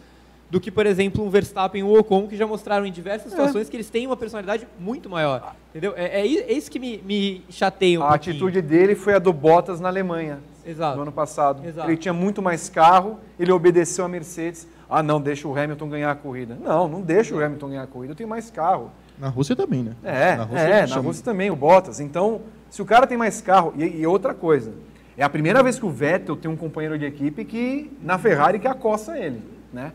[0.50, 3.30] do que, por exemplo, um Verstappen ou Ocon, que já mostraram em diversas é.
[3.30, 5.56] situações que eles têm uma personalidade muito maior.
[5.70, 5.94] Entendeu?
[5.96, 8.36] É, é, é isso que me, me chateia um A pouquinho.
[8.36, 10.96] atitude dele foi a do Bottas na Alemanha, Exato.
[10.96, 11.66] no ano passado.
[11.66, 11.88] Exato.
[11.88, 14.68] Ele tinha muito mais carro, ele obedeceu a Mercedes.
[14.90, 16.58] Ah, não, deixa o Hamilton ganhar a corrida.
[16.62, 18.90] Não, não deixa o Hamilton ganhar a corrida, eu tenho mais carro.
[19.22, 19.92] Na Rússia também, né?
[20.02, 22.00] É, na Rússia, é, na Rússia também, o Bottas.
[22.00, 23.72] Então, se o cara tem mais carro...
[23.76, 24.72] E, e outra coisa,
[25.16, 28.58] é a primeira vez que o Vettel tem um companheiro de equipe que na Ferrari
[28.58, 29.40] que acossa ele,
[29.72, 29.92] né?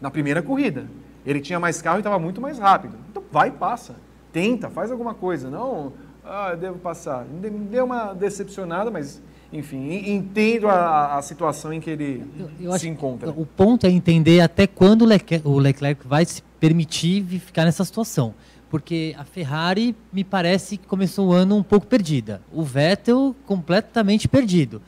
[0.00, 0.86] na primeira corrida.
[1.26, 2.96] Ele tinha mais carro e estava muito mais rápido.
[3.10, 3.96] Então vai e passa.
[4.32, 5.50] Tenta, faz alguma coisa.
[5.50, 5.92] Não,
[6.24, 7.26] ah, eu devo passar.
[7.26, 9.20] Me deu uma decepcionada, mas
[9.52, 13.28] enfim, entendo a, a situação em que ele eu, eu se encontra.
[13.30, 15.02] O ponto é entender até quando
[15.44, 18.34] o Leclerc vai se permitir ficar nessa situação.
[18.70, 22.40] Porque a Ferrari me parece que começou o ano um pouco perdida.
[22.52, 24.80] O Vettel completamente perdido.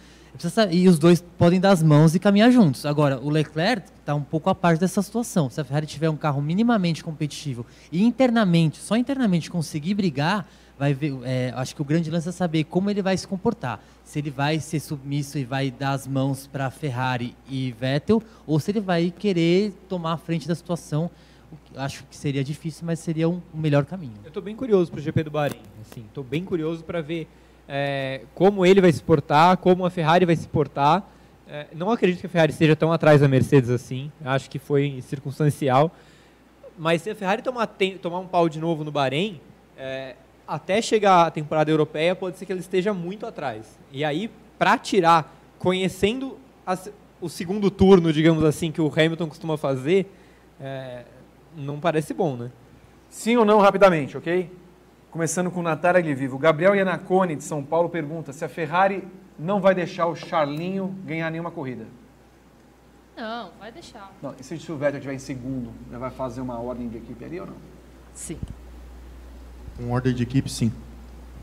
[0.70, 2.86] E os dois podem dar as mãos e caminhar juntos.
[2.86, 5.50] Agora, o Leclerc está um pouco à parte dessa situação.
[5.50, 10.48] Se a Ferrari tiver um carro minimamente competitivo e internamente, só internamente conseguir brigar,
[10.78, 11.12] vai ver.
[11.24, 13.78] É, acho que o grande lance é saber como ele vai se comportar.
[14.04, 18.58] Se ele vai ser submisso e vai dar as mãos para Ferrari e Vettel, ou
[18.58, 21.10] se ele vai querer tomar a frente da situação.
[21.76, 24.14] Acho que seria difícil, mas seria um, um melhor caminho.
[24.22, 25.60] Eu estou bem curioso para o GP do Bahrein.
[25.96, 27.26] Estou bem curioso para ver
[27.68, 31.06] é, como ele vai se portar, como a Ferrari vai se portar.
[31.48, 34.10] É, não acredito que a Ferrari esteja tão atrás da Mercedes assim.
[34.24, 35.94] Acho que foi circunstancial.
[36.78, 39.40] Mas se a Ferrari tomar, tem, tomar um pau de novo no Bahrein,
[39.76, 40.16] é,
[40.46, 43.78] até chegar a temporada europeia, pode ser que ele esteja muito atrás.
[43.90, 46.90] E aí, para tirar, conhecendo as,
[47.20, 50.06] o segundo turno, digamos assim, que o Hamilton costuma fazer,
[50.60, 51.04] é,
[51.56, 52.50] não parece bom, né?
[53.10, 54.50] Sim ou não, rapidamente, ok?
[55.10, 56.38] Começando com Natália Vivo.
[56.38, 59.04] Gabriel Iannacone, de São Paulo, pergunta se a Ferrari
[59.38, 61.86] não vai deixar o Charlinho ganhar nenhuma corrida.
[63.16, 64.10] Não, vai deixar.
[64.22, 67.24] Não, e se o Vettel estiver em segundo, já vai fazer uma ordem de equipe
[67.24, 67.56] ali ou não?
[68.14, 68.38] Sim.
[69.78, 70.72] Um ordem de equipe, sim.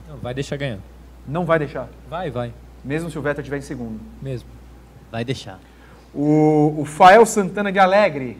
[0.07, 0.79] Não, vai deixar ganhar.
[1.27, 1.87] Não vai deixar?
[2.09, 2.53] Vai, vai.
[2.83, 3.99] Mesmo se o Vettel estiver em segundo?
[4.21, 4.49] Mesmo.
[5.11, 5.59] Vai deixar.
[6.13, 8.37] O, o Fael Santana de Alegre.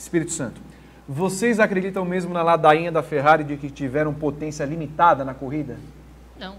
[0.00, 0.60] Espírito Santo.
[1.06, 5.76] Vocês acreditam mesmo na ladainha da Ferrari de que tiveram potência limitada na corrida?
[6.38, 6.54] Não.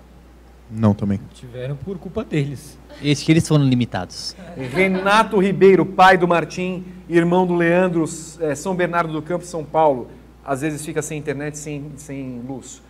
[0.69, 1.19] Não, também.
[1.33, 2.77] Tiveram por culpa deles.
[3.01, 4.35] Esse que eles foram limitados.
[4.55, 8.05] Renato Ribeiro, pai do Martim, irmão do Leandro,
[8.39, 10.09] é, São Bernardo do Campo, São Paulo
[10.45, 12.81] às vezes fica sem internet, sem, sem luz.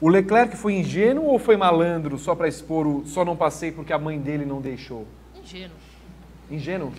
[0.00, 3.92] O Leclerc foi ingênuo ou foi malandro só para expor o só não passei porque
[3.92, 5.06] a mãe dele não deixou?
[5.42, 5.76] Ingênuo.
[6.50, 6.92] Ingênuo?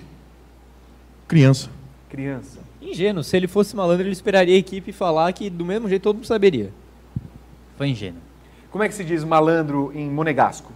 [1.28, 1.70] Criança.
[2.10, 2.69] Criança.
[2.82, 3.24] Ingênuo.
[3.24, 6.28] Se ele fosse malandro, ele esperaria a equipe falar que do mesmo jeito todo mundo
[6.28, 6.72] saberia.
[7.78, 8.22] Foi ingênuo.
[8.72, 10.72] Como é que se diz malandro em monegasco?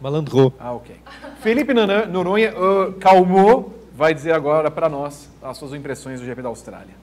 [0.00, 0.52] Malandro.
[0.58, 0.96] Ah, ok.
[1.40, 6.48] Felipe Noronha uh, calmou, vai dizer agora para nós as suas impressões do GP da
[6.48, 6.94] Austrália.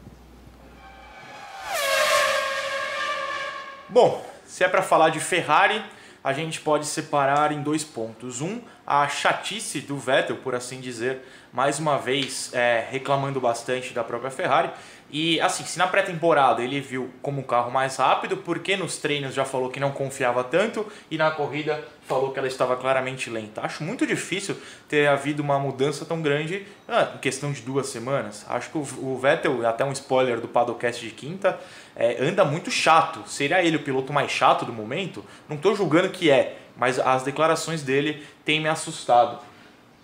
[3.87, 5.83] Bom, se é para falar de Ferrari,
[6.23, 8.41] a gente pode separar em dois pontos.
[8.41, 11.21] Um, a chatice do Vettel, por assim dizer,
[11.51, 14.71] mais uma vez é, reclamando bastante da própria Ferrari.
[15.11, 19.33] E assim, se na pré-temporada ele viu como um carro mais rápido, porque nos treinos
[19.33, 23.59] já falou que não confiava tanto e na corrida falou que ela estava claramente lenta.
[23.61, 24.55] Acho muito difícil
[24.87, 28.45] ter havido uma mudança tão grande ah, em questão de duas semanas.
[28.47, 31.59] Acho que o, Vettel, até um spoiler do Padocast de quinta,
[31.93, 33.21] é, anda muito chato.
[33.27, 35.25] Seria ele o piloto mais chato do momento?
[35.49, 39.50] Não estou julgando que é, mas as declarações dele têm me assustado.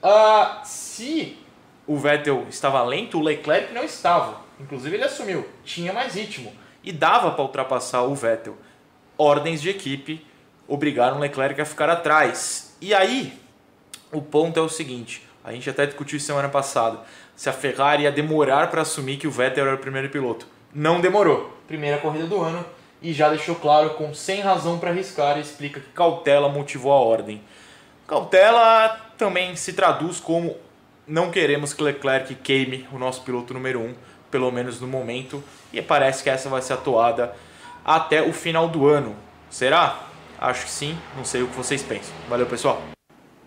[0.01, 1.37] Ah, se
[1.85, 4.41] o Vettel estava lento, o Leclerc não estava.
[4.59, 6.51] Inclusive ele assumiu, tinha mais ritmo
[6.83, 8.57] e dava para ultrapassar o Vettel.
[9.17, 10.25] Ordens de equipe
[10.67, 12.75] obrigaram o Leclerc a ficar atrás.
[12.79, 13.33] E aí,
[14.11, 16.99] o ponto é o seguinte: a gente até discutiu semana passada
[17.35, 20.47] se a Ferrari ia demorar para assumir que o Vettel era o primeiro piloto.
[20.73, 21.55] Não demorou.
[21.67, 22.65] Primeira corrida do ano
[23.01, 26.99] e já deixou claro com sem razão para arriscar e explica que cautela motivou a
[26.99, 27.41] ordem.
[28.07, 30.55] Cautela também se traduz como
[31.07, 33.83] não queremos que Leclerc queime o nosso piloto número 1.
[33.83, 33.95] Um
[34.29, 37.33] pelo menos no momento, e parece que essa vai ser atuada
[37.83, 39.15] até o final do ano.
[39.49, 40.03] Será?
[40.39, 42.13] Acho que sim, não sei o que vocês pensam.
[42.29, 42.81] Valeu, pessoal.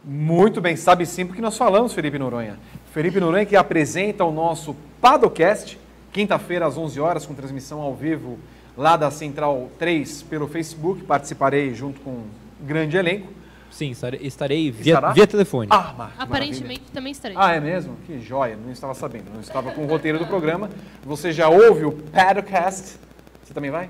[0.02, 2.58] Muito bem, sabe sim porque nós falamos, Felipe Noronha.
[2.92, 5.78] Felipe Noronha que apresenta o nosso Padocast,
[6.12, 8.38] quinta-feira às 11 horas, com transmissão ao vivo
[8.76, 11.04] lá da Central 3 pelo Facebook.
[11.04, 12.26] Participarei junto com um
[12.62, 13.28] grande elenco.
[13.70, 15.68] Sim, estarei via, via telefone.
[15.70, 16.92] Ah, Aparentemente maravilha.
[16.92, 17.36] também estarei.
[17.38, 17.96] Ah, é mesmo?
[18.06, 19.30] Que joia, não estava sabendo.
[19.32, 20.68] Não estava com o roteiro do programa.
[21.04, 22.98] Você já ouve o Padocast?
[23.44, 23.88] Você também vai?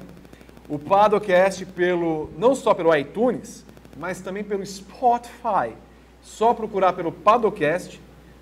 [0.69, 3.65] O Padocast pelo, não só pelo iTunes,
[3.99, 5.75] mas também pelo Spotify.
[6.23, 8.01] Só procurar pelo Padocast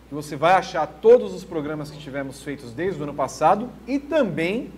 [0.08, 3.98] que você vai achar todos os programas que tivemos feitos desde o ano passado e
[3.98, 4.72] também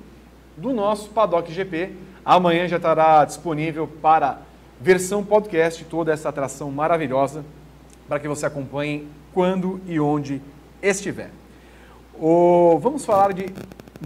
[0.57, 1.93] do nosso Paddock GP.
[2.25, 4.43] Amanhã já estará disponível para
[4.81, 7.45] versão podcast, toda essa atração maravilhosa
[8.09, 10.41] para que você acompanhe quando e onde
[10.83, 11.31] estiver.
[12.19, 13.47] O, vamos falar de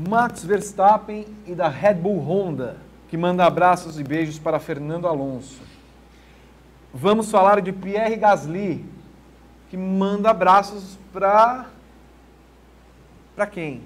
[0.09, 2.77] Max Verstappen e da Red Bull Honda,
[3.09, 5.63] que manda abraços e beijos para Fernando Alonso.
[6.93, 8.85] Vamos falar de Pierre Gasly,
[9.71, 11.67] que manda abraços para
[13.35, 13.83] para quem?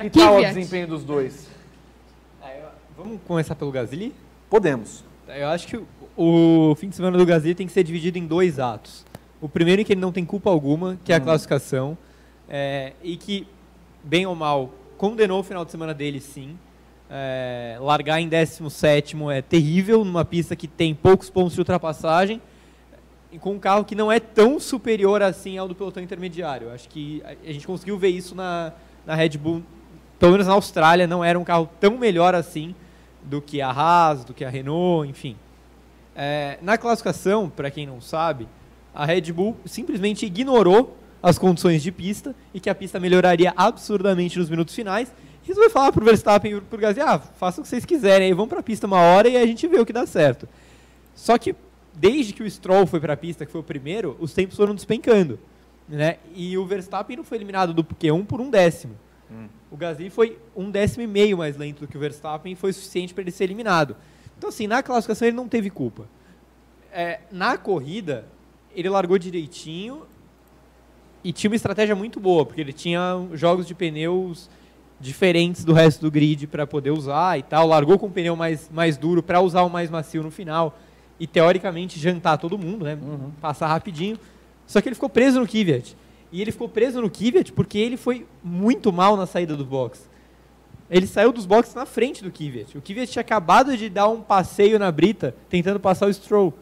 [0.00, 1.48] Que tal o desempenho dos dois?
[2.96, 4.14] Vamos começar pelo Gasly?
[4.48, 5.04] Podemos.
[5.28, 5.80] Eu acho que
[6.16, 9.04] o fim de semana do Gasly tem que ser dividido em dois atos.
[9.40, 11.24] O primeiro é que ele não tem culpa alguma, que é a uhum.
[11.24, 11.98] classificação,
[12.48, 13.46] é, e que,
[14.02, 16.58] bem ou mal, condenou o final de semana dele, sim.
[17.08, 22.40] É, largar em 17 é terrível numa pista que tem poucos pontos de ultrapassagem.
[23.40, 26.70] com um carro que não é tão superior assim ao do pelotão intermediário.
[26.70, 28.72] Acho que a gente conseguiu ver isso na,
[29.06, 29.62] na Red Bull,
[30.18, 32.74] pelo menos na Austrália, não era um carro tão melhor assim
[33.24, 35.36] do que a Haas, do que a Renault, enfim.
[36.14, 38.46] É, na classificação, para quem não sabe,
[38.94, 44.38] a Red Bull simplesmente ignorou as condições de pista e que a pista melhoraria absurdamente
[44.38, 45.12] nos minutos finais.
[45.44, 47.84] E resolveu falar para o Verstappen e para o Gasly, ah, façam o que vocês
[47.84, 50.06] quiserem, aí vão para a pista uma hora e a gente vê o que dá
[50.06, 50.48] certo.
[51.14, 51.54] Só que
[51.94, 54.74] desde que o Stroll foi para a pista, que foi o primeiro, os tempos foram
[54.74, 55.38] despencando.
[55.88, 56.16] Né?
[56.34, 58.96] E o Verstappen não foi eliminado do Q1 por um décimo.
[59.32, 59.48] Hum.
[59.70, 62.72] O Gasly foi um décimo e meio mais lento do que o Verstappen e foi
[62.72, 63.96] suficiente para ele ser eliminado.
[64.36, 66.06] Então, assim, na classificação ele não teve culpa.
[66.92, 68.26] É, na corrida,
[68.74, 70.02] ele largou direitinho
[71.24, 74.50] e tinha uma estratégia muito boa, porque ele tinha jogos de pneus
[75.00, 77.66] diferentes do resto do grid para poder usar e tal.
[77.66, 80.78] Largou com o pneu mais, mais duro para usar o mais macio no final
[81.18, 82.98] e teoricamente jantar todo mundo, né?
[83.00, 83.30] Uhum.
[83.40, 84.18] Passar rapidinho.
[84.66, 85.96] Só que ele ficou preso no Kvyat.
[86.32, 90.10] E ele ficou preso no Kvyat porque ele foi muito mal na saída do box.
[90.90, 92.76] Ele saiu dos boxes na frente do Kvyat.
[92.76, 96.54] O Kvyat tinha acabado de dar um passeio na brita, tentando passar o Stroll.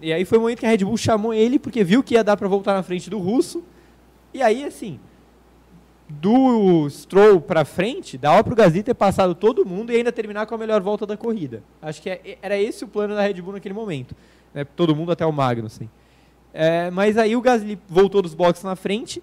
[0.00, 2.24] E aí foi o momento que a Red Bull chamou ele porque viu que ia
[2.24, 3.62] dar para voltar na frente do russo.
[4.32, 4.98] E aí, assim,
[6.08, 10.46] do Stroll para frente, dava para o Gasly ter passado todo mundo e ainda terminar
[10.46, 11.62] com a melhor volta da corrida.
[11.82, 14.14] Acho que é, era esse o plano da Red Bull naquele momento.
[14.54, 14.64] Né?
[14.64, 15.90] Todo mundo até o Magnussen.
[16.52, 19.22] É, mas aí o Gasly voltou dos boxes na frente.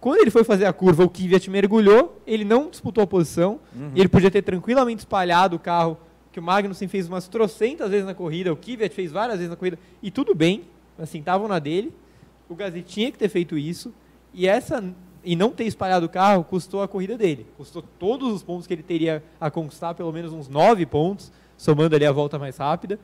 [0.00, 2.20] Quando ele foi fazer a curva, o Kvyat mergulhou.
[2.26, 3.60] Ele não disputou a posição.
[3.74, 3.92] Uhum.
[3.94, 5.98] Ele podia ter tranquilamente espalhado o carro,
[6.30, 8.52] que o Magnussen fez umas trocentas vezes na corrida.
[8.52, 9.78] O Kvyat fez várias vezes na corrida.
[10.02, 10.64] E tudo bem.
[10.98, 11.92] Assim, estavam na dele.
[12.48, 13.92] O Gasly tinha que ter feito isso.
[14.32, 14.82] E essa
[15.26, 17.46] e não ter espalhado o carro custou a corrida dele.
[17.56, 21.96] Custou todos os pontos que ele teria a conquistar, pelo menos uns nove pontos, somando
[21.96, 22.98] ali a volta mais rápida.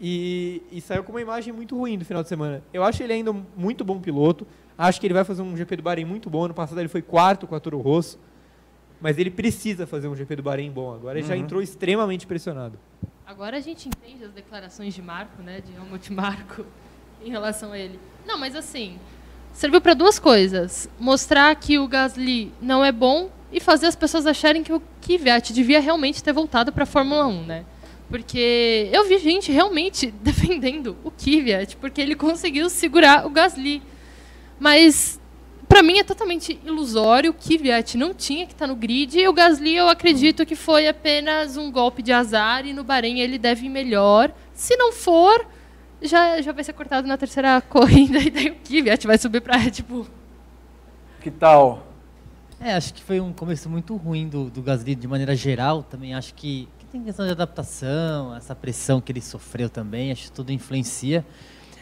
[0.00, 2.62] E, e, saiu com uma imagem muito ruim do final de semana.
[2.72, 4.46] Eu acho ele ainda um muito bom piloto.
[4.76, 6.44] Acho que ele vai fazer um GP do Bahrein muito bom.
[6.44, 8.18] Ano passado ele foi quarto com a Toro Rosso.
[9.00, 10.92] Mas ele precisa fazer um GP do Bahrein bom.
[10.92, 11.28] Agora ele uhum.
[11.28, 12.78] já entrou extremamente pressionado.
[13.26, 16.64] Agora a gente entende as declarações de Marco, né, de Helmut Marco,
[17.24, 17.98] em relação a ele.
[18.26, 18.98] Não, mas assim,
[19.52, 24.26] serviu para duas coisas: mostrar que o Gasly não é bom e fazer as pessoas
[24.26, 27.64] acharem que o Kvyat devia realmente ter voltado para a Fórmula 1, né?
[28.08, 33.82] Porque eu vi gente realmente defendendo o Kvyat, porque ele conseguiu segurar o Gasly.
[34.58, 35.20] Mas
[35.68, 37.32] para mim é totalmente ilusório.
[37.32, 40.54] O Kvyat não tinha que estar tá no grid e o Gasly eu acredito que
[40.54, 44.32] foi apenas um golpe de azar e no Bahrein ele deve ir melhor.
[44.54, 45.46] Se não for,
[46.00, 49.56] já, já vai ser cortado na terceira corrida e daí o Kvyat vai subir para
[49.56, 50.06] Red Bull.
[51.20, 51.84] Que tal?
[52.60, 55.82] É, acho que foi um começo muito ruim do, do Gasly de maneira geral.
[55.82, 60.24] Também acho que, que tem questão de adaptação, essa pressão que ele sofreu também, acho
[60.24, 61.24] que tudo influencia.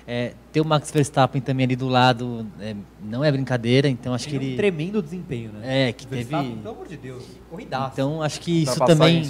[0.07, 4.29] É, ter o Max Verstappen também ali do lado é, não é brincadeira, então acho
[4.29, 4.53] que ele.
[4.55, 5.89] Um tremendo desempenho, né?
[5.89, 6.63] É, que Verstappen, teve.
[6.63, 7.93] Pelo amor de Deus, corridaço.
[7.95, 9.23] Então acho que isso também.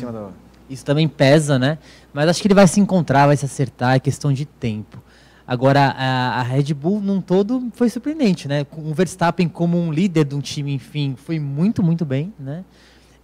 [0.68, 1.78] Isso também pesa, né?
[2.12, 5.02] Mas acho que ele vai se encontrar, vai se acertar, é questão de tempo.
[5.46, 8.64] Agora, a, a Red Bull num todo foi surpreendente, né?
[8.64, 12.64] Com o Verstappen como um líder de um time, enfim, foi muito, muito bem, né?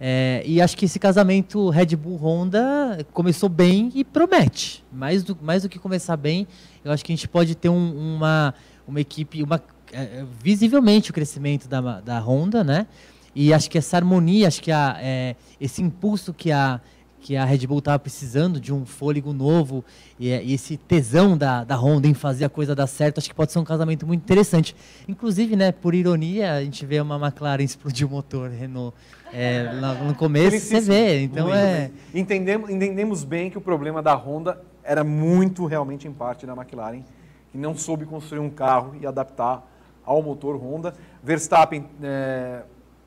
[0.03, 4.83] É, e acho que esse casamento Red Bull-Honda começou bem e promete.
[4.91, 6.47] Mais do, mais do que começar bem,
[6.83, 8.51] eu acho que a gente pode ter um, uma,
[8.87, 9.61] uma equipe, uma,
[9.93, 12.87] é, visivelmente o crescimento da, da Honda, né?
[13.35, 16.81] E acho que essa harmonia, acho que a, é, esse impulso que a
[17.21, 19.85] que a Red Bull estava precisando de um fôlego novo
[20.19, 23.35] e, e, esse tesão da, da Honda em fazer a coisa dar certo, acho que
[23.35, 24.75] pode ser um casamento muito interessante.
[25.07, 28.97] Inclusive, né, por ironia, a gente vê uma McLaren explodir o motor Renault
[29.31, 29.71] é,
[30.05, 31.21] no começo, você vê.
[31.21, 31.91] Então é...
[32.13, 37.03] Entendemos, entendemos bem que o problema da Honda era muito realmente em parte da McLaren,
[37.51, 39.63] que não soube construir um carro e adaptar
[40.03, 40.95] ao motor Honda.
[41.23, 42.63] Verstappen, é,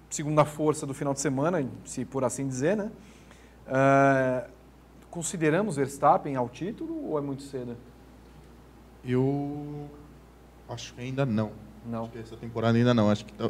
[0.09, 2.91] segunda força do final de semana, se por assim dizer, né?
[3.67, 4.49] Uh,
[5.11, 7.77] consideramos Verstappen ao título ou é muito cedo?
[9.05, 9.89] Eu
[10.69, 11.53] acho que ainda não.
[11.87, 12.11] Não.
[12.19, 13.11] essa temporada ainda não.
[13.11, 13.49] Acho que uh,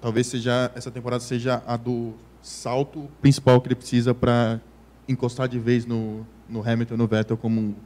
[0.00, 4.60] talvez seja essa temporada seja a do salto principal que ele precisa para
[5.08, 7.76] encostar de vez no, no Hamilton e no Vettel como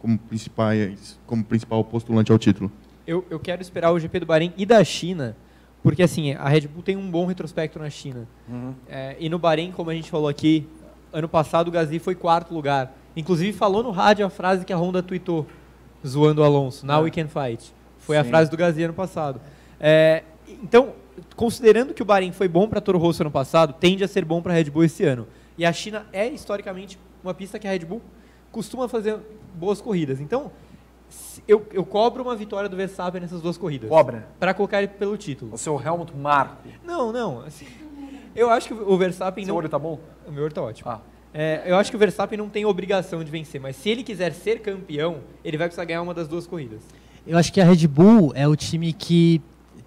[0.00, 2.70] como principais como principal postulante ao título.
[3.06, 5.36] Eu, eu quero esperar o GP do Bahrein e da China,
[5.82, 8.28] porque assim a Red Bull tem um bom retrospecto na China.
[8.48, 8.74] Uhum.
[8.88, 10.68] É, e no Bahrein, como a gente falou aqui,
[11.12, 12.92] ano passado o Gasly foi quarto lugar.
[13.16, 15.46] Inclusive falou no rádio a frase que a Honda tweetou,
[16.06, 17.04] zoando o Alonso, Now é.
[17.04, 17.72] we can fight.
[17.98, 18.20] Foi Sim.
[18.20, 19.40] a frase do Gasly ano passado.
[19.80, 20.22] É,
[20.62, 20.92] então,
[21.36, 24.40] considerando que o Bahrein foi bom para Toro Rosso ano passado, tende a ser bom
[24.40, 25.26] para a Red Bull esse ano.
[25.56, 28.00] E a China é historicamente uma pista que a Red Bull
[28.52, 29.18] costuma fazer
[29.54, 30.20] boas corridas.
[30.20, 30.50] Então,
[31.46, 33.88] Eu, eu cobro uma vitória do Verstappen nessas duas corridas.
[33.88, 34.28] Cobra.
[34.38, 35.54] Para colocar ele pelo título.
[35.54, 36.68] O seu Helmut Marko.
[36.84, 37.40] Não, não.
[37.40, 37.66] Assim,
[38.38, 39.58] eu acho que o Verstappen Seu não.
[39.58, 39.98] olho tá bom?
[40.26, 40.90] O meu olho tá ótimo.
[40.90, 41.00] Ah.
[41.32, 44.32] É, eu acho que o Verstappen não tem obrigação de vencer, mas se ele quiser
[44.32, 46.80] ser campeão, ele vai precisar ganhar uma das duas corridas.
[47.26, 49.42] Eu acho que a Red Bull é o time que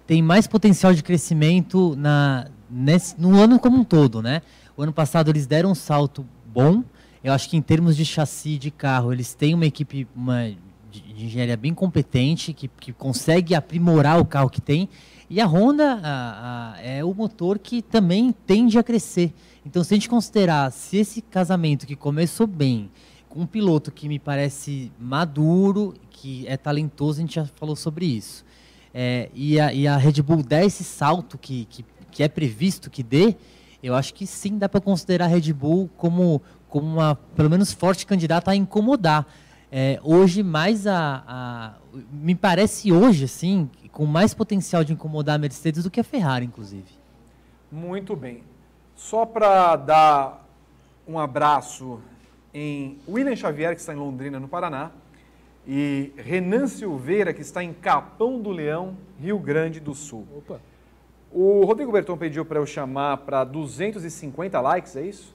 [0.06, 4.42] tem mais potencial de crescimento na, nesse, no ano como um todo, né?
[4.76, 6.84] O ano passado eles deram um salto bom.
[7.22, 10.50] Eu acho que em termos de chassi de carro, eles têm uma equipe uma,
[10.90, 14.88] de, de engenharia bem competente, que, que consegue aprimorar o carro que tem.
[15.32, 19.32] E a Honda a, a, é o motor que também tende a crescer.
[19.64, 22.90] Então, se a gente considerar se esse casamento que começou bem,
[23.30, 28.04] com um piloto que me parece maduro, que é talentoso, a gente já falou sobre
[28.04, 28.44] isso.
[28.92, 32.90] É, e, a, e, a, Red Bull der esse salto que, que, que, é previsto
[32.90, 33.34] que dê,
[33.82, 37.72] eu acho que sim dá para considerar a Red Bull como, como uma, pelo menos,
[37.72, 39.26] forte candidata a incomodar.
[39.74, 41.74] É, hoje, mais a, a,
[42.12, 46.44] Me parece hoje, assim, com mais potencial de incomodar a Mercedes do que a Ferrari,
[46.44, 46.92] inclusive.
[47.70, 48.42] Muito bem.
[48.94, 50.46] Só para dar
[51.08, 52.00] um abraço
[52.52, 54.90] em William Xavier, que está em Londrina, no Paraná,
[55.66, 60.26] e Renan Silveira, que está em Capão do Leão, Rio Grande do Sul.
[60.36, 60.60] Opa.
[61.30, 65.34] O Rodrigo Berton pediu para eu chamar para 250 likes, é isso?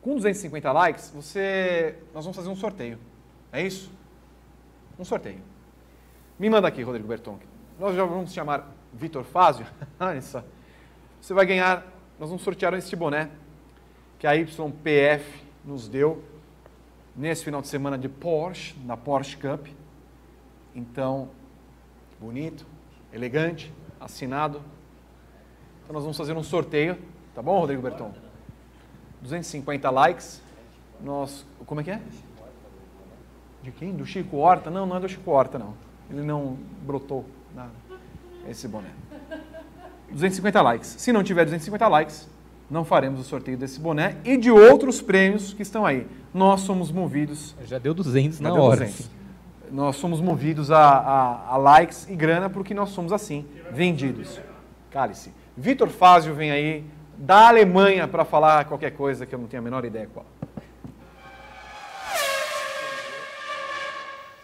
[0.00, 2.98] Com 250 likes, você, nós vamos fazer um sorteio.
[3.56, 3.90] É isso?
[4.98, 5.40] Um sorteio.
[6.38, 7.38] Me manda aqui, Rodrigo Berton.
[7.80, 9.66] Nós já vamos chamar Vitor Fázio.
[11.18, 11.86] Você vai ganhar,
[12.20, 13.30] nós vamos sortear este boné
[14.18, 16.22] que a YPF nos deu
[17.16, 19.68] nesse final de semana de Porsche, na Porsche Cup.
[20.74, 21.30] Então,
[22.20, 22.66] bonito,
[23.10, 24.60] elegante, assinado.
[25.82, 26.98] Então nós vamos fazer um sorteio,
[27.34, 28.12] tá bom, Rodrigo Berton?
[29.22, 30.42] 250 likes.
[31.00, 32.02] Nós, como é que é?
[33.66, 33.92] De quem?
[33.92, 34.70] Do Chico Horta?
[34.70, 35.74] Não, não é do Chico Horta, não.
[36.08, 37.72] Ele não brotou nada.
[38.48, 38.90] Esse boné.
[40.08, 40.94] 250 likes.
[40.96, 42.28] Se não tiver 250 likes,
[42.70, 46.06] não faremos o sorteio desse boné e de outros prêmios que estão aí.
[46.32, 47.56] Nós somos movidos.
[47.64, 48.84] Já deu 200 na deu hora.
[48.84, 49.10] 200.
[49.72, 54.40] Nós somos movidos a, a, a, likes e grana porque nós somos assim, vendidos.
[54.92, 55.32] Cálice.
[55.56, 56.84] Vitor Fázio vem aí
[57.18, 60.24] da Alemanha para falar qualquer coisa que eu não tenho a menor ideia qual.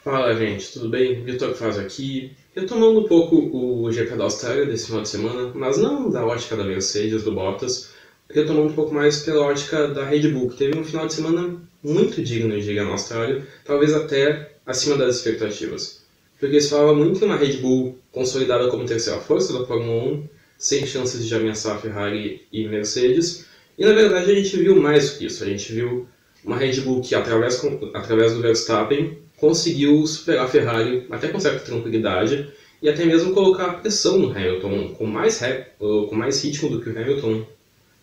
[0.02, 1.22] Fala gente, tudo bem?
[1.22, 2.32] Vitor Fázio aqui.
[2.56, 6.56] Retomando um pouco o GP da Austrália desse final de semana, mas não da ótica
[6.56, 7.90] da Mercedes, do Bottas,
[8.28, 11.56] retomando um pouco mais pela ótica da Red Bull, que teve um final de semana
[11.84, 16.02] muito digno de chegar na Austrália, talvez até acima das expectativas.
[16.40, 20.84] Porque se falava muito na Red Bull consolidada como terceira força da Fórmula 1, sem
[20.84, 23.46] chances de ameaçar Ferrari e Mercedes,
[23.78, 26.08] e na verdade a gente viu mais do que isso, a gente viu
[26.44, 27.64] uma Red Bull que através,
[27.94, 32.48] através do Verstappen conseguiu superar a Ferrari até com certa tranquilidade
[32.80, 35.40] e até mesmo colocar pressão no Hamilton com mais,
[35.80, 37.44] com mais ritmo do que o Hamilton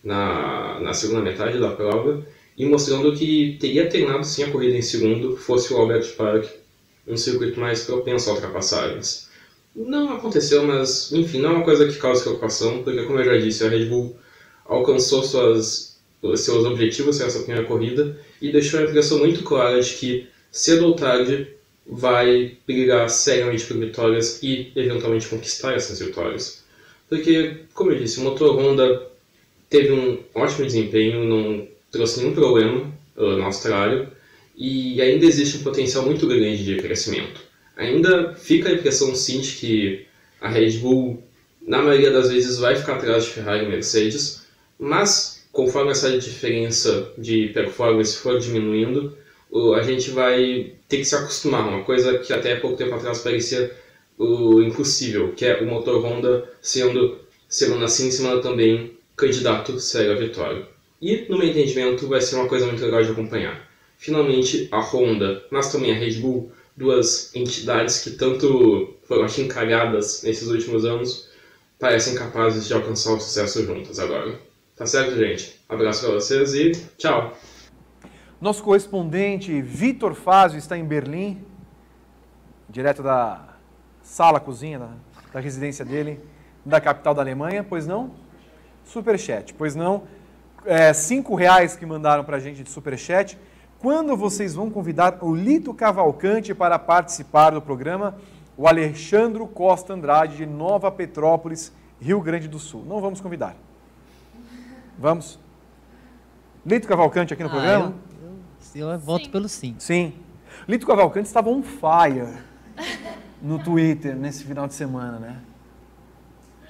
[0.03, 4.81] na, na segunda metade da prova e mostrando que teria treinado sim a corrida em
[4.81, 6.45] segundo, fosse o Albert Park
[7.07, 9.29] um circuito mais propenso a ultrapassagens.
[9.73, 13.37] Não aconteceu, mas enfim, não é uma coisa que causa preocupação, porque como eu já
[13.37, 14.13] disse, a Red Bull
[14.65, 16.01] alcançou suas,
[16.35, 20.95] seus objetivos nessa primeira corrida e deixou a impressão muito clara de que cedo ou
[20.95, 21.47] tarde
[21.85, 26.63] vai brigar seriamente por vitórias e eventualmente conquistar essas vitórias.
[27.09, 29.07] Porque, como eu disse, o motor Honda
[29.69, 34.11] teve um ótimo desempenho, não trouxe nenhum problema uh, na Austrália
[34.55, 37.41] e ainda existe um potencial muito grande de crescimento.
[37.75, 40.05] Ainda fica a impressão sim de que
[40.41, 41.23] a Red Bull,
[41.65, 44.45] na maioria das vezes, vai ficar atrás de Ferrari e Mercedes,
[44.77, 49.17] mas conforme essa diferença de performance for diminuindo,
[49.75, 53.75] a gente vai ter que se acostumar, uma coisa que até pouco tempo atrás parecia
[54.17, 57.17] o impossível, que é o motor Honda sendo
[57.47, 60.67] semana sim, semana também candidato sério vitória.
[61.01, 63.67] E, no meu entendimento, vai ser uma coisa muito legal de acompanhar.
[63.97, 70.47] Finalmente, a Honda, mas também a Red Bull, duas entidades que tanto foram achincalhadas nesses
[70.47, 71.27] últimos anos,
[71.77, 74.39] parecem capazes de alcançar o sucesso juntas agora.
[74.75, 75.59] Tá certo, gente?
[75.67, 77.37] Abraço pra vocês e tchau!
[78.41, 81.43] Nosso correspondente Vitor Fazio está em Berlim,
[82.69, 83.41] direto da
[84.01, 84.89] sala cozinha da,
[85.33, 86.23] da residência dele,
[86.65, 88.11] da capital da Alemanha, pois não?
[88.85, 90.03] Superchat, pois não?
[90.65, 93.37] É, cinco reais que mandaram para a gente de superchat.
[93.77, 98.15] Quando vocês vão convidar o Lito Cavalcante para participar do programa?
[98.55, 102.85] O Alexandro Costa Andrade, de Nova Petrópolis, Rio Grande do Sul.
[102.85, 103.55] Não vamos convidar.
[104.97, 105.37] Vamos?
[106.65, 107.85] Lito Cavalcante aqui no Ah, programa?
[107.85, 108.08] Eu,
[108.75, 109.31] eu, voto Sim.
[109.31, 109.75] pelo sim.
[109.79, 110.13] Sim.
[110.67, 112.49] Lito Cavalcante estava on fire.
[113.41, 115.41] no Twitter nesse final de semana, né?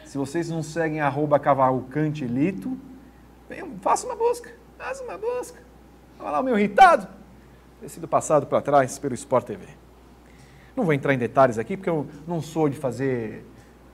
[0.05, 2.77] Se vocês não seguem arroba cavalcantelito,
[3.81, 5.59] faça uma busca, faça uma busca.
[6.19, 7.07] Olha lá o meu irritado,
[7.79, 9.65] ter sido passado para trás pelo Sport TV.
[10.75, 13.45] Não vou entrar em detalhes aqui, porque eu não sou de fazer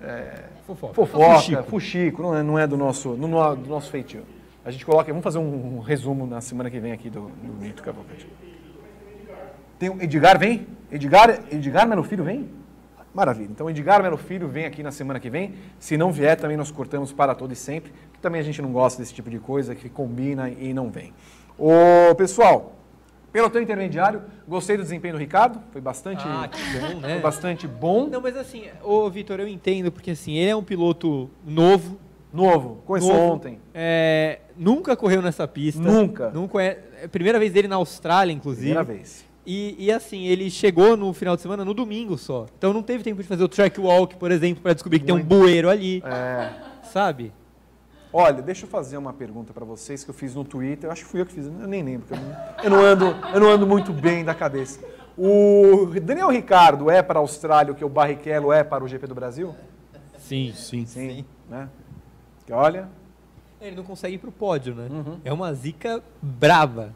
[0.01, 3.89] é, fofoca, fofoca fuxico, fuxico não, é, não, é, do nosso, não é do nosso
[3.89, 4.23] feitio.
[4.65, 7.53] A gente coloca, vamos fazer um, um resumo na semana que vem aqui do, do
[7.61, 8.27] Mito Cavalcante.
[9.77, 10.65] Tem o Edgar vem?
[10.91, 12.49] Edgar, Edgar Melo Filho vem?
[13.13, 13.49] Maravilha.
[13.51, 15.53] Então, Edgar Melo Filho vem aqui na semana que vem.
[15.77, 18.71] Se não vier, também nós cortamos para todo e sempre, que também a gente não
[18.71, 21.13] gosta desse tipo de coisa, que combina e não vem.
[21.59, 22.75] Ô, pessoal,
[23.31, 27.13] Pelotão intermediário, gostei do desempenho do Ricardo, foi bastante ah, bom, né?
[27.15, 28.07] Foi bastante bom.
[28.07, 31.99] Não, mas assim, ô Vitor, eu entendo, porque assim, ele é um piloto novo.
[32.31, 33.59] Novo, começou novo, ontem.
[33.73, 35.81] É, nunca correu nessa pista.
[35.81, 36.29] Nunca.
[36.29, 38.73] Nunca é, é a primeira vez dele na Austrália, inclusive.
[38.73, 39.25] Primeira vez.
[39.45, 42.47] E, e, assim, ele chegou no final de semana no domingo só.
[42.57, 45.27] Então não teve tempo de fazer o track walk, por exemplo, para descobrir que Muito.
[45.27, 46.01] tem um bueiro ali.
[46.03, 46.49] É.
[46.83, 47.31] Sabe?
[48.11, 50.87] Olha, deixa eu fazer uma pergunta para vocês que eu fiz no Twitter.
[50.87, 52.07] Eu acho que fui eu que fiz, eu nem lembro.
[52.63, 54.79] Eu não, eu não, ando, eu não ando muito bem da cabeça.
[55.17, 59.05] O Daniel Ricardo é para a Austrália o que o Barrichello é para o GP
[59.05, 59.53] do Brasil?
[60.17, 60.85] Sim, sim.
[60.85, 61.09] Sim.
[61.09, 61.25] sim.
[61.49, 61.69] Né?
[62.45, 62.89] Que olha.
[63.65, 64.87] Ele não consegue ir para o pódio, né?
[64.91, 65.19] Uhum.
[65.25, 66.93] É uma zica brava.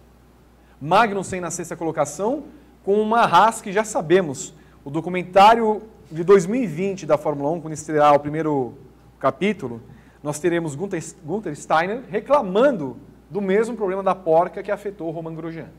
[0.79, 2.43] Magnussen na sexta colocação,
[2.83, 4.53] com uma Haas que já sabemos.
[4.85, 5.81] O documentário
[6.11, 8.77] de 2020 da Fórmula 1, quando estrear o primeiro
[9.19, 9.81] capítulo,
[10.21, 12.97] nós teremos Gunther, Gunther Steiner reclamando
[13.29, 15.69] do mesmo problema da porca que afetou o Roman Grosjean.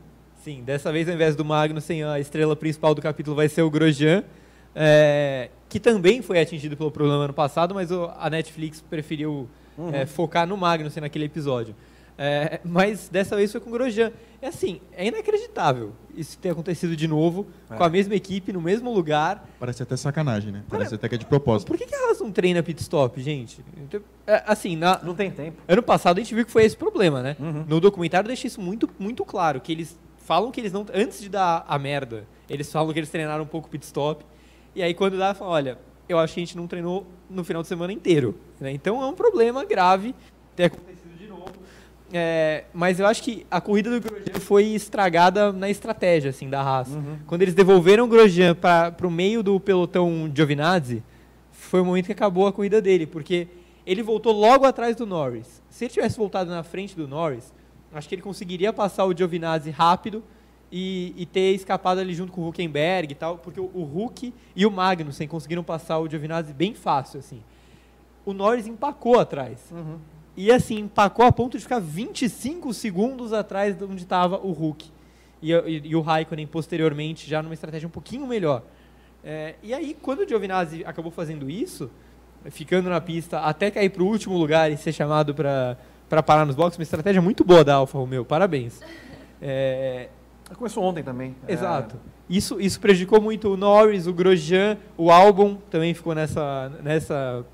[0.43, 3.69] Sim, dessa vez ao invés do Magnussen, a estrela principal do capítulo vai ser o
[3.69, 4.23] Grosjean,
[4.75, 9.47] é, que também foi atingido pelo problema ano passado, mas a Netflix preferiu
[9.77, 9.93] uhum.
[9.93, 11.75] é, focar no Magnussen naquele episódio.
[12.17, 14.11] É, mas dessa vez foi com o Grosjean.
[14.41, 17.75] É assim, é inacreditável isso ter acontecido de novo, é.
[17.75, 19.47] com a mesma equipe, no mesmo lugar.
[19.59, 20.63] Parece até sacanagem, né?
[20.69, 21.67] Parece Cara, até que é de propósito.
[21.67, 23.63] Por que, que elas não treinam pit stop, gente?
[23.77, 25.61] Então, é, assim, na, não tem tempo.
[25.67, 27.35] Ano passado a gente viu que foi esse problema, né?
[27.39, 27.65] Uhum.
[27.67, 30.85] No documentário deixa isso muito, muito claro, que eles falam que eles não...
[30.93, 34.25] Antes de dar a merda, eles falam que eles treinaram um pouco pit stop.
[34.75, 35.77] E aí quando dá, falam, olha,
[36.11, 38.35] eu acho que a gente não treinou no final de semana inteiro.
[38.59, 38.71] Né?
[38.71, 40.13] Então é um problema grave
[40.55, 41.01] ter acontecido
[42.13, 46.61] é, mas eu acho que a corrida do Grosjean foi estragada na estratégia assim da
[46.61, 46.89] Haas.
[46.89, 47.17] Uhum.
[47.25, 51.01] Quando eles devolveram o Grosjean para o meio do pelotão Giovinazzi,
[51.51, 53.47] foi o momento que acabou a corrida dele, porque
[53.85, 55.61] ele voltou logo atrás do Norris.
[55.69, 57.53] Se ele tivesse voltado na frente do Norris,
[57.93, 60.21] acho que ele conseguiria passar o Giovinazzi rápido
[60.71, 64.33] e, e ter escapado ali junto com o Huckenberg e tal, porque o, o Huck
[64.55, 67.41] e o Magnussen conseguiram passar o Giovinazzi bem fácil assim.
[68.25, 69.59] O Norris empacou atrás.
[69.71, 69.97] Uhum.
[70.37, 74.89] E assim, empacou a ponto de ficar 25 segundos atrás de onde estava o Hulk.
[75.41, 78.63] E, e, e, o Raikkonen posteriormente, já numa estratégia um pouquinho melhor.
[79.23, 81.91] É, e aí, quando o Giovinazzi acabou fazendo isso,
[82.49, 86.55] ficando na pista até cair para o último lugar e ser chamado para parar nos
[86.55, 88.79] boxes, uma estratégia muito boa da Alfa Romeo, parabéns.
[89.41, 90.09] É...
[90.55, 91.35] Começou ontem também.
[91.47, 91.53] É.
[91.53, 91.95] Exato.
[91.95, 92.21] É...
[92.29, 97.45] Isso, isso prejudicou muito o Norris, o Grosjean, o Albon também ficou nessa, nessa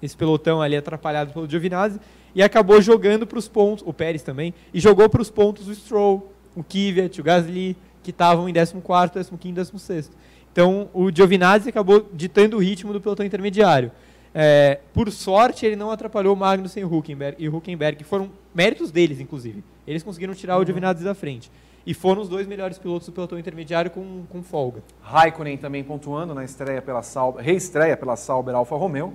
[0.00, 2.00] esse pelotão ali atrapalhado pelo Giovinazzi,
[2.34, 5.74] e acabou jogando para os pontos, o Pérez também, e jogou para os pontos o
[5.74, 10.10] Stroll, o Kvyat, o Gasly, que estavam em 14º, 15º, 16º.
[10.50, 13.90] Então, o Giovinazzi acabou ditando o ritmo do pelotão intermediário.
[14.34, 18.30] É, por sorte, ele não atrapalhou o Magnussen e o Huckenberg, e Huckenberg, que foram
[18.54, 19.62] méritos deles, inclusive.
[19.86, 20.62] Eles conseguiram tirar uhum.
[20.62, 21.50] o Giovinazzi da frente.
[21.84, 24.82] E foram os dois melhores pilotos do pelotão intermediário com, com folga.
[25.00, 29.14] Raikkonen também pontuando na estreia pela Sauber, reestreia pela Sauber Alfa Romeo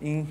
[0.00, 0.26] em,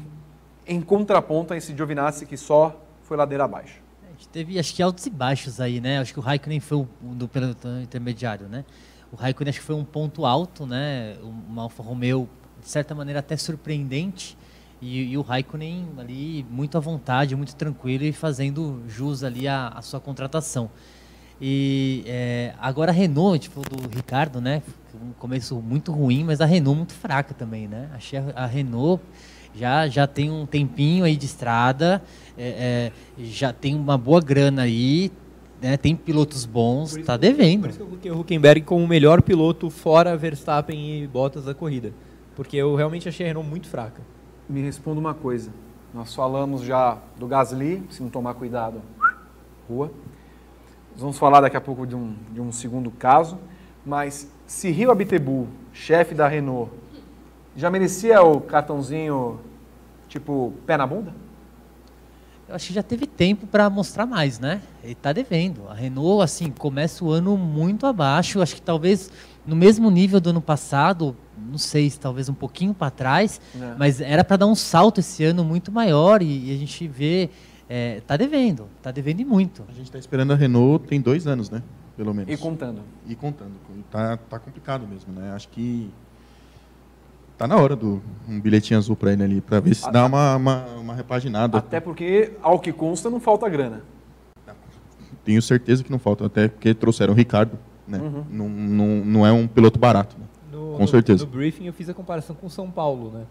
[0.67, 3.81] em contraponto a esse Giovinazzi que só foi ladeira abaixo.
[4.03, 5.99] A gente teve, acho que altos e baixos aí, né?
[5.99, 8.65] Acho que o Raikkonen foi o do pelotão intermediário, né?
[9.11, 11.15] O Raikkonen acho que foi um ponto alto, né?
[11.21, 12.29] Uma Alfa Romeo,
[12.61, 14.37] de certa maneira, até surpreendente.
[14.81, 19.67] E, e, o Raikkonen ali muito à vontade, muito tranquilo e fazendo jus ali à,
[19.67, 20.69] à sua contratação.
[21.41, 24.61] E é, agora a Renault, tipo do Ricardo, né?
[25.01, 27.89] Um começo muito ruim, mas a Renault muito fraca também, né?
[27.93, 29.01] Achei a, a Renault
[29.53, 32.01] já, já tem um tempinho aí de estrada,
[32.37, 35.11] é, é, já tem uma boa grana aí,
[35.61, 37.61] né, tem pilotos bons, está devendo.
[37.61, 41.45] Por isso que eu coloquei o Huckenberg como o melhor piloto fora Verstappen e Bottas
[41.45, 41.93] da corrida.
[42.35, 44.01] Porque eu realmente achei a Renault muito fraca.
[44.49, 45.51] Me responda uma coisa.
[45.93, 48.81] Nós falamos já do Gasly, se não tomar cuidado,
[49.67, 49.91] rua.
[51.01, 53.39] Nós vamos falar daqui a pouco de um, de um segundo caso.
[53.83, 56.71] Mas se Rio Abitebu, chefe da Renault,
[57.55, 59.39] já merecia o cartãozinho
[60.07, 61.11] tipo pé na bunda?
[62.47, 64.61] Eu acho que já teve tempo para mostrar mais, né?
[64.83, 65.67] Ele está devendo.
[65.69, 68.39] A Renault, assim, começa o ano muito abaixo.
[68.39, 69.11] Acho que talvez
[69.43, 73.73] no mesmo nível do ano passado, não sei se talvez um pouquinho para trás, é.
[73.75, 77.31] mas era para dar um salto esse ano muito maior e, e a gente vê
[77.73, 79.63] é, tá devendo, tá devendo e muito.
[79.69, 81.63] A gente está esperando a Renault tem dois anos, né?
[81.95, 82.33] Pelo menos.
[82.33, 82.81] E contando.
[83.07, 83.53] E contando.
[83.89, 85.31] Tá, tá complicado mesmo, né?
[85.31, 85.89] Acho que
[87.37, 90.35] tá na hora do um bilhetinho azul para ele ali, para ver se dá uma,
[90.35, 91.59] uma, uma repaginada.
[91.59, 93.83] Até porque, ao que consta, não falta grana.
[95.23, 97.57] Tenho certeza que não falta, até porque trouxeram o Ricardo
[97.87, 97.99] né?
[97.99, 98.25] Uhum.
[98.29, 100.25] Não, não, não é um piloto barato, né?
[100.51, 101.25] no, com certeza.
[101.25, 103.25] No briefing eu fiz a comparação com São Paulo, né?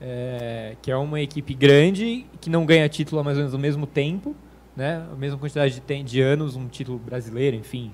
[0.00, 3.60] É, que é uma equipe grande, que não ganha título há mais ou menos ao
[3.60, 4.34] mesmo tempo,
[4.76, 5.04] né?
[5.12, 7.92] A mesma quantidade de, de anos, um título brasileiro, enfim,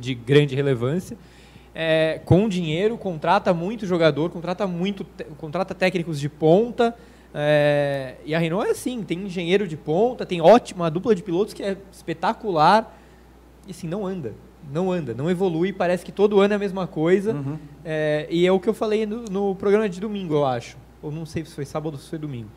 [0.00, 1.16] de grande relevância.
[1.74, 5.06] É, com dinheiro, contrata muito jogador, contrata muito,
[5.38, 6.94] contrata técnicos de ponta.
[7.34, 11.54] É, e a Renault é assim, tem engenheiro de ponta, tem ótima dupla de pilotos
[11.54, 12.98] que é espetacular.
[13.66, 14.34] E assim, não anda
[14.70, 17.32] não anda, não evolui, parece que todo ano é a mesma coisa.
[17.32, 17.58] Uhum.
[17.84, 20.76] É, e é o que eu falei no, no, programa de domingo, eu acho.
[21.06, 22.48] Ou não sei se foi sábado ou se foi domingo.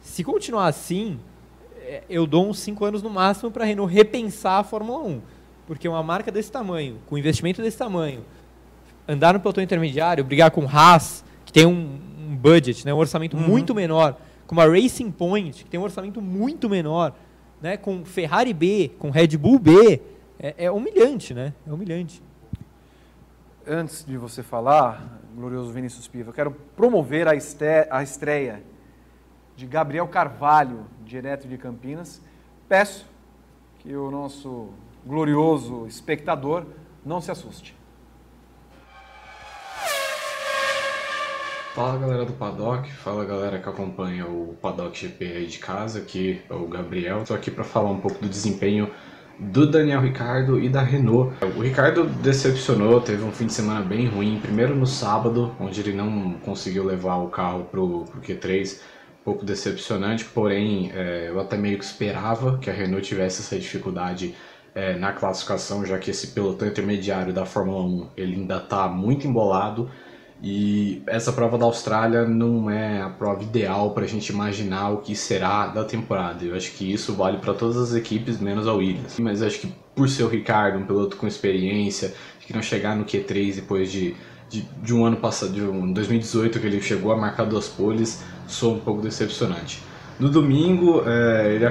[0.00, 1.20] Se continuar assim,
[1.80, 5.20] é, eu dou uns 5 anos no máximo para a Renault repensar a Fórmula 1.
[5.64, 8.24] Porque uma marca desse tamanho, com investimento desse tamanho,
[9.06, 13.36] andar no pelotão intermediário, brigar com Haas, que tem um, um budget, né, um orçamento
[13.36, 13.46] uhum.
[13.46, 17.14] muito menor, com uma Racing Point, que tem um orçamento muito menor,
[17.62, 20.02] né, com Ferrari B, com Red Bull B,
[20.36, 21.54] é, é humilhante, né?
[21.64, 22.20] É humilhante.
[23.64, 28.62] Antes de você falar, glorioso Vinícius Piva, quero promover a, este, a estreia
[29.56, 32.20] de Gabriel Carvalho, direto de Campinas.
[32.68, 33.06] Peço
[33.78, 34.70] que o nosso
[35.04, 36.64] glorioso espectador
[37.04, 37.76] não se assuste.
[41.74, 46.40] Fala galera do Paddock, fala galera que acompanha o Paddock GP aí de casa, aqui
[46.48, 47.22] é o Gabriel.
[47.22, 48.88] Estou aqui para falar um pouco do desempenho
[49.38, 51.34] do Daniel Ricardo e da Renault.
[51.56, 55.92] O Ricardo decepcionou, teve um fim de semana bem ruim, primeiro no sábado, onde ele
[55.92, 58.80] não conseguiu levar o carro para o Q3,
[59.20, 63.58] um pouco decepcionante, porém é, eu até meio que esperava que a Renault tivesse essa
[63.58, 64.34] dificuldade
[64.74, 69.26] é, na classificação, já que esse pelotão intermediário da Fórmula 1 ele ainda está muito
[69.26, 69.88] embolado,
[70.46, 74.98] e essa prova da Austrália não é a prova ideal para a gente imaginar o
[74.98, 76.44] que será da temporada.
[76.44, 79.18] Eu acho que isso vale para todas as equipes, menos a Williams.
[79.18, 83.06] Mas acho que por ser o Ricardo, um piloto com experiência, que não chegar no
[83.06, 84.14] Q3 depois de,
[84.50, 88.22] de, de, um ano passado, de um 2018 que ele chegou a marcar duas poles,
[88.46, 89.82] sou um pouco decepcionante.
[90.20, 91.64] No domingo, é, ele,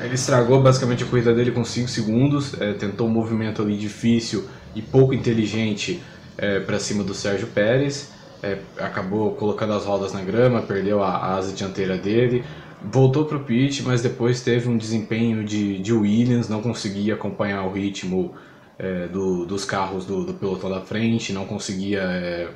[0.00, 4.48] ele, estragou basicamente a corrida dele com 5 segundos, é, tentou um movimento ali difícil
[4.76, 6.00] e pouco inteligente
[6.42, 8.10] é, para cima do Sérgio Pérez,
[8.42, 12.44] é, acabou colocando as rodas na grama, perdeu a, a asa dianteira dele,
[12.82, 17.62] voltou para o pit, mas depois teve um desempenho de, de Williams, não conseguia acompanhar
[17.62, 18.34] o ritmo
[18.76, 22.48] é, do, dos carros do, do, pelotão da frente, não conseguia é,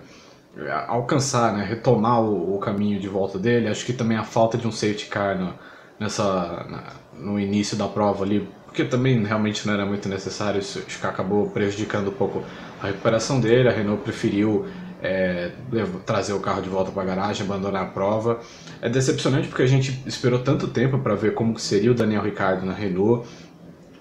[0.89, 3.69] alcançar, né, retomar o, o, caminho de volta dele.
[3.69, 5.55] Acho que também a falta de um safety car no,
[6.01, 6.83] nessa, na,
[7.15, 11.07] no início da prova ali, porque também realmente não era muito necessário, isso acho que
[11.07, 12.43] acabou prejudicando um pouco
[12.83, 13.69] a recuperação dele.
[13.69, 14.67] A Renault preferiu
[15.03, 15.51] é,
[16.05, 18.41] trazer o carro de volta para a garagem, abandonar a prova.
[18.81, 22.65] É decepcionante porque a gente esperou tanto tempo para ver como seria o Daniel Ricciardo
[22.65, 23.27] na Renault,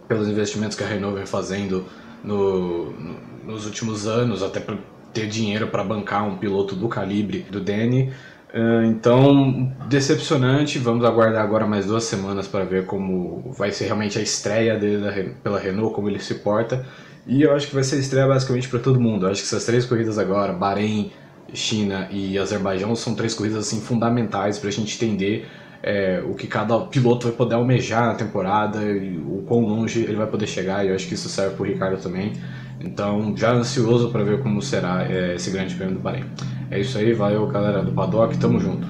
[0.07, 1.85] pelos investimentos que a Renault vem fazendo
[2.23, 4.77] no, no, nos últimos anos, até para
[5.14, 8.11] ter dinheiro para bancar um piloto do calibre do Danny.
[8.53, 10.80] Uh, então, decepcionante.
[10.80, 15.35] Vamos aguardar agora mais duas semanas para ver como vai ser realmente a estreia dele
[15.43, 16.85] pela Renault, como ele se porta.
[17.27, 19.26] E eu acho que vai ser estreia basicamente para todo mundo.
[19.26, 21.11] Eu acho que essas três corridas agora, Bahrein,
[21.53, 25.47] China e Azerbaijão, são três corridas assim fundamentais para a gente entender
[25.81, 30.15] é, o que cada piloto vai poder almejar na temporada e o quão longe ele
[30.15, 30.85] vai poder chegar.
[30.85, 32.34] E eu acho que isso serve para o Ricardo também.
[32.80, 36.26] Então, já ansioso para ver como será é, esse grande prêmio do Bahrein.
[36.69, 38.85] É isso aí, valeu galera do Paddock, tamo junto.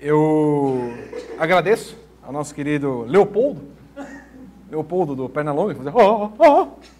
[0.00, 0.92] Eu
[1.38, 3.60] agradeço ao nosso querido Leopoldo,
[4.70, 6.97] Leopoldo do Pernalonga, que oh, oh, oh.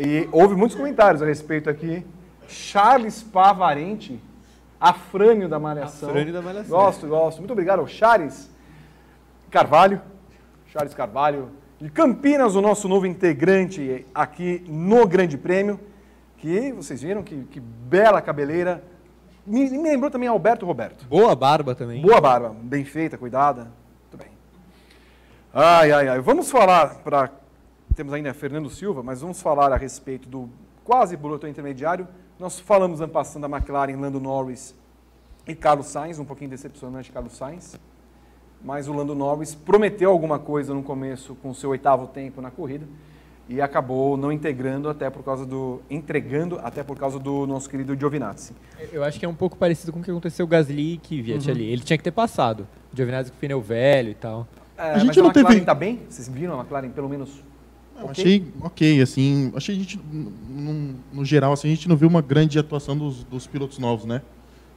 [0.00, 2.06] E houve muitos comentários a respeito aqui.
[2.46, 4.22] Charles Pavarente,
[4.80, 6.08] Afrânio da Malhação.
[6.08, 6.70] Afrânio da Malhação.
[6.70, 7.38] Gosto, gosto.
[7.38, 8.48] Muito obrigado ao Charles
[9.50, 10.00] Carvalho.
[10.66, 11.50] Charles Carvalho.
[11.80, 15.80] De Campinas, o nosso novo integrante aqui no Grande Prêmio.
[16.36, 18.82] Que vocês viram que, que bela cabeleira.
[19.44, 21.06] Me, me lembrou também Alberto Roberto.
[21.06, 22.00] Boa barba também.
[22.00, 23.62] Boa barba, bem feita, cuidada.
[24.02, 24.28] Muito bem.
[25.52, 26.20] Ai, ai, ai.
[26.20, 27.30] Vamos falar para
[27.98, 30.48] temos ainda Fernando Silva, mas vamos falar a respeito do
[30.84, 32.06] quase bulletin intermediário.
[32.38, 34.72] Nós falamos ano passado da McLaren, Lando Norris
[35.48, 37.76] e Carlos Sainz, um pouquinho decepcionante Carlos Sainz,
[38.62, 42.52] mas o Lando Norris prometeu alguma coisa no começo com o seu oitavo tempo na
[42.52, 42.86] corrida
[43.48, 47.96] e acabou não integrando até por causa do entregando até por causa do nosso querido
[47.98, 48.52] Giovinazzi.
[48.92, 50.98] Eu acho que é um pouco parecido com o que aconteceu com o Gasly e
[50.98, 51.52] Kvyat Uhum.
[51.52, 51.64] ali.
[51.64, 52.68] Ele tinha que ter passado.
[52.92, 54.46] O Giovinazzi com pneu velho e tal.
[54.76, 56.02] É, A gente mas não a McLaren teve- tá bem?
[56.08, 57.42] Vocês viram a McLaren pelo menos?
[57.98, 58.10] Eu ok?
[58.10, 59.52] Achei ok, assim.
[59.54, 63.24] Achei a gente, no, no geral, assim, a gente não viu uma grande atuação dos,
[63.24, 64.22] dos pilotos novos, né?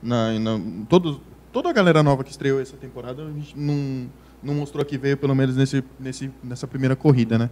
[0.01, 1.19] Na, na, todos,
[1.53, 4.09] toda a galera nova que estreou essa temporada, a gente não,
[4.41, 7.49] não mostrou que veio, pelo menos nesse, nesse, nessa primeira corrida, né?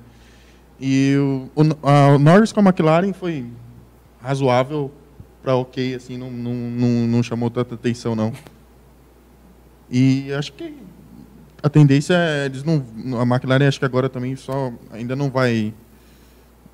[0.80, 3.46] E o, o, a, o Norris com a McLaren foi
[4.22, 4.92] razoável
[5.42, 8.34] para ok, assim, não, não, não, não chamou tanta atenção, não.
[9.90, 10.76] E acho que
[11.62, 12.84] a tendência é eles não
[13.20, 15.74] a McLaren acho que agora também só ainda não vai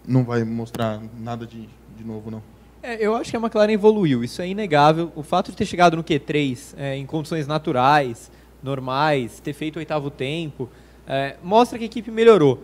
[0.07, 1.67] não vai mostrar nada de,
[1.97, 2.41] de novo não.
[2.83, 5.11] É, eu acho que a McLaren evoluiu, isso é inegável.
[5.15, 8.31] O fato de ter chegado no Q3 é, em condições naturais,
[8.61, 10.69] normais, ter feito o oitavo tempo,
[11.07, 12.63] é, mostra que a equipe melhorou.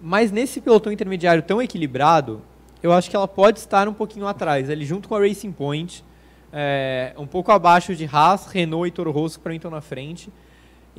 [0.00, 2.40] Mas nesse pelotão intermediário tão equilibrado,
[2.80, 6.04] eu acho que ela pode estar um pouquinho atrás, ali junto com a Racing Point,
[6.52, 9.80] é, um pouco abaixo de Haas, Renault e Toro Rosso, que para mim estão na
[9.80, 10.30] frente.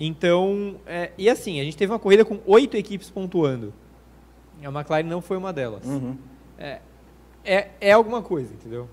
[0.01, 3.73] Então, é, e assim, a gente teve uma corrida com oito equipes pontuando.
[4.63, 5.85] A McLaren não foi uma delas.
[5.85, 6.17] Uhum.
[6.57, 6.79] É,
[7.43, 8.89] é, é alguma coisa, entendeu?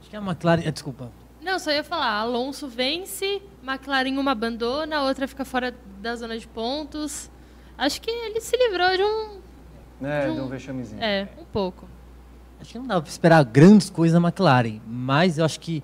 [0.00, 0.62] Acho que a McLaren.
[0.66, 1.10] ah, Desculpa.
[1.42, 6.38] Não, só ia falar, Alonso vence, McLaren uma abandona, a outra fica fora da zona
[6.38, 7.30] de pontos.
[7.78, 10.06] Acho que ele se livrou de um...
[10.06, 11.02] É, de um- deu um vexamezinho.
[11.02, 11.88] É, um pouco.
[12.60, 15.82] Acho que não dava para esperar grandes coisas da McLaren, mas eu acho que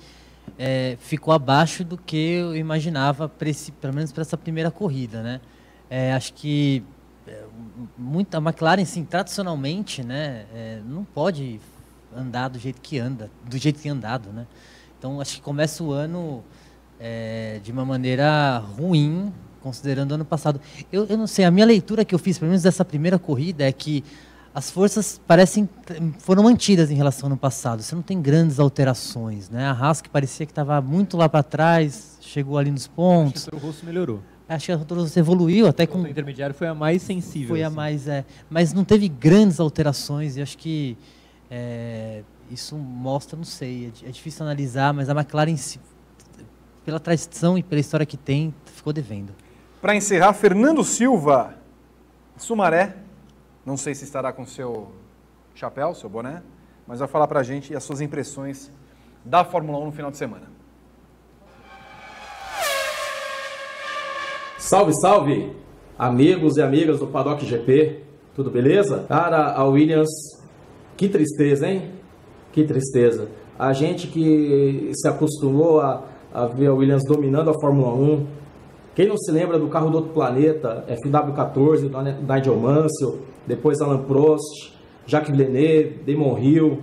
[0.59, 5.41] é, ficou abaixo do que eu imaginava, esse, pelo menos para essa primeira corrida, né?
[5.89, 6.83] É, acho que
[7.27, 7.45] é,
[7.97, 11.61] muita a McLaren, sim, tradicionalmente, né, é, não pode
[12.17, 14.47] andar do jeito que anda, do jeito que andado, né?
[14.99, 16.43] Então acho que começa o ano
[16.99, 20.61] é, de uma maneira ruim, considerando o ano passado.
[20.93, 23.65] Eu, eu não sei, a minha leitura que eu fiz, pelo menos dessa primeira corrida,
[23.65, 24.05] é que
[24.55, 25.69] as forças parecem
[26.19, 27.83] foram mantidas em relação ao ano passado.
[27.83, 29.67] Você não tem grandes alterações, né?
[29.67, 33.49] A Haas que parecia que estava muito lá para trás, chegou ali nos pontos.
[33.49, 34.21] O Rosso melhorou.
[34.49, 37.49] Acho que a Toro Rosso evoluiu até com O intermediário foi a mais sensível.
[37.49, 37.77] foi a assim.
[37.77, 40.99] mais é, mas não teve grandes alterações e acho que
[41.51, 45.57] é, isso mostra, não sei, é, é difícil analisar, mas a McLaren
[46.85, 49.33] pela tradição e pela história que tem ficou devendo.
[49.81, 51.55] Para encerrar, Fernando Silva,
[52.37, 52.97] Sumaré,
[53.65, 54.93] não sei se estará com seu
[55.55, 56.43] chapéu, seu boné,
[56.87, 58.71] mas vai falar para a gente as suas impressões
[59.25, 60.47] da Fórmula 1 no final de semana.
[64.59, 65.57] Salve, salve,
[65.99, 68.01] amigos e amigas do Paddock GP,
[68.35, 69.05] tudo beleza?
[69.09, 70.11] Cara, a Williams,
[70.97, 71.93] que tristeza, hein?
[72.53, 73.29] Que tristeza.
[73.59, 78.27] A gente que se acostumou a, a ver a Williams dominando a Fórmula 1,
[78.95, 84.03] quem não se lembra do carro do outro planeta, FW14, do Nigel Mansell, depois Alan
[84.05, 84.73] Prost,
[85.07, 86.79] Jacques Villeneuve, Damon Hill,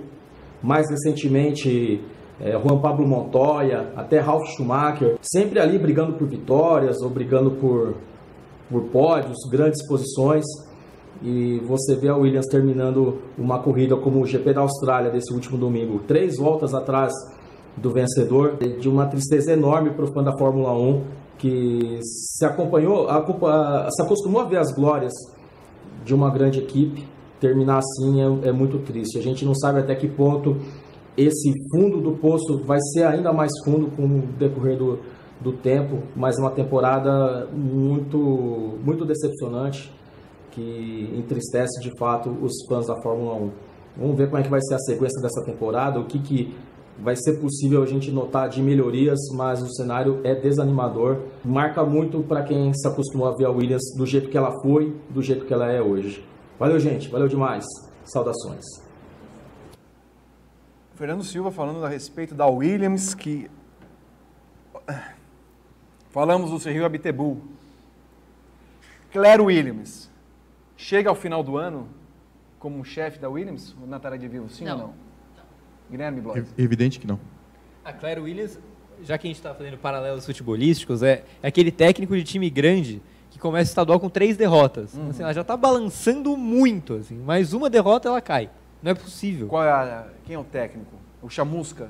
[0.61, 2.01] mais recentemente
[2.41, 7.95] eh, Juan Pablo Montoya, até Ralf Schumacher, sempre ali brigando por vitórias ou brigando por,
[8.69, 10.43] por pódios, grandes posições.
[11.21, 15.57] E você vê a Williams terminando uma corrida como o GP da Austrália desse último
[15.57, 17.11] domingo, três voltas atrás
[17.75, 21.03] do vencedor, de uma tristeza enorme para o fã da Fórmula 1
[21.37, 25.13] que se acompanhou, acompa- se acostumou a ver as glórias
[26.03, 27.05] de uma grande equipe
[27.39, 29.17] terminar assim é, é muito triste.
[29.17, 30.57] A gente não sabe até que ponto
[31.17, 34.99] esse fundo do poço vai ser ainda mais fundo com o decorrer do,
[35.39, 38.17] do tempo, mas uma temporada muito,
[38.83, 39.91] muito decepcionante
[40.51, 43.51] que entristece de fato os fãs da Fórmula 1.
[43.97, 46.55] Vamos ver como é que vai ser a sequência dessa temporada, o que, que
[47.01, 51.17] vai ser possível a gente notar de melhorias, mas o cenário é desanimador.
[51.43, 54.95] Marca muito para quem se acostumou a ver a Williams do jeito que ela foi,
[55.09, 56.23] do jeito que ela é hoje.
[56.57, 57.09] Valeu, gente.
[57.09, 57.65] Valeu demais.
[58.03, 58.65] Saudações.
[60.95, 63.49] Fernando Silva falando a respeito da Williams, que
[66.09, 67.41] falamos do Sergio Abiteboul.
[69.11, 70.09] Claire Williams
[70.75, 71.87] chega ao final do ano
[72.59, 74.73] como chefe da Williams, o Natália de Vivo, sim Não.
[74.73, 75.08] ou não?
[75.89, 76.45] Guilherme Blois.
[76.57, 77.19] É evidente que não.
[77.83, 78.59] A Claire Williams,
[79.03, 83.01] já que a gente está fazendo paralelos futebolísticos, é, é aquele técnico de time grande
[83.31, 84.93] que começa o estadual com três derrotas.
[84.93, 85.09] Uhum.
[85.09, 88.49] Assim, ela já está balançando muito, assim, mais uma derrota ela cai.
[88.81, 89.47] Não é possível.
[89.47, 90.95] Qual é a- quem é o técnico?
[91.21, 91.89] O Chamusca?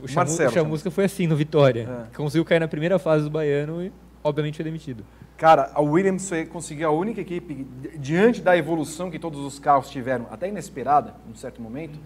[0.00, 2.06] O, Chamu, Marcelo o Chamusca foi assim no Vitória.
[2.12, 2.16] É.
[2.16, 3.92] Conseguiu cair na primeira fase do Baiano e,
[4.24, 5.04] obviamente, foi demitido.
[5.36, 9.58] Cara, a Williams foi- conseguiu a única equipe, di- diante da evolução que todos os
[9.58, 11.98] carros tiveram, até inesperada, num certo momento,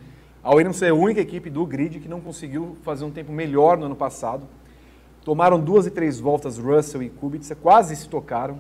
[0.47, 3.77] a Williams foi a única equipe do grid que não conseguiu fazer um tempo melhor
[3.77, 4.47] no ano passado.
[5.25, 8.59] Tomaram duas e três voltas Russell e Kubica, quase se tocaram,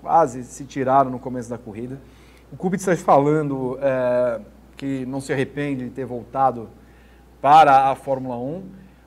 [0.00, 2.00] quase se tiraram no começo da corrida.
[2.50, 4.40] O Kubica falando é,
[4.76, 6.68] que não se arrepende de ter voltado
[7.40, 8.64] para a Fórmula 1,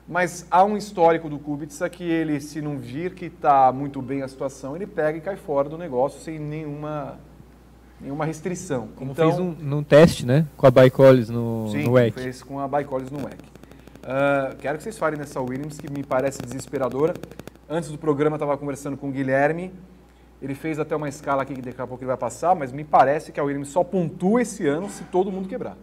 [0.08, 4.22] mas há um histórico do Kubica que ele, se não vir que está muito bem
[4.22, 7.18] a situação, ele pega e cai fora do negócio sem nenhuma,
[8.00, 8.88] nenhuma restrição.
[8.96, 10.46] Como então, fez um, num teste, né?
[10.56, 12.20] Com a Baicolis no, sim, no WEC.
[12.20, 13.36] fez com a Baicolis no WEC.
[13.36, 17.14] Uh, quero que vocês falem nessa Williams, que me parece desesperadora.
[17.68, 19.72] Antes do programa, estava conversando com o Guilherme.
[20.40, 22.84] Ele fez até uma escala aqui que daqui a pouco ele vai passar, mas me
[22.84, 25.76] parece que a Williams só pontua esse ano se todo mundo quebrar.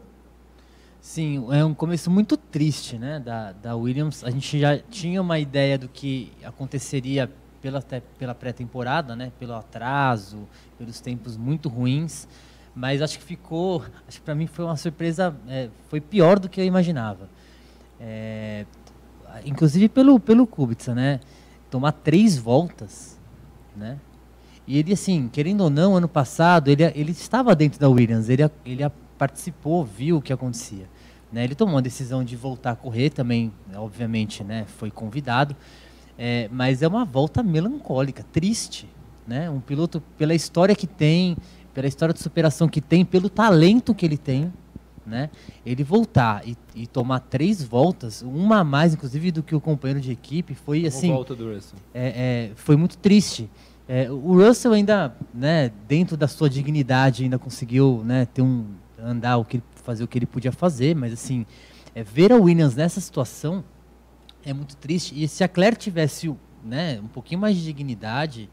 [1.01, 4.23] Sim, é um começo muito triste, né, da, da Williams.
[4.23, 7.29] A gente já tinha uma ideia do que aconteceria
[7.63, 7.81] pela,
[8.19, 10.45] pela pré-temporada, né, pelo atraso,
[10.77, 12.27] pelos tempos muito ruins,
[12.75, 16.49] mas acho que ficou, acho que para mim foi uma surpresa, é, foi pior do
[16.49, 17.29] que eu imaginava.
[18.01, 18.65] É,
[19.45, 21.21] inclusive pelo pelo Kubica, né,
[21.71, 23.17] tomar três voltas,
[23.73, 23.97] né,
[24.67, 28.43] e ele assim, querendo ou não, ano passado ele ele estava dentro da Williams, ele
[28.65, 28.83] ele
[29.17, 30.85] participou, viu o que acontecia.
[31.31, 31.45] Né?
[31.45, 34.65] Ele tomou a decisão de voltar a correr também, obviamente, né?
[34.77, 35.55] foi convidado,
[36.17, 38.87] é, mas é uma volta melancólica, triste.
[39.27, 39.49] Né?
[39.49, 41.37] Um piloto, pela história que tem,
[41.73, 44.51] pela história de superação que tem, pelo talento que ele tem,
[45.05, 45.29] né?
[45.65, 50.01] ele voltar e, e tomar três voltas, uma a mais, inclusive, do que o companheiro
[50.01, 51.09] de equipe, foi assim.
[51.11, 51.77] volta do Russell.
[51.93, 53.49] É, é, foi muito triste.
[53.87, 58.65] É, o Russell ainda, né, dentro da sua dignidade, ainda conseguiu né, ter um
[58.97, 61.45] andar o que fazer o que ele podia fazer, mas assim,
[61.93, 63.63] é, ver a Williams nessa situação
[64.45, 65.13] é muito triste.
[65.21, 66.33] E se a Claire tivesse
[66.63, 68.49] né, um pouquinho mais de dignidade,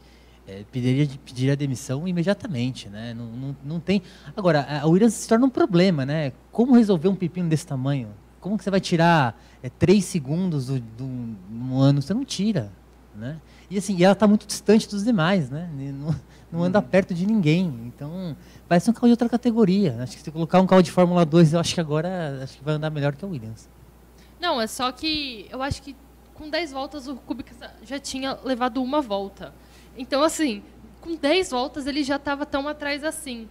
[0.47, 3.13] é, pediria, pediria a demissão imediatamente, né?
[3.13, 4.01] Não, não, não, tem.
[4.35, 6.33] Agora, a Williams se torna um problema, né?
[6.51, 8.09] Como resolver um pepino desse tamanho?
[8.39, 11.05] Como que você vai tirar é, três segundos do, do,
[11.49, 12.01] no ano?
[12.01, 12.71] Você não tira,
[13.15, 13.39] né?
[13.69, 15.69] E assim, e ela está muito distante dos demais, né?
[15.73, 16.15] Não,
[16.51, 17.73] não anda perto de ninguém.
[17.85, 18.35] Então,
[18.67, 19.97] parece um carro de outra categoria.
[20.01, 22.63] Acho que se colocar um carro de Fórmula 2, eu acho que agora acho que
[22.63, 23.69] vai andar melhor que a Williams.
[24.41, 25.95] Não, é só que eu acho que
[26.33, 27.53] com 10 voltas o Kubica
[27.83, 29.53] já tinha levado uma volta.
[29.95, 30.63] Então, assim,
[30.99, 33.47] com 10 voltas ele já estava tão atrás assim.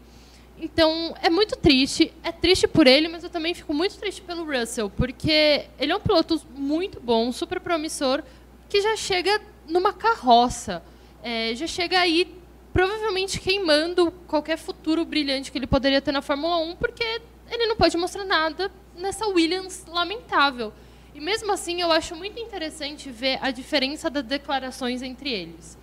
[0.58, 2.12] Então, é muito triste.
[2.24, 5.96] É triste por ele, mas eu também fico muito triste pelo Russell, porque ele é
[5.96, 8.24] um piloto muito bom, super promissor,
[8.68, 10.82] que já chega numa carroça.
[11.22, 12.36] É, já chega aí
[12.72, 17.04] provavelmente queimando qualquer futuro brilhante que ele poderia ter na Fórmula 1, porque
[17.48, 20.72] ele não pode mostrar nada nessa Williams lamentável.
[21.14, 25.76] E mesmo assim, eu acho muito interessante ver a diferença das declarações entre eles.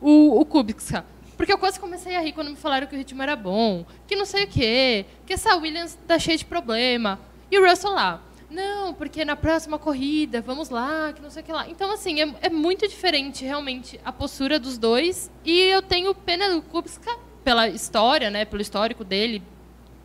[0.00, 1.04] O, o Kubica,
[1.36, 4.14] porque eu quase comecei a rir quando me falaram que o ritmo era bom, que
[4.14, 7.18] não sei o quê, que essa Williams tá cheia de problema.
[7.50, 11.46] E o Russell lá, não, porque na próxima corrida, vamos lá, que não sei o
[11.46, 11.68] que lá.
[11.68, 15.30] Então, assim, é, é muito diferente, realmente, a postura dos dois.
[15.44, 19.42] E eu tenho pena do Kubica pela história, né, pelo histórico dele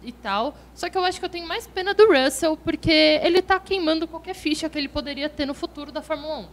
[0.04, 0.56] e tal.
[0.74, 4.08] Só que eu acho que eu tenho mais pena do Russell, porque ele está queimando
[4.08, 6.46] qualquer ficha que ele poderia ter no futuro da Fórmula 1.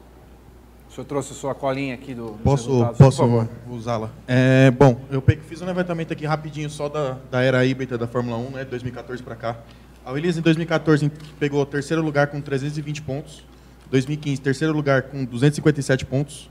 [0.89, 2.39] O senhor trouxe a sua colinha aqui do.
[2.45, 4.11] Posso, posso usá-la?
[4.27, 8.37] É, bom, eu fiz um levantamento aqui rapidinho só da, da era híbrida da Fórmula
[8.39, 9.57] 1, né, 2014 para cá.
[10.05, 13.45] A Williams em 2014 pegou o terceiro lugar com 320 pontos.
[13.91, 16.49] 2015, terceiro lugar com 257 pontos.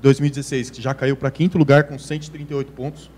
[0.00, 3.10] 2016, que já caiu para quinto lugar com 138 pontos.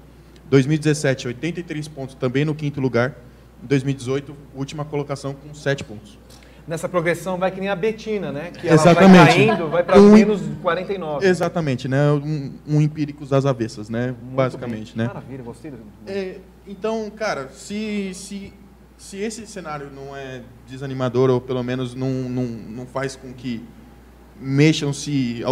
[0.51, 3.17] 2017, 83 pontos, também no quinto lugar.
[3.63, 6.19] 2018, última colocação com 7 pontos.
[6.67, 8.51] Nessa progressão vai que nem a Betina, né?
[8.51, 9.15] Que Exatamente.
[9.15, 11.27] ela vai caindo, vai para um, menos 49.
[11.27, 12.13] Exatamente, né?
[12.13, 14.09] Um, um empíricos das avessas, né?
[14.09, 15.07] Muito Basicamente, bem.
[15.07, 15.13] né?
[15.13, 15.71] Maravilha, gostei.
[15.71, 15.79] Do...
[16.07, 18.53] É, então, cara, se, se
[18.99, 23.65] se esse cenário não é desanimador ou pelo menos não, não, não faz com que
[24.41, 25.43] mexam-se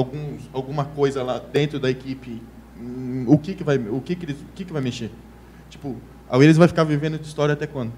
[0.52, 2.42] alguma coisa lá dentro da equipe,
[2.80, 5.10] hum, o que que vai o que que, eles, o que que vai mexer?
[5.68, 5.96] Tipo,
[6.28, 7.92] a Williams vai ficar vivendo de história até quando?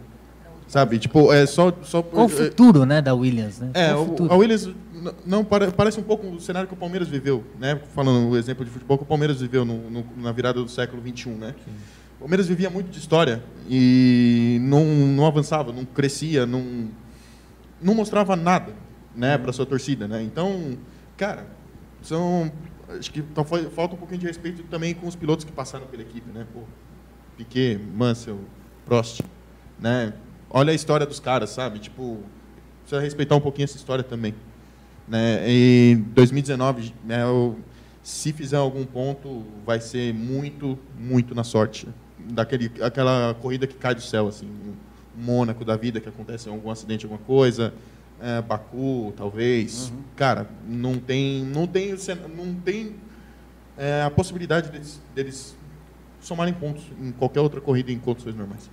[0.67, 0.99] Sabe?
[0.99, 3.71] Tipo, é só só Qual o futuro, né, da Williams, né?
[3.75, 4.69] É, o, a Williams
[5.25, 7.81] não parece um pouco o cenário que o Palmeiras viveu, né?
[7.95, 11.01] Falando o exemplo de futebol que o Palmeiras viveu no, no, na virada do século
[11.01, 11.55] 21, né?
[11.65, 11.73] Sim.
[12.17, 16.89] O Palmeiras vivia muito de história e não, não avançava, não crescia, não,
[17.81, 18.73] não mostrava nada
[19.15, 20.09] né, para sua torcida.
[20.09, 20.23] Né?
[20.25, 20.77] Então,
[21.17, 21.47] cara,
[22.03, 22.51] são,
[22.89, 26.03] acho que tá, falta um pouquinho de respeito também com os pilotos que passaram pela
[26.03, 26.31] equipe.
[26.31, 26.47] Né?
[26.53, 26.61] Pô,
[27.37, 28.41] Piquet, Mansell,
[28.85, 29.21] Prost.
[29.79, 30.13] Né?
[30.51, 31.79] Olha a história dos caras, sabe?
[31.79, 32.19] Tipo,
[32.81, 34.35] precisa respeitar um pouquinho essa história também.
[35.07, 35.51] Né?
[35.51, 37.59] Em 2019, né, eu,
[38.03, 41.89] se fizer algum ponto, vai ser muito, muito na sorte
[42.19, 44.49] daquele aquela corrida que cai do céu assim
[45.17, 47.73] Mônaco da vida que acontece algum acidente alguma coisa
[48.21, 49.91] é, Baku, talvez.
[49.91, 50.03] Uhum.
[50.17, 51.95] Cara, não tem, não tem,
[52.37, 52.97] não tem
[53.77, 55.57] é, a possibilidade deles, deles
[56.21, 58.71] somarem pontos em qualquer outra corrida em condições normais.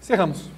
[0.00, 0.50] Cerramos.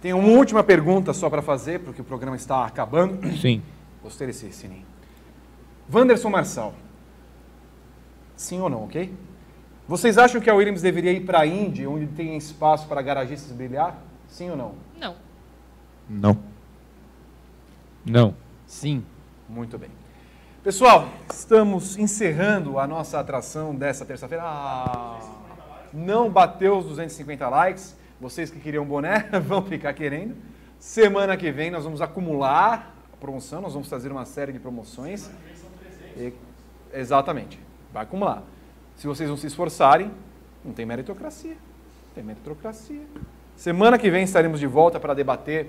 [0.00, 3.30] Tem uma última pergunta só para fazer, porque o programa está acabando.
[3.36, 3.62] Sim.
[4.02, 4.86] Gostei desse sininho.
[5.92, 6.74] Wanderson Marçal.
[8.36, 9.12] Sim ou não, ok?
[9.86, 13.50] Vocês acham que a Williams deveria ir para a Indy, onde tem espaço para garagistas
[13.52, 14.07] brilhar?
[14.28, 14.74] Sim ou não?
[14.98, 15.16] Não.
[16.08, 16.38] Não.
[18.04, 18.34] Não.
[18.66, 19.04] Sim.
[19.48, 19.90] Muito bem.
[20.62, 24.44] Pessoal, estamos encerrando a nossa atração dessa terça-feira.
[24.44, 25.18] Ah,
[25.92, 27.96] não bateu os 250 likes.
[28.20, 30.36] Vocês que queriam boné vão ficar querendo.
[30.78, 35.30] Semana que vem nós vamos acumular a promoção, nós vamos fazer uma série de promoções.
[36.16, 36.32] E,
[36.92, 37.58] exatamente,
[37.92, 38.42] vai acumular.
[38.96, 40.10] Se vocês não se esforçarem,
[40.64, 41.52] não tem meritocracia.
[41.54, 43.02] Não tem meritocracia.
[43.58, 45.66] Semana que vem estaremos de volta para debater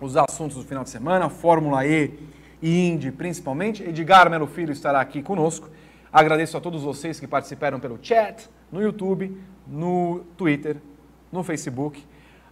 [0.00, 2.18] os assuntos do final de semana, Fórmula E
[2.62, 3.82] e Indy principalmente.
[3.82, 5.68] Edgar Melo Filho estará aqui conosco.
[6.10, 10.78] Agradeço a todos vocês que participaram pelo chat, no YouTube, no Twitter,
[11.30, 12.02] no Facebook.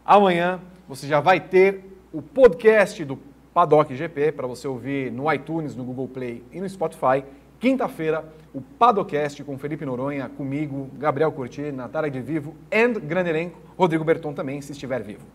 [0.05, 1.83] Amanhã você já vai ter
[2.13, 3.19] o podcast do
[3.55, 7.25] Paddock GP para você ouvir no iTunes, no Google Play e no Spotify.
[7.61, 8.25] Quinta-feira,
[8.55, 14.05] o Padocast com Felipe Noronha, comigo, Gabriel Curti, Natália de Vivo e grande elenco, Rodrigo
[14.05, 15.27] Berton também, se estiver vivo.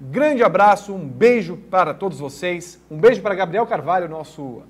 [0.00, 2.80] Grande abraço, um beijo para todos vocês.
[2.90, 4.62] Um beijo para Gabriel Carvalho, nosso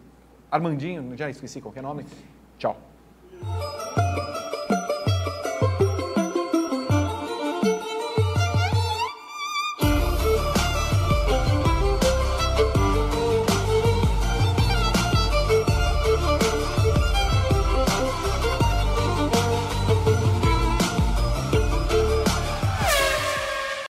[0.50, 2.04] Armandinho, já esqueci qualquer nome.
[2.58, 2.76] Tchau.